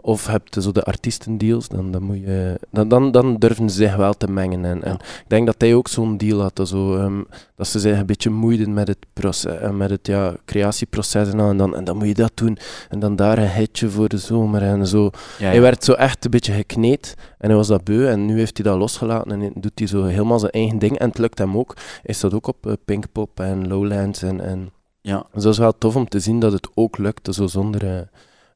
Of 0.00 0.26
heb 0.26 0.42
je 0.50 0.62
zo 0.62 0.72
de 0.72 0.82
artiestendeals, 0.82 1.68
dan, 1.68 1.90
dan, 1.90 2.02
moet 2.02 2.18
je, 2.18 2.60
dan, 2.70 2.88
dan, 2.88 3.10
dan 3.10 3.36
durven 3.36 3.70
ze 3.70 3.76
zich 3.76 3.96
wel 3.96 4.14
te 4.14 4.28
mengen. 4.28 4.64
En, 4.64 4.82
en 4.82 4.94
ik 4.94 5.24
denk 5.26 5.46
dat 5.46 5.54
hij 5.58 5.74
ook 5.74 5.88
zo'n 5.88 6.16
deal 6.16 6.40
had, 6.40 6.56
dat 6.56 6.68
zo, 6.68 6.96
ehm, 6.96 7.22
dat 7.56 7.66
ze 7.66 7.78
zich 7.78 7.98
een 7.98 8.06
beetje 8.06 8.30
moeiden 8.30 8.74
met 8.74 8.88
het, 8.88 9.06
proces, 9.12 9.58
eh, 9.60 9.70
met 9.70 9.90
het 9.90 10.06
ja, 10.06 10.34
creatieproces 10.44 11.28
en, 11.32 11.40
al, 11.40 11.50
en, 11.50 11.56
dan, 11.56 11.76
en 11.76 11.84
dan 11.84 11.95
moet 11.96 12.06
je 12.06 12.14
dat 12.14 12.32
doen, 12.34 12.58
en 12.88 12.98
dan 12.98 13.16
daar 13.16 13.38
een 13.38 13.50
hitje 13.50 13.90
voor 13.90 14.08
de 14.08 14.18
zomer 14.18 14.62
en 14.62 14.86
zo. 14.86 15.10
Ja, 15.38 15.46
Hij 15.46 15.60
werd 15.60 15.84
zo 15.84 15.92
echt 15.92 16.24
een 16.24 16.30
beetje 16.30 16.52
gekneed 16.52 17.14
en 17.38 17.48
hij 17.48 17.56
was 17.56 17.68
dat 17.68 17.84
beu 17.84 18.08
en 18.08 18.26
nu 18.26 18.38
heeft 18.38 18.56
hij 18.56 18.66
dat 18.66 18.78
losgelaten 18.78 19.42
en 19.42 19.52
doet 19.54 19.78
hij 19.78 19.86
zo 19.86 20.04
helemaal 20.04 20.38
zijn 20.38 20.52
eigen 20.52 20.78
ding 20.78 20.98
en 20.98 21.08
het 21.08 21.18
lukt 21.18 21.38
hem 21.38 21.56
ook. 21.56 21.76
Hij 22.02 22.14
staat 22.14 22.34
ook 22.34 22.46
op 22.46 22.66
eh, 22.66 22.72
Pinkpop 22.84 23.40
en 23.40 23.68
Lowlands 23.68 24.22
en, 24.22 24.40
en 24.40 24.70
Ja. 25.00 25.26
dus 25.32 25.42
dat 25.42 25.52
is 25.52 25.58
wel 25.58 25.78
tof 25.78 25.96
om 25.96 26.08
te 26.08 26.20
zien 26.20 26.40
dat 26.40 26.52
het 26.52 26.68
ook 26.74 26.98
lukt, 26.98 27.34
zo 27.34 27.46
zonder 27.46 27.96
eh, 27.96 28.00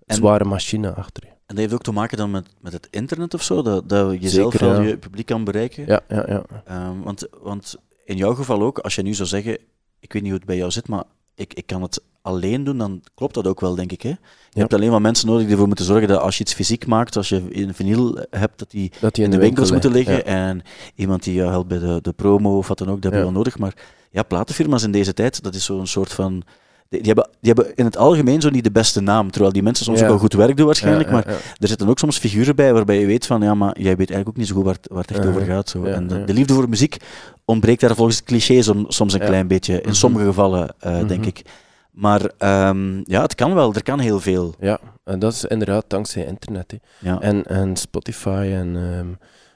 zware 0.07 0.45
machine 0.45 0.95
achter 0.95 1.23
je. 1.27 1.29
En 1.31 1.57
dat 1.57 1.59
heeft 1.59 1.73
ook 1.73 1.83
te 1.83 1.93
maken 1.93 2.17
dan 2.17 2.31
met, 2.31 2.49
met 2.61 2.73
het 2.73 2.89
internet 2.91 3.35
of 3.35 3.43
zo, 3.43 3.63
dat, 3.63 3.89
dat 3.89 4.23
je 4.23 4.29
zelf 4.29 4.59
wel 4.59 4.81
ja. 4.81 4.89
je 4.89 4.99
publiek 4.99 5.27
kan 5.27 5.45
bereiken. 5.45 5.87
Ja, 5.87 6.01
ja, 6.09 6.25
ja. 6.29 6.43
Ehm, 6.65 7.01
want, 7.01 7.27
want 7.43 7.77
in 8.05 8.17
jouw 8.17 8.35
geval 8.35 8.63
ook, 8.63 8.79
als 8.79 8.95
je 8.95 9.03
nu 9.03 9.15
zou 9.15 9.29
zeggen, 9.29 9.59
ik 10.01 10.13
weet 10.13 10.23
niet 10.23 10.31
hoe 10.31 10.41
het 10.41 10.49
bij 10.49 10.57
jou 10.57 10.71
zit, 10.71 10.89
maar 10.89 11.05
ik, 11.41 11.55
ik 11.55 11.67
kan 11.67 11.83
het 11.83 12.03
alleen 12.23 12.65
doen, 12.65 12.79
dan 12.79 13.03
klopt 13.15 13.35
dat 13.35 13.47
ook 13.47 13.61
wel, 13.61 13.75
denk 13.75 13.93
ik. 13.93 14.03
Hè? 14.03 14.09
Je 14.09 14.17
Ja. 14.51 14.61
hebt 14.61 14.75
alleen 14.75 14.91
maar 14.91 15.01
mensen 15.01 15.27
nodig 15.27 15.43
die 15.43 15.51
ervoor 15.51 15.67
moeten 15.67 15.85
zorgen 15.85 16.09
dat 16.09 16.21
als 16.21 16.37
je 16.37 16.43
iets 16.45 16.53
fysiek 16.55 16.87
maakt, 16.87 17.17
als 17.17 17.29
je 17.29 17.43
een 17.51 17.75
vinyl 17.75 18.19
hebt, 18.31 18.59
dat 18.59 18.71
die, 18.71 18.93
Dat 19.01 19.15
die 19.15 19.25
in 19.25 19.31
in 19.33 19.39
de 19.39 19.43
winkels 19.45 19.71
winkel 19.71 19.91
moeten 19.91 20.13
liggen. 20.13 20.33
En 20.33 20.63
iemand 20.95 21.23
die 21.23 21.35
jou 21.35 21.51
helpt 21.51 21.69
bij 21.69 21.79
de, 21.79 21.99
de 22.03 22.13
promo 22.13 22.57
of 22.57 22.69
wat 22.69 22.79
dan 22.79 22.89
ook, 22.91 22.95
dat 23.03 23.05
heb 23.13 23.21
je 23.21 23.27
wel 23.27 23.37
nodig. 23.37 23.59
Maar 23.59 23.75
ja, 24.11 24.23
platenfirma's 24.23 24.83
in 24.83 24.93
deze 24.93 25.15
tijd, 25.15 25.43
dat 25.43 25.55
is 25.55 25.65
zo'n 25.65 25.87
soort 25.87 26.13
van... 26.13 26.43
Die, 26.91 26.99
die, 27.03 27.13
hebben, 27.15 27.29
die 27.41 27.53
hebben 27.53 27.75
in 27.77 27.85
het 27.85 27.97
algemeen 27.97 28.41
zo 28.41 28.51
niet 28.51 28.65
de 28.65 28.71
beste 28.71 29.01
naam, 29.01 29.31
terwijl 29.31 29.53
die 29.53 29.63
mensen 29.63 29.85
soms 29.85 29.99
Ja. 29.99 30.05
ook 30.05 30.11
wel 30.11 30.19
goed 30.21 30.33
werk 30.33 30.57
doen 30.57 30.67
waarschijnlijk, 30.67 31.11
Ja, 31.11 31.17
ja, 31.17 31.23
maar 31.27 31.35
er 31.59 31.69
zitten 31.69 31.89
ook 31.89 31.99
soms 31.99 32.19
figuren 32.19 32.57
bij 32.57 32.73
waarbij 32.73 33.01
je 33.01 33.07
weet 33.07 33.27
van, 33.27 33.43
ja, 33.43 33.55
maar 33.55 33.73
jij 33.81 33.97
weet 33.97 34.11
eigenlijk 34.11 34.29
ook 34.29 34.37
niet 34.37 34.47
zo 34.47 34.55
goed 34.55 34.65
waar 34.65 34.75
het, 34.75 34.89
waar 34.91 35.03
het 35.03 35.11
echt 35.11 35.27
over 35.27 35.41
gaat. 35.43 35.69
Zo. 35.69 35.85
En 35.85 36.07
de, 36.07 36.33
liefde 36.35 36.55
voor 36.55 36.69
muziek 36.69 36.97
ontbreekt 37.45 37.81
daar 37.81 37.95
volgens 37.95 38.17
het 38.17 38.25
cliché 38.27 38.63
som- 38.63 38.85
soms 38.89 39.13
een 39.13 39.21
klein 39.21 39.47
beetje, 39.47 39.75
in 39.75 39.81
Mhm. 39.89 39.93
sommige 39.93 40.25
gevallen, 40.25 40.75
eh, 40.79 40.93
denk 40.99 41.21
Mhm. 41.21 41.29
ik. 41.29 41.43
Maar 41.91 42.31
ehm, 42.39 43.01
ja, 43.05 43.23
het 43.23 43.35
kan 43.35 43.55
wel, 43.55 43.75
er 43.75 43.83
kan 43.83 43.99
heel 43.99 44.21
veel. 44.21 44.55
Ja, 44.61 44.79
en 45.05 45.19
dat 45.19 45.33
is 45.33 45.45
inderdaad 45.45 45.85
dankzij 45.89 46.25
internet. 46.27 46.75
En, 47.21 47.47
en 47.47 47.77
Spotify 47.77 48.51
en 48.53 48.77
ehm, 48.77 49.07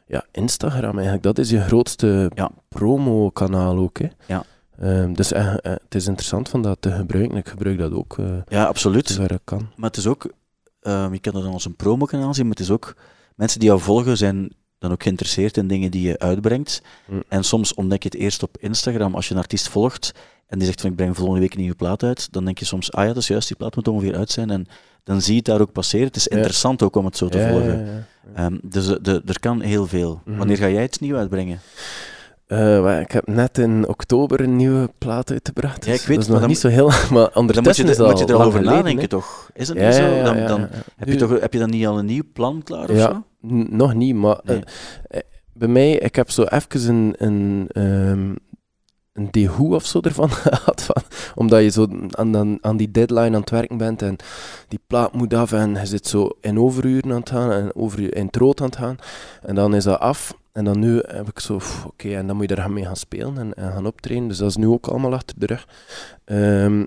ja, 0.07 0.25
Instagram 0.33 0.93
eigenlijk, 0.95 1.23
dat 1.23 1.39
is 1.39 1.51
je 1.51 1.61
grootste 1.61 2.31
Ja. 2.35 2.51
promokanaal 2.69 3.77
ook. 3.79 3.99
Hè. 3.99 4.07
Ja. 4.27 4.45
Ehm, 4.79 5.13
dus 5.13 5.33
eh, 5.33 5.47
eh, 5.53 5.57
het 5.63 5.95
is 5.95 6.07
interessant 6.07 6.49
van 6.49 6.63
dat 6.63 6.77
te 6.81 6.91
gebruiken. 6.91 7.37
Ik 7.37 7.49
gebruik 7.49 7.79
dat 7.79 7.93
ook 7.93 8.19
eh 8.19 8.27
Ja, 8.49 8.65
absoluut. 8.65 9.19
ik 9.31 9.39
kan. 9.45 9.69
Maar 9.77 9.89
het 9.91 9.99
is 9.99 10.07
ook, 10.07 10.33
ehm, 10.81 11.13
je 11.13 11.19
kan 11.19 11.33
dat 11.33 11.43
dan 11.43 11.53
als 11.53 11.65
een 11.65 11.77
promokanaal 11.77 12.35
zien, 12.35 12.47
maar 12.47 12.55
het 12.57 12.65
is 12.65 12.71
ook, 12.71 12.97
mensen 13.35 13.61
die 13.61 13.69
jou 13.69 13.81
volgen 13.81 14.17
zijn 14.17 14.51
dan 14.79 14.93
ook 14.93 15.03
geïnteresseerd 15.03 15.57
in 15.57 15.67
dingen 15.69 15.91
die 15.91 16.03
je 16.09 16.19
uitbrengt. 16.19 16.83
Mm. 17.09 17.23
En 17.29 17.45
soms 17.45 17.75
ontdek 17.75 18.03
je 18.03 18.09
het 18.13 18.19
eerst 18.19 18.43
op 18.43 18.57
Instagram 18.61 19.15
als 19.15 19.29
je 19.29 19.35
een 19.35 19.41
artiest 19.41 19.69
volgt 19.69 20.13
en 20.47 20.59
die 20.59 20.67
zegt 20.67 20.81
van 20.81 20.91
ik 20.91 20.97
breng 20.97 21.17
volgende 21.17 21.41
week 21.41 21.53
een 21.55 21.61
nieuwe 21.61 21.75
plaat 21.77 22.03
uit, 22.03 22.33
dan 22.33 22.45
denk 22.45 22.59
je 22.59 22.65
soms, 22.65 22.93
ah 22.93 23.03
ja, 23.03 23.09
dat 23.09 23.17
is 23.17 23.29
juist, 23.29 23.49
die 23.49 23.57
plaat 23.57 23.77
moet 23.77 23.89
ongeveer 23.89 24.17
uit 24.17 24.31
zijn. 24.31 24.51
En 24.51 24.67
dan 25.05 25.21
zie 25.21 25.31
je 25.33 25.37
het 25.39 25.45
daar 25.47 25.61
ook 25.61 25.73
passeren. 25.73 26.07
Het 26.07 26.17
is 26.17 26.25
Ja. 26.31 26.37
interessant 26.37 26.83
ook 26.83 26.97
om 26.97 27.05
het 27.05 27.17
zo 27.17 27.29
te 27.29 27.39
Ja, 27.39 27.49
volgen. 27.49 27.87
ja. 27.87 28.07
Ehm, 28.35 28.57
dus 28.63 28.87
de, 28.87 29.23
er 29.27 29.41
kan 29.41 29.61
heel 29.61 29.87
veel. 29.87 30.21
Mhm. 30.25 30.39
Wanneer 30.39 30.57
ga 30.57 30.69
jij 30.69 30.83
het 30.83 31.01
nieuw 31.01 31.17
uitbrengen? 31.17 31.61
Eh, 32.47 33.01
ik 33.01 33.11
heb 33.13 33.27
net 33.27 33.59
in 33.59 33.89
oktober 33.89 34.41
een 34.41 34.57
nieuwe 34.57 34.91
plaat 34.99 35.31
uitgebracht. 35.31 35.85
Ja, 35.85 35.93
ik 35.93 35.99
dus 35.99 36.07
weet, 36.07 36.17
dat 36.17 36.25
is 36.25 36.31
nog 36.31 36.41
dan 36.41 36.49
niet 36.49 36.59
zo 36.59 36.69
heel... 36.69 36.87
Maar 36.89 36.99
Dan 37.11 37.13
moet 37.23 37.33
je, 37.33 37.39
ondertussen 37.39 37.87
er- 37.89 38.05
moet 38.11 38.19
je 38.19 38.25
er 38.25 38.35
al 38.35 38.43
over 38.43 38.63
nadenken, 38.63 39.09
toch? 39.09 39.51
Is 39.55 39.69
het 39.69 39.79
Ja, 39.79 39.85
niet 39.87 39.95
zo? 39.95 40.23
Dan, 40.23 40.47
dan. 40.47 40.69
Heb, 40.97 41.09
je 41.09 41.17
toch, 41.17 41.41
heb 41.41 41.53
je 41.53 41.59
dan 41.59 41.71
niet 41.71 41.87
al 41.87 41.99
een 41.99 42.07
nieuw 42.07 42.23
plan 42.33 42.63
klaar 42.63 42.89
of 42.91 42.99
zo? 42.99 43.23
nog 43.71 43.95
niet, 43.95 44.15
maar 44.15 44.39
Nee. 44.43 44.57
eh, 45.09 45.19
eh, 45.19 45.23
bij 45.53 45.69
mij, 45.69 45.93
ik 45.93 46.15
heb 46.17 46.31
zo 46.31 46.43
even 46.43 46.89
een, 46.89 47.15
een, 47.19 47.69
ehm 47.73 48.35
een 49.13 49.29
dehoe 49.31 49.75
of 49.75 49.87
zo 49.87 50.01
ervan 50.01 50.31
gehad. 50.45 50.83
Van, 50.83 51.03
omdat 51.35 51.63
je 51.63 51.69
zo 51.69 51.87
aan, 52.11 52.37
aan, 52.37 52.59
aan 52.61 52.77
die 52.77 52.91
deadline 52.91 53.35
aan 53.35 53.41
het 53.41 53.51
werken 53.51 53.77
bent 53.77 54.03
en 54.03 54.17
die 54.69 54.81
plaat 54.87 55.13
moet 55.13 55.35
af 55.35 55.53
en 55.53 55.75
je 55.75 55.87
zit 55.87 56.07
zo 56.07 56.31
in 56.41 56.59
overuren 56.59 57.11
aan 57.13 57.19
het 57.21 57.31
gaan 57.31 57.51
en 57.53 57.75
over 57.75 58.01
je 58.01 58.09
in 58.11 58.27
het 58.27 58.37
rood 58.37 58.61
aan 58.61 58.67
het 58.67 58.77
gaan. 58.77 58.97
En 59.43 59.55
dan 59.55 59.75
is 59.75 59.85
dat 59.85 59.99
af. 60.01 60.35
En 60.55 60.65
dan 60.65 60.79
nu 60.79 61.01
heb 61.07 61.29
ik 61.29 61.39
zo, 61.39 61.61
oké, 61.87 62.15
en 62.17 62.27
dan 62.27 62.37
moet 62.37 62.49
je 62.49 62.55
daar 62.55 62.71
mee 62.71 62.85
gaan 62.85 62.97
spelen 62.97 63.39
en, 63.39 63.55
en 63.55 63.73
gaan 63.73 63.87
optreden. 63.87 64.29
Dus 64.29 64.39
dat 64.39 64.49
is 64.51 64.57
nu 64.57 64.67
ook 64.67 64.87
allemaal 64.87 65.13
achter 65.13 65.39
de 65.39 65.47
rug. 65.47 65.67
Ehm, 66.25 66.85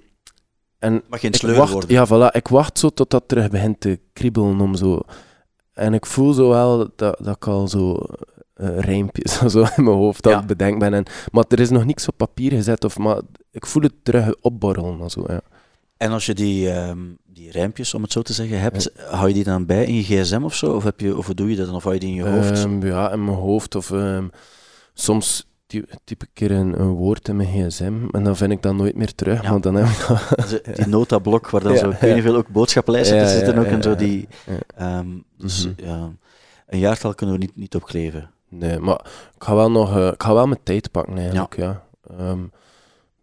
en 0.80 1.04
Mag 1.10 1.20
geen 1.20 1.34
sleur 1.34 1.56
wacht, 1.56 1.72
worden. 1.72 1.90
Ja, 1.90 2.08
voilà. 2.08 2.32
Ik 2.36 2.48
wacht 2.48 2.80
zo 2.80 2.90
tot 2.90 3.10
dat 3.10 3.24
terug 3.28 3.50
begint 3.50 3.80
te 3.80 4.00
kriebelen 4.14 4.60
om 4.62 4.76
zo... 4.76 5.00
En 5.74 5.94
ik 5.94 6.06
voel 6.06 6.34
zo 6.34 6.50
wel 6.50 6.78
dat, 6.96 7.18
dat 7.24 7.36
ik 7.36 7.48
al 7.48 7.68
zo 7.68 7.98
eh 8.54 8.80
rijmpjes 8.80 9.38
zo 9.54 9.60
in 9.60 9.84
mijn 9.84 9.98
hoofd 9.98 10.26
aan 10.26 10.32
Ja. 10.32 10.38
het 10.38 10.48
bedenken 10.48 10.80
ben. 10.80 10.94
En, 10.94 11.06
maar 11.32 11.46
er 11.48 11.60
is 11.60 11.70
nog 11.70 11.86
niks 11.86 12.08
op 12.08 12.18
papier 12.18 12.52
gezet. 12.52 12.84
Of, 12.84 12.98
maar 12.98 13.22
ik 13.52 13.66
voel 13.66 13.84
het 13.84 13.94
terug 14.04 14.36
opborrelen. 14.42 15.02
en 15.02 15.10
Zo, 15.10 15.24
ja. 15.28 15.42
En 15.98 16.12
als 16.12 16.26
je 16.26 16.34
die, 16.34 16.70
ehm, 16.72 17.00
die 17.26 17.52
rijmpjes, 17.52 17.94
om 17.94 18.02
het 18.02 18.12
zo 18.12 18.22
te 18.22 18.34
zeggen, 18.34 18.60
hebt, 18.60 18.92
hou 19.10 19.28
je 19.28 19.34
die 19.34 19.44
dan 19.44 19.66
bij 19.66 19.86
in 19.86 19.96
je 19.96 20.04
gsm 20.04 20.42
of 20.44 20.56
zo? 20.56 20.74
Of, 20.74 20.84
heb 20.84 21.00
je, 21.00 21.18
of 21.18 21.28
doe 21.28 21.50
je 21.50 21.56
dat 21.56 21.66
dan? 21.66 21.76
Of 21.76 21.84
hou 21.84 21.94
je 21.96 22.00
die 22.02 22.10
in 22.10 22.16
je 22.16 22.28
hoofd? 22.30 22.52
Ehm, 22.64 22.86
ja, 22.86 23.12
in 23.12 23.24
mijn 23.26 23.38
hoofd. 23.38 23.76
Of 23.76 23.92
ehm, 23.92 24.28
soms 24.94 25.48
ty- 25.68 25.84
typ 26.04 26.22
ik 26.22 26.28
een 26.28 26.34
keer 26.34 26.52
een, 26.52 26.80
een 26.80 26.90
woord 26.90 27.28
in 27.28 27.36
mijn 27.36 27.50
gsm. 27.70 27.94
En 28.12 28.24
dan 28.24 28.36
vind 28.36 28.52
ik 28.52 28.62
dat 28.62 28.76
nooit 28.76 28.96
meer 28.96 29.16
terug. 29.16 29.42
Ja. 29.44 29.52
Maar 29.52 29.62
dan 29.62 29.76
heb 29.76 29.88
ik 29.88 30.08
dat... 30.08 30.62
Die 30.78 30.88
notablok 30.88 31.50
waar 31.50 31.62
dan 31.64 31.74
Ja, 31.74 31.78
zo, 31.80 31.90
ik 31.90 31.98
weet 32.00 32.10
ja. 32.10 32.16
niet 32.16 32.24
veel, 32.26 32.36
ook 32.36 32.48
boodschappenlijsten 32.48 33.18
Ja, 33.18 33.24
te 33.24 33.30
zitten 33.30 33.58
ook 33.58 33.66
en 33.66 33.84
zo 33.84 33.96
die... 33.96 34.28
Mhm. 34.78 35.70
ja, 35.76 36.12
een 36.68 36.80
jaartal 36.80 37.14
kunnen 37.14 37.36
we 37.36 37.42
niet, 37.42 37.56
niet 37.56 37.76
opkleven. 37.76 38.30
Nee, 38.50 38.80
maar 38.80 39.00
ik 39.36 39.44
ga 39.44 39.56
wel 39.56 39.72
nog... 39.72 39.98
eh, 39.98 40.08
ik 40.08 40.24
ga 40.24 40.34
wel 40.34 40.48
mijn 40.48 40.60
tijd 40.64 40.92
pakken 40.92 41.18
eigenlijk, 41.18 41.56
ja. 41.58 41.84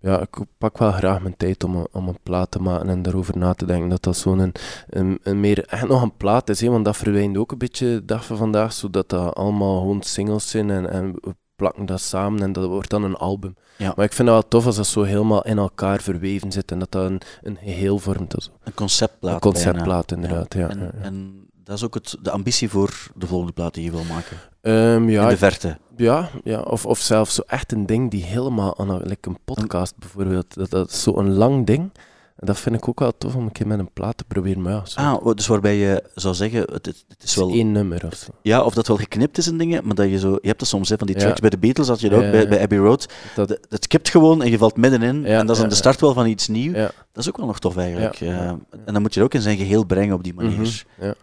Ja, 0.05 0.21
ik 0.21 0.37
pak 0.59 0.79
wel 0.79 0.93
graag 0.93 1.23
mijn 1.23 1.37
tijd 1.37 1.65
om 1.65 1.77
een, 1.77 1.89
om 1.93 2.09
een 2.09 2.19
plaat 2.23 2.51
te 2.51 2.59
maken 2.59 2.89
en 2.89 3.03
daarover 3.03 3.39
na 3.39 3.53
te 3.55 3.67
denken. 3.67 3.89
Dat 3.89 4.03
dat 4.03 4.17
zo'n 4.17 4.39
een, 4.39 4.53
een, 4.89 5.19
een 5.23 5.41
meer 5.41 5.65
echt 5.67 5.89
nog 5.89 6.03
een 6.03 6.17
plaat 6.17 6.49
is, 6.49 6.61
hè, 6.61 6.69
want 6.69 6.85
dat 6.85 6.97
verdwijnt 6.97 7.37
ook 7.37 7.53
een 7.53 7.59
beetje 7.59 7.87
de 7.87 8.05
dag 8.05 8.25
van 8.25 8.37
vandaag, 8.37 8.73
zodat 8.73 9.09
dat 9.09 9.35
allemaal 9.35 9.79
gewoon 9.79 10.03
singles 10.03 10.51
zijn 10.51 10.71
en, 10.71 10.91
en 10.91 11.13
we 11.13 11.35
plakken 11.57 11.87
dat 11.87 12.01
samen 12.01 12.43
en 12.43 12.53
dat 12.53 12.67
wordt 12.67 12.91
dan 12.91 13.03
een 13.03 13.17
album. 13.17 13.55
Ja. 13.77 13.93
Maar 13.97 14.05
ik 14.05 14.13
vind 14.13 14.29
het 14.29 14.37
wel 14.37 14.49
tof 14.49 14.67
als 14.67 14.77
dat 14.77 14.87
zo 14.87 15.03
helemaal 15.03 15.45
in 15.45 15.59
elkaar 15.59 16.01
verweven 16.01 16.53
zit 16.53 16.71
en 16.71 16.79
dat 16.79 16.93
dat 16.93 17.11
een, 17.11 17.21
een 17.43 17.59
geheel 17.63 17.99
vormt. 17.99 18.35
Zo. 18.39 18.51
Een 18.63 18.75
conceptplaat. 18.75 19.35
Een 19.35 19.41
conceptplaat, 19.41 20.07
bijna. 20.07 20.23
inderdaad, 20.23 20.55
ja, 20.55 20.69
En, 20.69 20.79
ja, 20.79 20.91
ja. 20.95 21.03
en 21.05 21.49
dat 21.65 21.77
is 21.77 21.85
ook 21.85 21.95
het, 21.95 22.17
de 22.23 22.31
ambitie 22.31 22.69
voor 22.69 23.11
de 23.15 23.27
volgende 23.27 23.53
plaat 23.53 23.75
die 23.75 23.85
je 23.85 23.91
wil 23.91 24.05
maken. 24.05 24.37
Ehm, 24.61 25.09
ja, 25.09 25.23
in 25.23 25.29
de 25.29 25.37
verte. 25.37 25.79
Ja, 25.97 26.29
ja. 26.45 26.61
Of, 26.61 26.87
of 26.87 26.99
zelfs 26.99 27.35
zo 27.35 27.43
echt 27.47 27.73
een 27.73 27.87
ding 27.87 28.11
die 28.11 28.25
helemaal 28.25 28.79
aan 28.79 28.91
een, 28.91 29.01
like 29.05 29.29
een 29.29 29.39
podcast 29.45 29.95
bijvoorbeeld. 29.99 30.55
Dat, 30.55 30.71
dat 30.71 30.91
is 30.91 31.03
zo'n 31.03 31.33
lang 31.33 31.67
ding. 31.67 31.91
En 32.37 32.47
dat 32.47 32.59
vind 32.61 32.77
ik 32.77 32.89
ook 32.89 32.99
wel 32.99 33.13
tof 33.19 33.35
om 33.35 33.43
een 33.45 33.53
keer 33.53 33.67
met 33.67 33.79
een 33.79 33.93
plaat 33.93 34.17
te 34.17 34.25
proberen. 34.25 34.63
Maar 34.63 34.73
ja, 34.73 34.85
zo, 34.85 35.01
Ah, 35.01 35.35
dus 35.35 35.47
waarbij 35.47 35.77
je 35.77 36.05
zou 36.15 36.35
zeggen, 36.35 36.61
het, 36.61 36.87
het 36.87 37.05
het 37.09 37.23
is 37.23 37.35
wel... 37.35 37.51
één 37.51 37.73
nummer 37.73 38.07
of 38.07 38.15
zo. 38.15 38.31
Ja, 38.43 38.63
of 38.63 38.75
dat 38.75 38.87
wel 38.87 38.97
geknipt 38.97 39.39
is 39.39 39.47
in 39.49 39.59
dingen, 39.59 39.87
maar 39.87 39.95
dat 39.95 40.11
je 40.11 40.19
zo... 40.19 40.31
Je 40.41 40.47
hebt 40.49 40.59
dat 40.59 40.69
soms, 40.69 40.89
hè, 40.89 40.97
van 40.99 41.07
die 41.07 41.17
Ja. 41.17 41.23
tracks 41.23 41.41
bij 41.41 41.51
de 41.51 41.59
Beatles, 41.59 41.89
had 41.89 42.01
je 42.01 42.09
dat 42.09 42.25
ook 42.25 42.31
bij, 42.31 42.63
Abbey 42.63 42.79
Road. 42.79 43.13
Dat, 43.35 43.59
skipt 43.69 44.09
gewoon 44.09 44.43
en 44.43 44.51
je 44.51 44.59
valt 44.59 44.77
middenin. 44.77 45.25
En 45.25 45.47
dat 45.47 45.57
is 45.57 45.63
aan 45.63 45.69
de 45.69 45.75
start 45.75 46.01
wel 46.01 46.13
van 46.15 46.27
iets 46.27 46.49
nieuws. 46.49 46.75
Dat 46.77 46.93
is 47.23 47.29
ook 47.29 47.37
wel 47.37 47.47
nog 47.47 47.59
tof 47.59 47.77
eigenlijk. 47.77 48.21
Eh. 48.21 48.49
En 48.49 48.67
dan 48.85 49.03
moet 49.03 49.15
je 49.15 49.21
het 49.21 49.29
ook 49.29 49.35
in 49.35 49.43
zijn 49.43 49.57
geheel 49.57 49.85
brengen 49.85 50.15
op 50.15 50.25
die 50.25 50.35
manier. 50.35 50.85
Ja. 51.01 51.15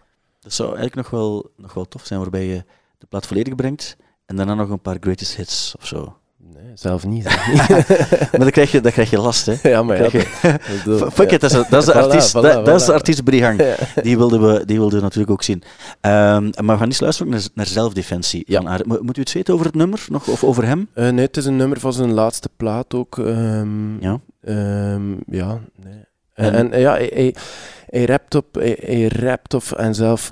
Dat 0.42 0.52
zou 0.52 0.68
eigenlijk 0.76 0.96
nog 0.96 1.10
wel, 1.10 1.50
nog 1.56 1.74
wel 1.74 1.88
tof 1.88 2.06
zijn, 2.06 2.20
waarbij 2.20 2.46
je 2.46 2.64
de 2.98 3.06
plaat 3.06 3.26
volledig 3.26 3.54
brengt 3.54 3.96
en 4.26 4.36
daarna 4.36 4.54
nog 4.54 4.68
een 4.70 4.80
paar 4.80 4.96
greatest 5.00 5.36
hits 5.36 5.74
of 5.80 5.86
zo. 5.86 6.16
Nee, 6.54 6.70
zelf 6.74 7.06
niet. 7.06 7.24
maar 8.30 8.38
dan 8.38 8.50
krijg 8.50 8.70
je, 8.72 8.80
dan 8.80 8.92
krijg 8.92 9.10
je 9.10 9.18
last, 9.18 9.46
hè. 9.46 9.68
ja, 9.68 9.82
maar 9.82 9.96
ja. 10.02 10.08
Je- 10.12 11.08
Fuck 11.12 11.30
ja. 11.30 11.34
it, 11.34 11.40
dat 11.40 11.50
is, 11.50 11.68
dat 11.68 11.80
is 11.80 11.84
de 11.84 11.94
artiest, 12.02 12.30
voilà, 12.36 12.40
dat, 12.64 12.80
is 12.80 12.84
de 12.86 12.92
artiest 12.92 13.24
Brihang. 13.24 13.60
Ja. 13.62 14.02
Die 14.02 14.16
wilden 14.16 14.40
we, 14.52 14.64
die 14.64 14.76
wilden 14.78 14.96
we 14.98 15.02
natuurlijk 15.04 15.32
ook 15.32 15.42
zien. 15.42 15.62
Ehm, 16.00 16.42
maar 16.42 16.74
we 16.74 16.76
gaan 16.76 16.82
eens 16.86 17.00
luisteren 17.00 17.32
naar, 17.32 17.42
naar 17.54 17.66
zelfdefensie. 17.66 18.42
Ja. 18.46 18.62
van 18.86 18.98
Moet 19.02 19.16
u 19.16 19.20
het 19.20 19.32
weten 19.32 19.54
over 19.54 19.66
het 19.66 19.74
nummer 19.74 20.04
nog, 20.08 20.28
of 20.28 20.44
over 20.44 20.64
hem? 20.66 20.88
Eh, 20.94 21.08
nee, 21.08 21.24
het 21.26 21.36
is 21.36 21.44
een 21.44 21.56
nummer 21.56 21.80
van 21.80 21.92
zijn 21.92 22.12
laatste 22.12 22.48
plaat 22.56 22.94
ook. 22.94 23.18
ehm, 23.18 24.00
Ja. 24.02 24.20
ehm, 24.44 25.10
ja, 25.26 25.60
nee. 25.82 26.04
En- 26.34 26.52
En, 26.54 26.72
en, 26.72 26.80
ja, 26.80 26.92
hij, 26.92 27.10
hij, 27.14 27.34
hij 27.92 28.04
rapt 28.04 28.34
op, 28.34 28.54
hij, 28.54 28.78
hij 28.80 29.06
rapt 29.08 29.54
of 29.54 29.72
en 29.72 29.94
zelf. 29.94 30.30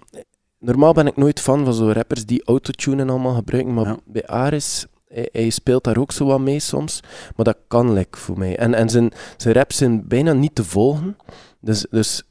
Normaal 0.58 0.92
ben 0.92 1.06
ik 1.06 1.16
nooit 1.16 1.40
fan 1.40 1.64
van 1.64 1.74
zo'n 1.74 1.92
rappers 1.92 2.26
die 2.26 2.44
autotune 2.44 3.02
en 3.02 3.10
allemaal 3.10 3.34
gebruiken, 3.34 3.74
maar 3.74 3.86
Ja. 3.86 3.98
bij 4.04 4.26
Aris, 4.26 4.86
hij, 5.08 5.28
hij 5.32 5.50
speelt 5.50 5.84
daar 5.84 5.96
ook 5.98 6.12
zo 6.12 6.24
wat 6.26 6.40
mee 6.40 6.60
soms, 6.60 7.00
maar 7.36 7.44
dat 7.44 7.56
kan 7.68 7.92
lek 7.92 8.16
voor 8.16 8.38
mij. 8.38 8.56
En, 8.56 8.74
en 8.74 8.88
zijn, 8.88 9.12
zijn 9.36 9.54
raps 9.54 9.76
zijn 9.76 10.08
bijna 10.08 10.32
niet 10.32 10.54
te 10.54 10.64
volgen, 10.64 11.16
dus, 11.60 11.86
dus 11.90 12.22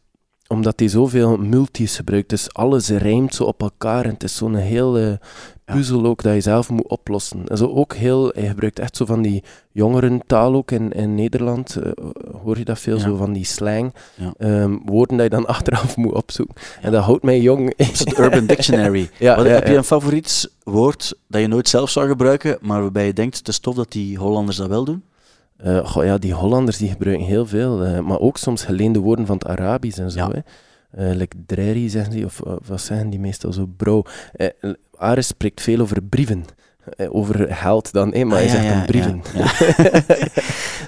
omdat 0.49 0.79
hij 0.79 0.87
zoveel 0.89 1.37
multis 1.37 1.95
gebruikt, 1.95 2.29
dus 2.29 2.53
alles 2.53 2.89
rijmt 2.89 3.35
zo 3.35 3.43
op 3.43 3.61
elkaar 3.61 4.05
en 4.05 4.09
het 4.13 4.23
is 4.23 4.35
zo'n 4.35 4.55
hele 4.55 5.19
puzzel 5.65 6.05
ook 6.05 6.21
dat 6.23 6.33
je 6.33 6.41
zelf 6.41 6.69
moet 6.69 6.87
oplossen. 6.87 7.47
En 7.47 7.57
zo 7.57 7.65
ook 7.67 7.93
heel, 7.95 8.31
hij 8.33 8.47
gebruikt 8.47 8.79
echt 8.79 8.97
zo 8.97 9.05
van 9.05 9.21
die 9.21 9.43
jongerentaal 9.71 10.53
ook 10.55 10.71
in, 10.71 10.91
in 10.91 11.15
Nederland, 11.15 11.75
eh, 11.75 11.91
hoor 12.43 12.57
je 12.57 12.65
dat 12.65 12.79
veel, 12.79 12.95
Ja. 12.97 13.01
zo 13.03 13.15
van 13.15 13.33
die 13.33 13.45
slang, 13.45 13.93
Ja. 14.15 14.33
Ehm, 14.37 14.77
woorden 14.85 15.17
dat 15.17 15.25
je 15.25 15.31
dan 15.35 15.45
achteraf 15.55 15.97
moet 15.97 16.13
opzoeken. 16.13 16.55
En 16.81 16.91
dat 16.91 17.03
houdt 17.03 17.23
mij 17.23 17.39
jong. 17.39 17.73
Het 17.77 18.17
Urban 18.19 18.45
Dictionary. 18.45 19.09
Wat- 19.19 19.45
heb 19.45 19.67
je 19.67 19.75
een 19.75 19.83
favoriet 19.83 20.51
woord 20.63 21.13
dat 21.27 21.41
je 21.41 21.47
nooit 21.47 21.69
zelf 21.69 21.89
zou 21.89 22.07
gebruiken, 22.07 22.57
maar 22.61 22.81
waarbij 22.81 23.05
je 23.05 23.13
denkt, 23.13 23.37
het 23.37 23.47
is 23.47 23.59
tof 23.59 23.75
dat 23.75 23.91
die 23.91 24.17
Hollanders 24.17 24.57
dat 24.57 24.67
wel 24.67 24.83
doen? 24.83 25.03
Eh, 25.63 25.87
goh, 25.87 26.03
ja, 26.03 26.17
die 26.17 26.33
Hollanders 26.33 26.77
die 26.77 26.89
gebruiken 26.89 27.25
heel 27.25 27.45
veel, 27.45 27.83
eh, 27.83 27.99
maar 27.99 28.19
ook 28.19 28.37
soms 28.37 28.63
geleende 28.63 28.99
woorden 28.99 29.25
van 29.25 29.35
het 29.35 29.47
Arabisch 29.47 29.99
en 29.99 30.11
zo. 30.11 30.19
Ja. 30.19 30.29
Hè. 30.29 30.39
Eh, 30.89 31.15
like 31.15 31.35
dreri 31.45 31.89
zeggen 31.89 32.11
die, 32.11 32.25
of, 32.25 32.41
wat 32.67 32.81
zeggen 32.81 33.09
die 33.09 33.19
meestal 33.19 33.53
zo, 33.53 33.65
bro. 33.77 34.03
Ares 34.97 35.27
spreekt 35.27 35.61
veel 35.61 35.79
over 35.79 36.03
brieven. 36.03 36.45
Over 37.09 37.55
geld 37.55 37.91
dan, 37.91 38.13
eh, 38.13 38.25
maar 38.25 38.37
Ah, 38.37 38.43
hij 38.43 38.53
ja, 38.53 38.61
zegt 38.61 38.73
ja, 38.73 38.85
brieven. 38.85 39.21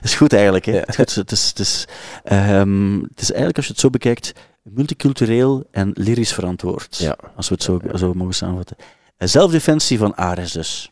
Dat 0.01 0.03
is 0.09 0.15
goed 0.15 0.33
eigenlijk. 0.33 0.65
Hè? 0.65 0.73
Het, 0.73 0.89
is 0.89 0.95
goed. 0.95 1.15
Het, 1.15 1.31
is, 1.31 1.47
het, 1.47 1.59
is, 1.59 1.87
ehm, 2.23 2.99
het 3.01 3.21
is 3.21 3.27
eigenlijk, 3.27 3.57
als 3.57 3.65
je 3.65 3.71
het 3.71 3.81
zo 3.81 3.89
bekijkt, 3.89 4.33
multicultureel 4.63 5.63
en 5.71 5.91
lyrisch 5.93 6.33
verantwoord. 6.33 7.15
Als 7.35 7.49
we 7.49 7.53
het 7.53 7.63
zo, 7.63 7.79
zo 7.95 8.13
mogen 8.13 8.33
samenvatten. 8.33 8.77
Zelfdefensie 9.17 9.97
van 9.97 10.15
Ares 10.15 10.51
dus. 10.51 10.91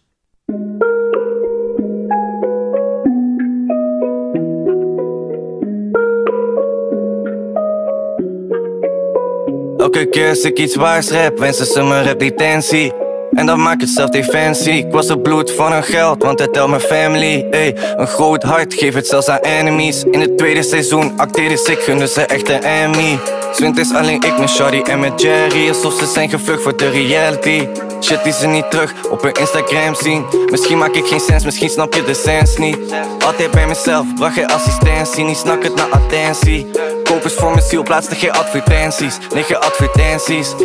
Elke 9.80 10.06
keer 10.06 10.30
als 10.30 10.42
ik 10.42 10.58
iets 10.58 10.76
waars 10.76 11.10
rap, 11.10 11.40
wensen 11.40 11.66
ze 11.66 11.84
mijn 11.84 12.04
reputatie. 12.04 12.94
En 13.32 13.46
dat 13.46 13.58
maakt 13.58 13.82
het 13.82 13.90
zelfdefensie. 13.90 14.74
Ik 14.74 14.92
was 14.92 15.08
het 15.08 15.22
bloed 15.22 15.52
van 15.52 15.72
hun 15.72 15.84
geld, 15.84 16.24
want 16.24 16.40
het 16.40 16.54
telt 16.54 16.70
mijn 16.70 16.82
family. 16.82 17.48
Ey, 17.52 17.76
een 17.96 18.08
groot 18.08 18.44
hart, 18.44 18.74
geef 18.74 18.94
het 18.94 19.08
zelfs 19.08 19.28
aan 19.28 19.40
enemies. 19.40 20.04
In 20.12 20.20
het 20.20 20.38
tweede 20.38 20.64
seizoen 20.64 21.14
acteerde 21.18 21.54
ik, 21.54 21.80
gunde 21.80 22.08
ze 22.08 22.22
echt 22.22 22.50
een 22.50 22.64
Emmy. 22.64 23.20
Zwint 23.54 23.78
is 23.78 23.94
alleen 23.94 24.22
ik, 24.22 24.38
met 24.40 24.50
Shawty 24.50 24.82
en 24.82 25.00
met 25.00 25.22
Jerry. 25.22 25.68
Alsof 25.68 25.94
ze 25.94 26.06
zijn 26.06 26.30
gevlucht 26.30 26.62
voor 26.62 26.78
de 26.78 26.90
reality. 26.90 27.68
Shit 28.02 28.24
die 28.24 28.34
ze 28.34 28.48
niet 28.48 28.72
terug 28.72 28.94
op 29.10 29.22
hun 29.22 29.34
Instagram 29.34 29.96
zien. 29.96 30.26
Misschien 30.52 30.78
maak 30.78 30.96
ik 30.96 31.06
geen 31.06 31.20
sens, 31.20 31.46
misschien 31.46 31.70
snap 31.70 31.94
je 31.94 32.04
de 32.04 32.14
sens 32.14 32.58
niet. 32.58 32.78
Altijd 33.26 33.52
bij 33.52 33.68
mezelf, 33.68 34.06
bracht 34.16 34.34
geen 34.34 34.48
assistentie. 34.48 35.24
Niet 35.24 35.38
snak 35.38 35.64
het 35.64 35.76
naar 35.76 35.90
attentie. 35.90 36.68
Koop 37.10 37.24
eens 37.24 37.34
voor 37.34 37.52
mijn 37.52 37.66
ziel, 37.66 37.84
plaatste 37.84 38.16
geen 38.16 38.32
advertenties. 38.32 39.18
Nee, 39.34 39.58
advertenties. 39.58 40.56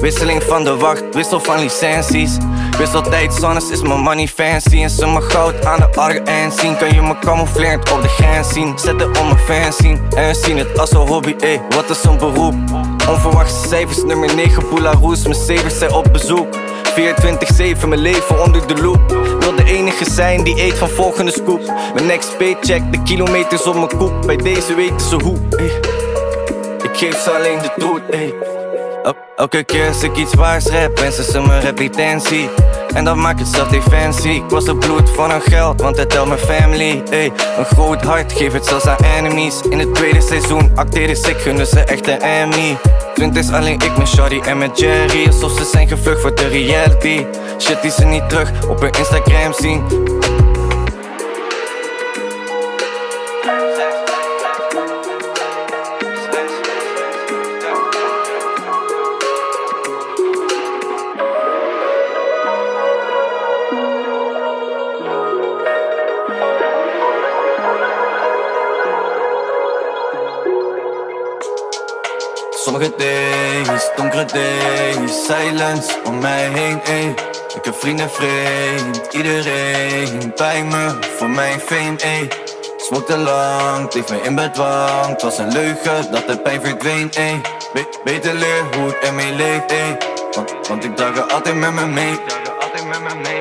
Wisseling 0.00 0.42
van 0.42 0.64
de 0.64 0.76
wacht, 0.76 1.02
wissel 1.12 1.40
van 1.40 1.58
licenties. 1.58 2.36
Wisseltijd, 2.78 3.34
zonnes 3.34 3.70
is 3.70 3.82
mijn 3.82 4.00
money 4.00 4.28
fancy. 4.28 4.82
En 4.82 4.90
ze 4.90 5.06
me 5.06 5.20
goud 5.20 5.64
aan 5.64 5.78
de 5.78 6.00
arge 6.00 6.20
en 6.20 6.52
zien. 6.52 6.76
Kan 6.76 6.94
je 6.94 7.02
me 7.02 7.18
camouflerend 7.18 7.92
op 7.92 8.02
de 8.02 8.08
grens 8.08 8.52
zien? 8.52 8.78
Zetten 8.78 9.06
om 9.06 9.26
mijn 9.26 9.38
fans 9.38 9.76
zien. 9.76 10.00
En 10.16 10.34
zien 10.34 10.58
het 10.58 10.78
als 10.78 10.90
een 10.90 11.06
hobby, 11.06 11.34
ey, 11.40 11.62
wat 11.68 11.90
is 11.90 12.04
een 12.04 12.18
beroep? 12.18 12.54
Onverwachte 13.08 13.68
cijfers, 13.68 14.04
nummer 14.04 14.34
9, 14.34 14.68
Poularoes. 14.68 15.22
Mijn 15.22 15.34
zevers 15.34 15.78
zijn 15.78 15.92
op 15.92 16.12
bezoek. 16.12 16.65
24-7, 16.96 17.88
mijn 17.88 18.00
leven 18.00 18.42
onder 18.44 18.66
de 18.66 18.82
loep. 18.82 19.00
Wil 19.40 19.54
de 19.56 19.64
enige 19.64 20.10
zijn 20.10 20.44
die 20.44 20.62
eet 20.62 20.78
van 20.78 20.88
volgende 20.88 21.30
scoop. 21.30 21.72
Mijn 21.94 22.06
next 22.06 22.36
paycheck, 22.38 22.92
de 22.92 23.02
kilometers 23.02 23.66
op 23.66 23.74
mijn 23.74 23.96
koep. 23.96 24.22
Bij 24.26 24.36
deze 24.36 24.74
weten 24.74 25.00
ze 25.00 25.14
hoe, 25.14 25.38
ey. 25.56 25.80
Ik 26.82 26.96
geef 26.96 27.22
ze 27.22 27.30
alleen 27.30 27.58
de 27.58 27.70
troet, 27.76 28.02
elke 29.36 29.64
keer 29.64 29.88
als 29.88 30.02
ik 30.02 30.16
iets 30.16 30.34
waars 30.34 30.66
rap, 30.66 30.98
wensen 30.98 31.24
ze 31.24 31.40
mijn 31.40 31.60
reputatie. 31.60 32.48
En 32.94 33.04
dat 33.04 33.16
maakt 33.16 33.38
het 33.38 33.48
zelfdefensie. 33.48 34.34
Ik 34.34 34.50
was 34.50 34.66
het 34.66 34.78
bloed 34.78 35.10
van 35.10 35.30
hun 35.30 35.40
geld, 35.40 35.80
want 35.80 35.96
het 35.96 36.10
telt 36.10 36.28
mijn 36.28 36.40
family. 36.40 37.02
Een 37.10 37.64
groot 37.64 38.02
hart, 38.02 38.32
geef 38.32 38.52
het 38.52 38.66
zelfs 38.66 38.86
aan 38.86 38.96
enemies. 39.16 39.60
In 39.70 39.78
het 39.78 39.94
tweede 39.94 40.20
seizoen 40.20 40.72
acteerde 40.74 41.12
ik, 41.12 41.36
gunde 41.36 41.66
ze 41.66 41.80
echt 41.80 42.08
een 42.08 42.20
Emmy. 42.20 42.76
Twint 43.16 43.36
is 43.36 43.50
alleen 43.50 43.74
ik, 43.74 43.96
met 43.98 44.08
Shawty 44.08 44.40
en 44.40 44.58
met 44.58 44.78
Jerry. 44.78 45.26
Alsof 45.26 45.52
ze 45.52 45.64
zijn 45.64 45.88
gevlucht 45.88 46.20
voor 46.20 46.34
de 46.34 46.46
reality. 46.46 47.24
Shit 47.58 47.82
die 47.82 47.90
ze 47.90 48.04
niet 48.04 48.28
terug 48.28 48.68
op 48.68 48.80
hun 48.80 48.90
Instagram 48.90 49.52
zien. 49.52 49.82
Sommige 72.76 72.96
days, 72.98 73.90
donkere 73.96 74.24
days, 74.24 75.26
silence 75.26 75.94
om 76.04 76.18
mij 76.18 76.48
heen, 76.48 76.80
ey. 76.84 77.14
Ik 77.54 77.64
heb 77.64 77.74
vrienden 77.74 78.10
vreemd, 78.10 79.08
iedereen 79.10 80.32
bij 80.36 80.64
me 80.64 80.98
voor 81.16 81.30
mijn 81.30 81.60
fame, 81.60 81.96
ey. 81.96 82.28
Te 83.06 83.16
lang, 83.16 83.88
bleef 83.88 84.10
me 84.10 84.20
in 84.22 84.34
bedwang. 84.34 85.06
Het 85.06 85.22
was 85.22 85.38
een 85.38 85.52
leugen 85.52 86.12
dat 86.12 86.26
de 86.26 86.38
pijn 86.38 86.60
verdween, 86.60 87.10
ey. 87.14 87.40
Be- 87.72 88.00
beter 88.04 88.34
leer 88.34 88.62
hoe 88.76 88.88
ik 88.88 89.02
ermee 89.02 89.32
leef. 89.32 89.62
Want, 90.32 90.54
want 90.68 90.84
ik 90.84 90.96
draag 90.96 91.16
er 91.16 91.32
altijd 91.32 91.54
met 91.54 91.72
me 91.72 91.86
mee. 91.86 92.18
Altijd 92.60 92.86
met 92.86 93.00
me 93.00 93.14
mee, 93.14 93.38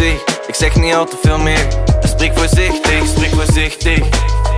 Ik 0.00 0.54
zeg 0.54 0.76
niet 0.76 0.94
al 0.94 1.04
te 1.04 1.16
veel 1.22 1.38
meer. 1.38 1.66
Het 2.00 2.10
spreekt 2.10 2.38
voorzichtig, 2.38 3.06
spreekt 3.06 3.34
voorzichtig. 3.34 4.08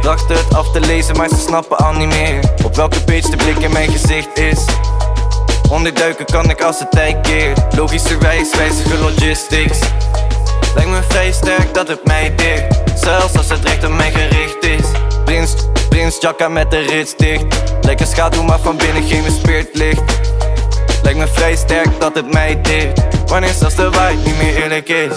Dacht 0.03 0.29
het 0.29 0.55
af 0.55 0.71
te 0.71 0.81
lezen, 0.81 1.17
maar 1.17 1.29
ze 1.29 1.37
snappen 1.37 1.77
al 1.77 1.93
niet 1.93 2.09
meer. 2.09 2.41
Op 2.65 2.77
welke 2.77 3.05
page 3.05 3.31
de 3.31 3.37
blik 3.37 3.59
in 3.59 3.73
mijn 3.73 3.91
gezicht 3.91 4.39
is. 4.39 4.65
Onderduiken 5.71 6.25
kan 6.25 6.51
ik 6.51 6.63
als 6.63 6.79
het 6.79 6.91
tijd 6.91 7.21
keert. 7.21 7.77
Logischerwijs 7.77 8.57
wijzige 8.57 8.99
logistics. 8.99 9.79
Lijkt 10.75 10.91
me 10.91 11.01
vrij 11.09 11.33
sterk 11.33 11.75
dat 11.75 11.89
het 11.89 12.05
mij 12.05 12.35
deert. 12.37 12.81
Zelfs 12.95 13.37
als 13.37 13.49
het 13.49 13.65
recht 13.65 13.85
op 13.85 13.93
mij 13.93 14.11
gericht 14.11 14.65
is. 14.65 14.87
Prins, 15.25 15.55
prins 15.89 16.21
Jacka 16.21 16.49
met 16.49 16.71
de 16.71 16.79
rits 16.79 17.17
dicht. 17.17 17.45
Een 17.81 18.07
schaduw, 18.07 18.43
maar 18.43 18.61
van 18.61 18.77
binnen 18.77 19.03
geen 19.03 19.23
weerspierd 19.23 19.69
licht. 19.73 20.32
Lijkt 21.03 21.19
me 21.19 21.27
vrij 21.27 21.57
sterk 21.57 22.01
dat 22.01 22.15
het 22.15 22.33
mij 22.33 22.61
deert. 22.61 23.01
Wanneer 23.27 23.53
zelfs 23.53 23.75
de 23.75 23.91
waarheid 23.91 24.25
niet 24.25 24.37
meer 24.37 24.63
eerlijk 24.63 24.89
is. 24.89 25.13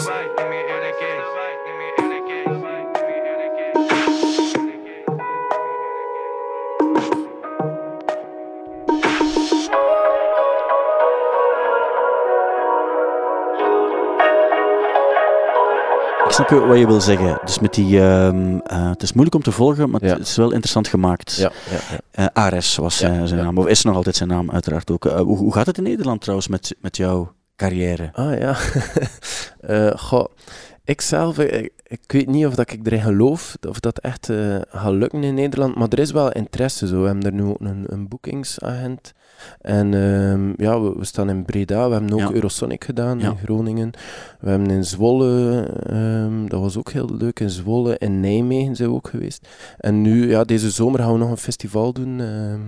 Snap 16.35 16.49
je 16.49 16.59
wat 16.59 16.77
je 16.77 16.87
wil 16.87 17.01
zeggen. 17.01 17.39
Dus 17.45 17.59
met 17.59 17.73
die, 17.73 18.01
ehm, 18.01 18.57
eh, 18.57 18.89
het 18.89 19.03
is 19.03 19.11
moeilijk 19.13 19.35
om 19.35 19.41
te 19.41 19.51
volgen, 19.51 19.89
maar 19.89 20.01
het 20.01 20.19
is 20.19 20.35
wel 20.35 20.51
interessant 20.51 20.87
gemaakt. 20.87 21.35
Ja, 21.35 21.51
ja, 21.69 21.77
ja. 21.91 21.99
Eh, 22.11 22.43
Ares 22.43 22.75
was 22.75 22.97
zijn 22.97 23.35
naam, 23.35 23.57
of 23.57 23.67
is 23.67 23.83
nog 23.83 23.95
altijd 23.95 24.15
zijn 24.15 24.29
naam 24.29 24.51
uiteraard 24.51 24.91
ook. 24.91 25.05
Eh, 25.05 25.19
hoe, 25.19 25.37
hoe 25.37 25.53
gaat 25.53 25.65
het 25.65 25.77
in 25.77 25.83
Nederland 25.83 26.21
trouwens 26.21 26.47
met, 26.47 26.75
met 26.81 26.97
jouw 26.97 27.31
carrière? 27.55 28.09
Ah 28.13 28.39
ja. 28.39 28.55
Goh, 30.07 30.25
ik 30.85 31.01
zelf, 31.01 31.39
ik, 31.39 31.73
ik 31.83 32.11
weet 32.11 32.27
niet 32.27 32.45
of 32.45 32.55
dat 32.55 32.71
ik 32.71 32.85
erin 32.87 33.01
geloof, 33.01 33.57
of 33.67 33.79
dat 33.79 33.99
echt 33.99 34.29
eh, 34.29 34.57
gaat 34.69 34.91
lukken 34.93 35.23
in 35.23 35.33
Nederland, 35.33 35.75
maar 35.75 35.87
er 35.89 35.99
is 35.99 36.11
wel 36.11 36.31
interesse 36.31 36.87
zo. 36.87 36.99
We 37.01 37.05
hebben 37.07 37.25
er 37.25 37.33
nu 37.33 37.43
ook 37.43 37.59
een, 37.59 37.83
een 37.87 38.07
boekingsagent. 38.07 39.13
En 39.61 39.93
ehm, 39.93 40.53
ja, 40.63 40.81
we, 40.81 40.95
we 40.97 41.05
staan 41.05 41.29
in 41.29 41.45
Breda, 41.45 41.87
we 41.87 41.93
hebben 41.93 42.13
ook 42.13 42.19
Ja. 42.19 42.31
Eurosonic 42.31 42.83
gedaan 42.83 43.19
Ja. 43.19 43.29
in 43.29 43.37
Groningen. 43.37 43.91
We 44.39 44.49
hebben 44.49 44.69
in 44.69 44.83
Zwolle, 44.85 45.61
ehm, 45.89 46.47
dat 46.47 46.59
was 46.61 46.77
ook 46.77 46.91
heel 46.91 47.09
leuk, 47.17 47.39
in 47.39 47.49
Zwolle, 47.49 47.97
in 47.97 48.19
Nijmegen 48.19 48.75
zijn 48.75 48.89
we 48.89 48.95
ook 48.95 49.07
geweest. 49.07 49.47
En 49.77 50.01
nu, 50.01 50.29
ja, 50.29 50.43
deze 50.43 50.69
zomer 50.69 50.99
gaan 50.99 51.11
we 51.11 51.17
nog 51.17 51.29
een 51.29 51.37
festival 51.37 51.93
doen. 51.93 52.19
ehm, 52.19 52.61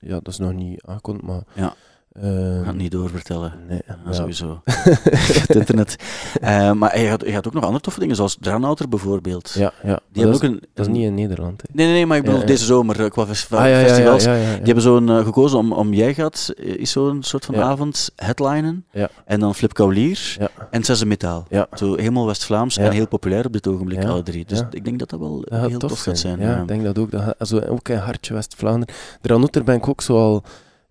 ja, 0.00 0.14
dat 0.22 0.28
is 0.28 0.38
nog 0.38 0.52
niet 0.52 0.82
aangekondigd, 0.86 1.26
maar... 1.26 1.42
Ja. 1.54 1.74
Ehm, 2.22 2.58
Ik 2.58 2.62
ga 2.64 2.66
het 2.66 2.76
niet 2.76 2.90
doorvertellen. 2.90 3.52
Nee, 3.68 3.80
Ja, 3.86 3.98
ja. 4.06 4.12
Sowieso. 4.12 4.60
het 5.46 5.54
internet. 5.54 5.96
Eh, 6.40 6.72
maar 6.72 7.00
je 7.00 7.06
gaat, 7.06 7.24
je 7.26 7.36
ook 7.36 7.52
nog 7.52 7.64
andere 7.64 7.82
toffe 7.82 8.00
dingen, 8.00 8.16
zoals 8.16 8.36
Dranouter 8.40 8.88
bijvoorbeeld. 8.88 9.52
Ja, 9.54 9.72
ja. 9.82 10.00
Die 10.12 10.22
hebben 10.22 10.32
dat, 10.32 10.34
ook 10.34 10.42
is, 10.42 10.48
een, 10.48 10.68
dat 10.74 10.86
is 10.86 10.86
een- 10.86 10.92
niet 10.92 11.04
in 11.04 11.14
Nederland. 11.14 11.62
Hè. 11.62 11.68
Nee, 11.72 11.86
nee, 11.86 11.94
nee, 11.94 12.06
maar 12.06 12.16
ik 12.16 12.22
bedoel 12.24 12.40
Ja, 12.40 12.46
deze 12.46 12.64
zomer 12.64 13.04
eh, 13.04 13.10
qua 13.10 13.22
Ah, 13.22 13.28
ja, 13.50 13.64
ja, 13.66 13.78
ja, 13.78 13.86
festivals. 13.86 14.24
ja, 14.24 14.34
ja. 14.34 14.54
Die 14.54 14.64
hebben 14.64 14.82
zo'n 14.82 15.08
eh, 15.08 15.24
gekozen 15.24 15.58
om, 15.58 15.72
om 15.72 15.92
Jij 15.94 16.14
gaat, 16.14 16.52
is 16.56 16.90
zo'n 16.90 17.22
soort 17.22 17.44
van 17.44 17.56
avond, 17.56 18.10
headlinen. 18.16 18.84
En 19.24 19.40
dan 19.40 19.54
Flip 19.54 19.72
Kaulier 19.72 20.36
en 20.70 20.84
Zesse 20.84 21.06
Metaal. 21.06 21.46
Zo 21.72 21.94
helemaal 21.96 22.26
West-Vlaams 22.26 22.76
en 22.76 22.92
heel 22.92 23.08
populair 23.08 23.46
op 23.46 23.52
dit 23.52 23.66
ogenblik, 23.68 24.04
alle 24.04 24.22
drie. 24.22 24.44
Dus 24.44 24.62
ik 24.70 24.84
denk 24.84 24.98
dat 24.98 25.10
dat 25.10 25.20
wel 25.20 25.44
heel 25.50 25.78
tof, 25.78 26.00
gaat 26.00 26.18
zijn. 26.18 26.40
Ja, 26.40 26.60
ik 26.60 26.68
denk 26.68 26.84
dat 26.84 26.98
ook. 26.98 27.10
Dat 27.10 27.38
also, 27.38 27.60
ook 27.60 27.88
in 27.88 27.96
Hartje 27.96 28.34
West-Vlaanderen. 28.34 28.94
Dranouter 29.20 29.64
ben 29.64 29.74
ik 29.76 29.88
ook 29.88 30.00
zo 30.00 30.16
al... 30.16 30.42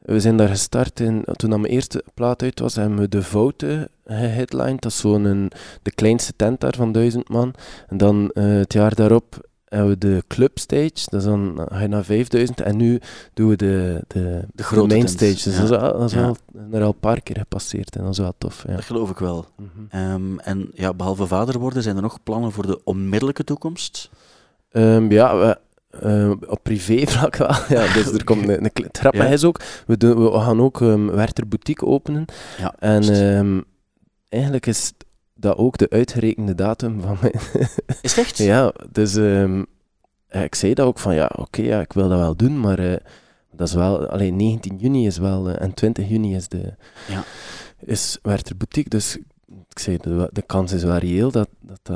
We 0.07 0.19
zijn 0.19 0.37
daar 0.37 0.47
gestart 0.47 0.99
in... 0.99 1.23
Toen 1.35 1.49
dat 1.49 1.59
mijn 1.59 1.73
eerste 1.73 2.03
plaat 2.13 2.41
uit 2.43 2.59
was, 2.59 2.75
hebben 2.75 2.99
we 2.99 3.09
De 3.09 3.23
Fouten 3.23 3.89
geheadlined. 4.05 4.81
Dat 4.81 4.91
is 4.91 4.97
zo'n... 4.97 5.51
De 5.81 5.91
kleinste 5.91 6.33
tent 6.35 6.59
daar 6.59 6.73
van 6.75 6.91
duizend 6.91 7.29
man. 7.29 7.53
En 7.87 7.97
dan 7.97 8.31
eh, 8.33 8.43
het 8.43 8.73
jaar 8.73 8.95
daarop 8.95 9.49
hebben 9.65 9.89
we 9.89 9.97
de 9.97 10.23
Club 10.27 10.59
Stage. 10.59 10.91
Dat 11.09 11.13
is 11.19 11.23
dan 11.23 11.55
dan 11.55 11.67
ga 11.71 11.79
je 11.81 11.87
naar 11.87 12.03
5000. 12.03 12.61
En 12.61 12.77
nu 12.77 12.99
doen 13.33 13.49
we 13.49 13.55
de, 13.55 14.03
de, 14.07 14.41
de, 14.53 14.63
grote 14.63 14.87
Main 14.95 15.07
Stage. 15.07 15.33
Dus 15.43 15.55
ja. 15.55 15.61
dat 15.61 15.69
is, 15.71 15.77
al- 15.77 15.99
dat 15.99 16.09
is 16.09 16.15
Ja. 16.15 16.21
wel 16.21 16.35
er 16.71 16.81
al 16.81 16.87
een 16.87 16.99
paar 16.99 17.21
keer 17.21 17.37
gepasseerd. 17.37 17.95
En 17.95 18.03
dat 18.03 18.11
is 18.11 18.17
wel 18.17 18.33
tof. 18.37 18.63
Ja. 18.67 18.75
Dat 18.75 18.83
geloof 18.85 19.09
ik 19.09 19.17
wel. 19.17 19.45
Mhm. 19.55 19.69
Ehm, 19.89 20.37
en 20.39 20.69
ja, 20.73 20.93
behalve 20.93 21.27
vader 21.27 21.59
worden, 21.59 21.83
zijn 21.83 21.95
er 21.95 22.01
nog 22.01 22.23
plannen 22.23 22.51
voor 22.51 22.65
de 22.67 22.83
onmiddellijke 22.83 23.43
toekomst? 23.43 24.09
Ehm, 24.71 25.11
ja, 25.11 25.37
we, 25.37 25.57
eh, 25.89 26.31
op 26.47 26.59
privévlak 26.63 27.35
wel. 27.35 27.51
Ja, 27.77 27.93
dus 27.93 28.11
er 28.11 28.23
komt 28.23 28.43
een, 28.49 28.49
een 28.63 28.71
het 28.73 28.97
grappige 28.97 29.23
Ja. 29.23 29.29
is 29.29 29.43
ook, 29.43 29.59
we, 29.87 29.97
doen, 29.97 30.23
we 30.31 30.39
gaan 30.39 30.61
ook 30.61 30.79
Werther 30.79 31.47
Boutique 31.47 31.85
openen. 31.87 32.25
Ja, 32.57 32.73
En 32.79 33.03
ehm, 33.03 33.61
eigenlijk 34.29 34.65
is 34.65 34.93
dat 35.33 35.57
ook 35.57 35.77
de 35.77 35.89
uitgerekende 35.89 36.55
datum 36.55 37.01
van 37.01 37.17
mijn... 37.21 37.33
Is 38.01 38.15
het 38.15 38.25
echt? 38.25 38.37
ja, 38.37 38.73
dus 38.91 39.15
ehm, 39.15 39.63
ik 40.29 40.55
zei 40.55 40.73
dat 40.73 40.85
ook 40.87 40.99
van, 40.99 41.15
ja, 41.15 41.31
oké, 41.35 41.61
ja, 41.61 41.81
ik 41.81 41.93
wil 41.93 42.09
dat 42.09 42.19
wel 42.19 42.35
doen, 42.35 42.59
maar 42.59 42.79
eh, 42.79 42.97
dat 43.51 43.67
is 43.67 43.73
wel... 43.73 44.07
Alleen 44.07 44.35
19 44.35 44.77
juni 44.77 45.05
is 45.05 45.17
wel... 45.17 45.49
eh, 45.49 45.61
en 45.61 45.73
20 45.73 46.09
juni 46.09 46.35
is 46.35 46.47
de... 46.47 46.73
Ja. 47.07 47.23
Is 47.79 48.17
Werther 48.21 48.57
Boutique, 48.57 48.89
dus 48.89 49.17
ik 49.69 49.79
zei, 49.79 49.97
de, 49.97 50.29
de 50.31 50.41
kans 50.41 50.71
is 50.71 50.83
wel 50.83 50.97
reëel 50.97 51.31
dat 51.31 51.49
dat... 51.59 51.95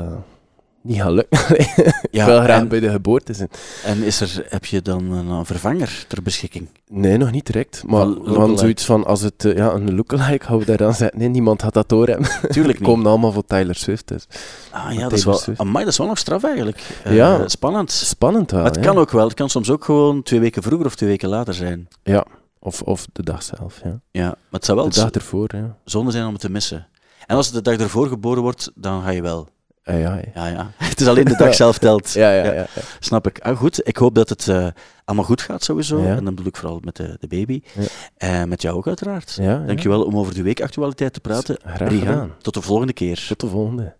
niet 0.82 1.00
gaat 1.00 1.10
lukken. 1.12 1.38
Ja, 2.10 2.20
ik 2.22 2.28
wil 2.28 2.40
graag 2.40 2.60
en- 2.60 2.68
bij 2.68 2.80
de 2.80 2.90
geboorte 2.90 3.32
zijn. 3.34 3.48
En 3.84 4.02
is 4.02 4.20
er, 4.20 4.46
heb 4.48 4.64
je 4.64 4.82
dan 4.82 5.10
een, 5.12 5.46
vervanger 5.46 6.04
ter 6.08 6.22
beschikking? 6.22 6.68
Nee, 6.88 7.16
nog 7.16 7.30
niet 7.30 7.46
direct. 7.46 7.82
Maar 7.86 8.06
Van 8.24 8.58
zoiets 8.58 8.84
van, 8.84 9.04
als 9.06 9.20
het 9.20 9.44
eh, 9.44 9.56
ja, 9.56 9.72
een 9.72 9.94
lookalike, 9.94 10.44
gaan 10.44 10.58
we 10.58 10.64
daar 10.64 10.76
dan 10.76 10.94
zeggen. 10.94 11.18
Nee, 11.18 11.28
niemand 11.28 11.60
had 11.60 11.74
dat 11.74 11.88
door 11.88 12.06
hebben. 12.08 12.28
Tuurlijk 12.48 12.78
niet. 12.80 12.88
komen 12.88 13.06
allemaal 13.06 13.32
voor 13.32 13.44
Tyler 13.44 13.74
Swift. 13.74 14.08
Dus. 14.08 14.26
Ah 14.70 14.92
ja, 14.92 15.02
dat 15.02 15.12
is, 15.12 15.24
wel, 15.24 15.40
amai, 15.56 15.84
dat 15.84 15.92
is 15.92 15.98
wel 15.98 16.06
nog 16.06 16.18
straf 16.18 16.44
eigenlijk. 16.44 16.82
Eh, 17.04 17.14
Ja. 17.16 17.48
Spannend. 17.48 17.90
Spannend 17.90 18.50
wel. 18.50 18.64
Het 18.64 18.74
ja. 18.74 18.80
kan 18.82 18.98
ook 18.98 19.10
wel. 19.10 19.24
Het 19.24 19.34
kan 19.34 19.48
soms 19.48 19.70
ook 19.70 19.84
gewoon 19.84 20.22
twee 20.22 20.40
weken 20.40 20.62
vroeger 20.62 20.86
of 20.86 20.94
twee 20.94 21.08
weken 21.08 21.28
later 21.28 21.54
zijn. 21.54 21.88
Ja, 22.02 22.24
of, 22.58 22.82
of 22.82 23.06
de 23.12 23.22
dag 23.22 23.42
zelf. 23.42 23.80
Ja. 23.84 24.00
Ja, 24.10 24.26
maar 24.26 24.36
het 24.50 24.64
zou 24.64 24.78
wel 24.78 24.88
De 24.88 24.94
dag 24.94 25.10
ervoor, 25.10 25.48
ja. 25.56 25.76
zonde 25.84 26.10
zijn 26.10 26.26
om 26.26 26.32
het 26.32 26.40
te 26.40 26.50
missen. 26.50 26.86
En 27.26 27.36
als 27.36 27.46
het 27.46 27.54
de 27.54 27.70
dag 27.70 27.80
ervoor 27.80 28.06
geboren 28.08 28.42
wordt, 28.42 28.70
dan 28.74 29.02
ga 29.02 29.10
je 29.10 29.22
wel. 29.22 29.48
Ah, 29.84 30.00
ja, 30.00 30.14
ja. 30.16 30.22
Ja, 30.34 30.46
ja. 30.46 30.70
Het 30.88 31.00
is 31.00 31.06
alleen 31.06 31.24
de 31.24 31.36
dag 31.36 31.54
zelf 31.64 31.78
telt. 31.78 32.12
Ja, 32.12 32.32
ja, 32.34 32.44
ja, 32.44 32.52
ja. 32.52 32.66
Snap 33.00 33.26
ik. 33.26 33.38
Ah, 33.38 33.56
goed, 33.56 33.88
ik 33.88 33.96
hoop 33.96 34.14
dat 34.14 34.28
het 34.28 34.48
eh, 34.48 34.66
allemaal 35.04 35.26
goed 35.26 35.40
gaat 35.40 35.64
sowieso. 35.64 36.02
Ja. 36.02 36.16
En 36.16 36.24
dan 36.24 36.34
bedoel 36.34 36.46
ik 36.46 36.56
vooral 36.56 36.80
met 36.84 36.96
de, 36.96 37.16
de 37.20 37.26
baby. 37.26 37.62
Ja. 37.72 37.82
En 38.16 38.48
met 38.48 38.62
jou 38.62 38.76
ook 38.76 38.86
uiteraard. 38.86 39.34
Ja, 39.34 39.42
ja. 39.44 39.58
Dankjewel 39.66 40.04
om 40.04 40.16
over 40.16 40.34
de 40.34 40.42
weekactualiteit 40.42 41.12
te 41.12 41.20
praten. 41.20 41.58
Graag 41.64 41.88
Riga, 41.88 42.06
gedaan. 42.06 42.34
tot 42.40 42.54
de 42.54 42.62
volgende 42.62 42.92
keer. 42.92 43.24
Tot 43.28 43.40
de 43.40 43.48
volgende. 43.48 43.94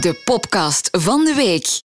De 0.00 0.20
podcast 0.24 0.88
van 0.92 1.24
de 1.24 1.34
week. 1.34 1.82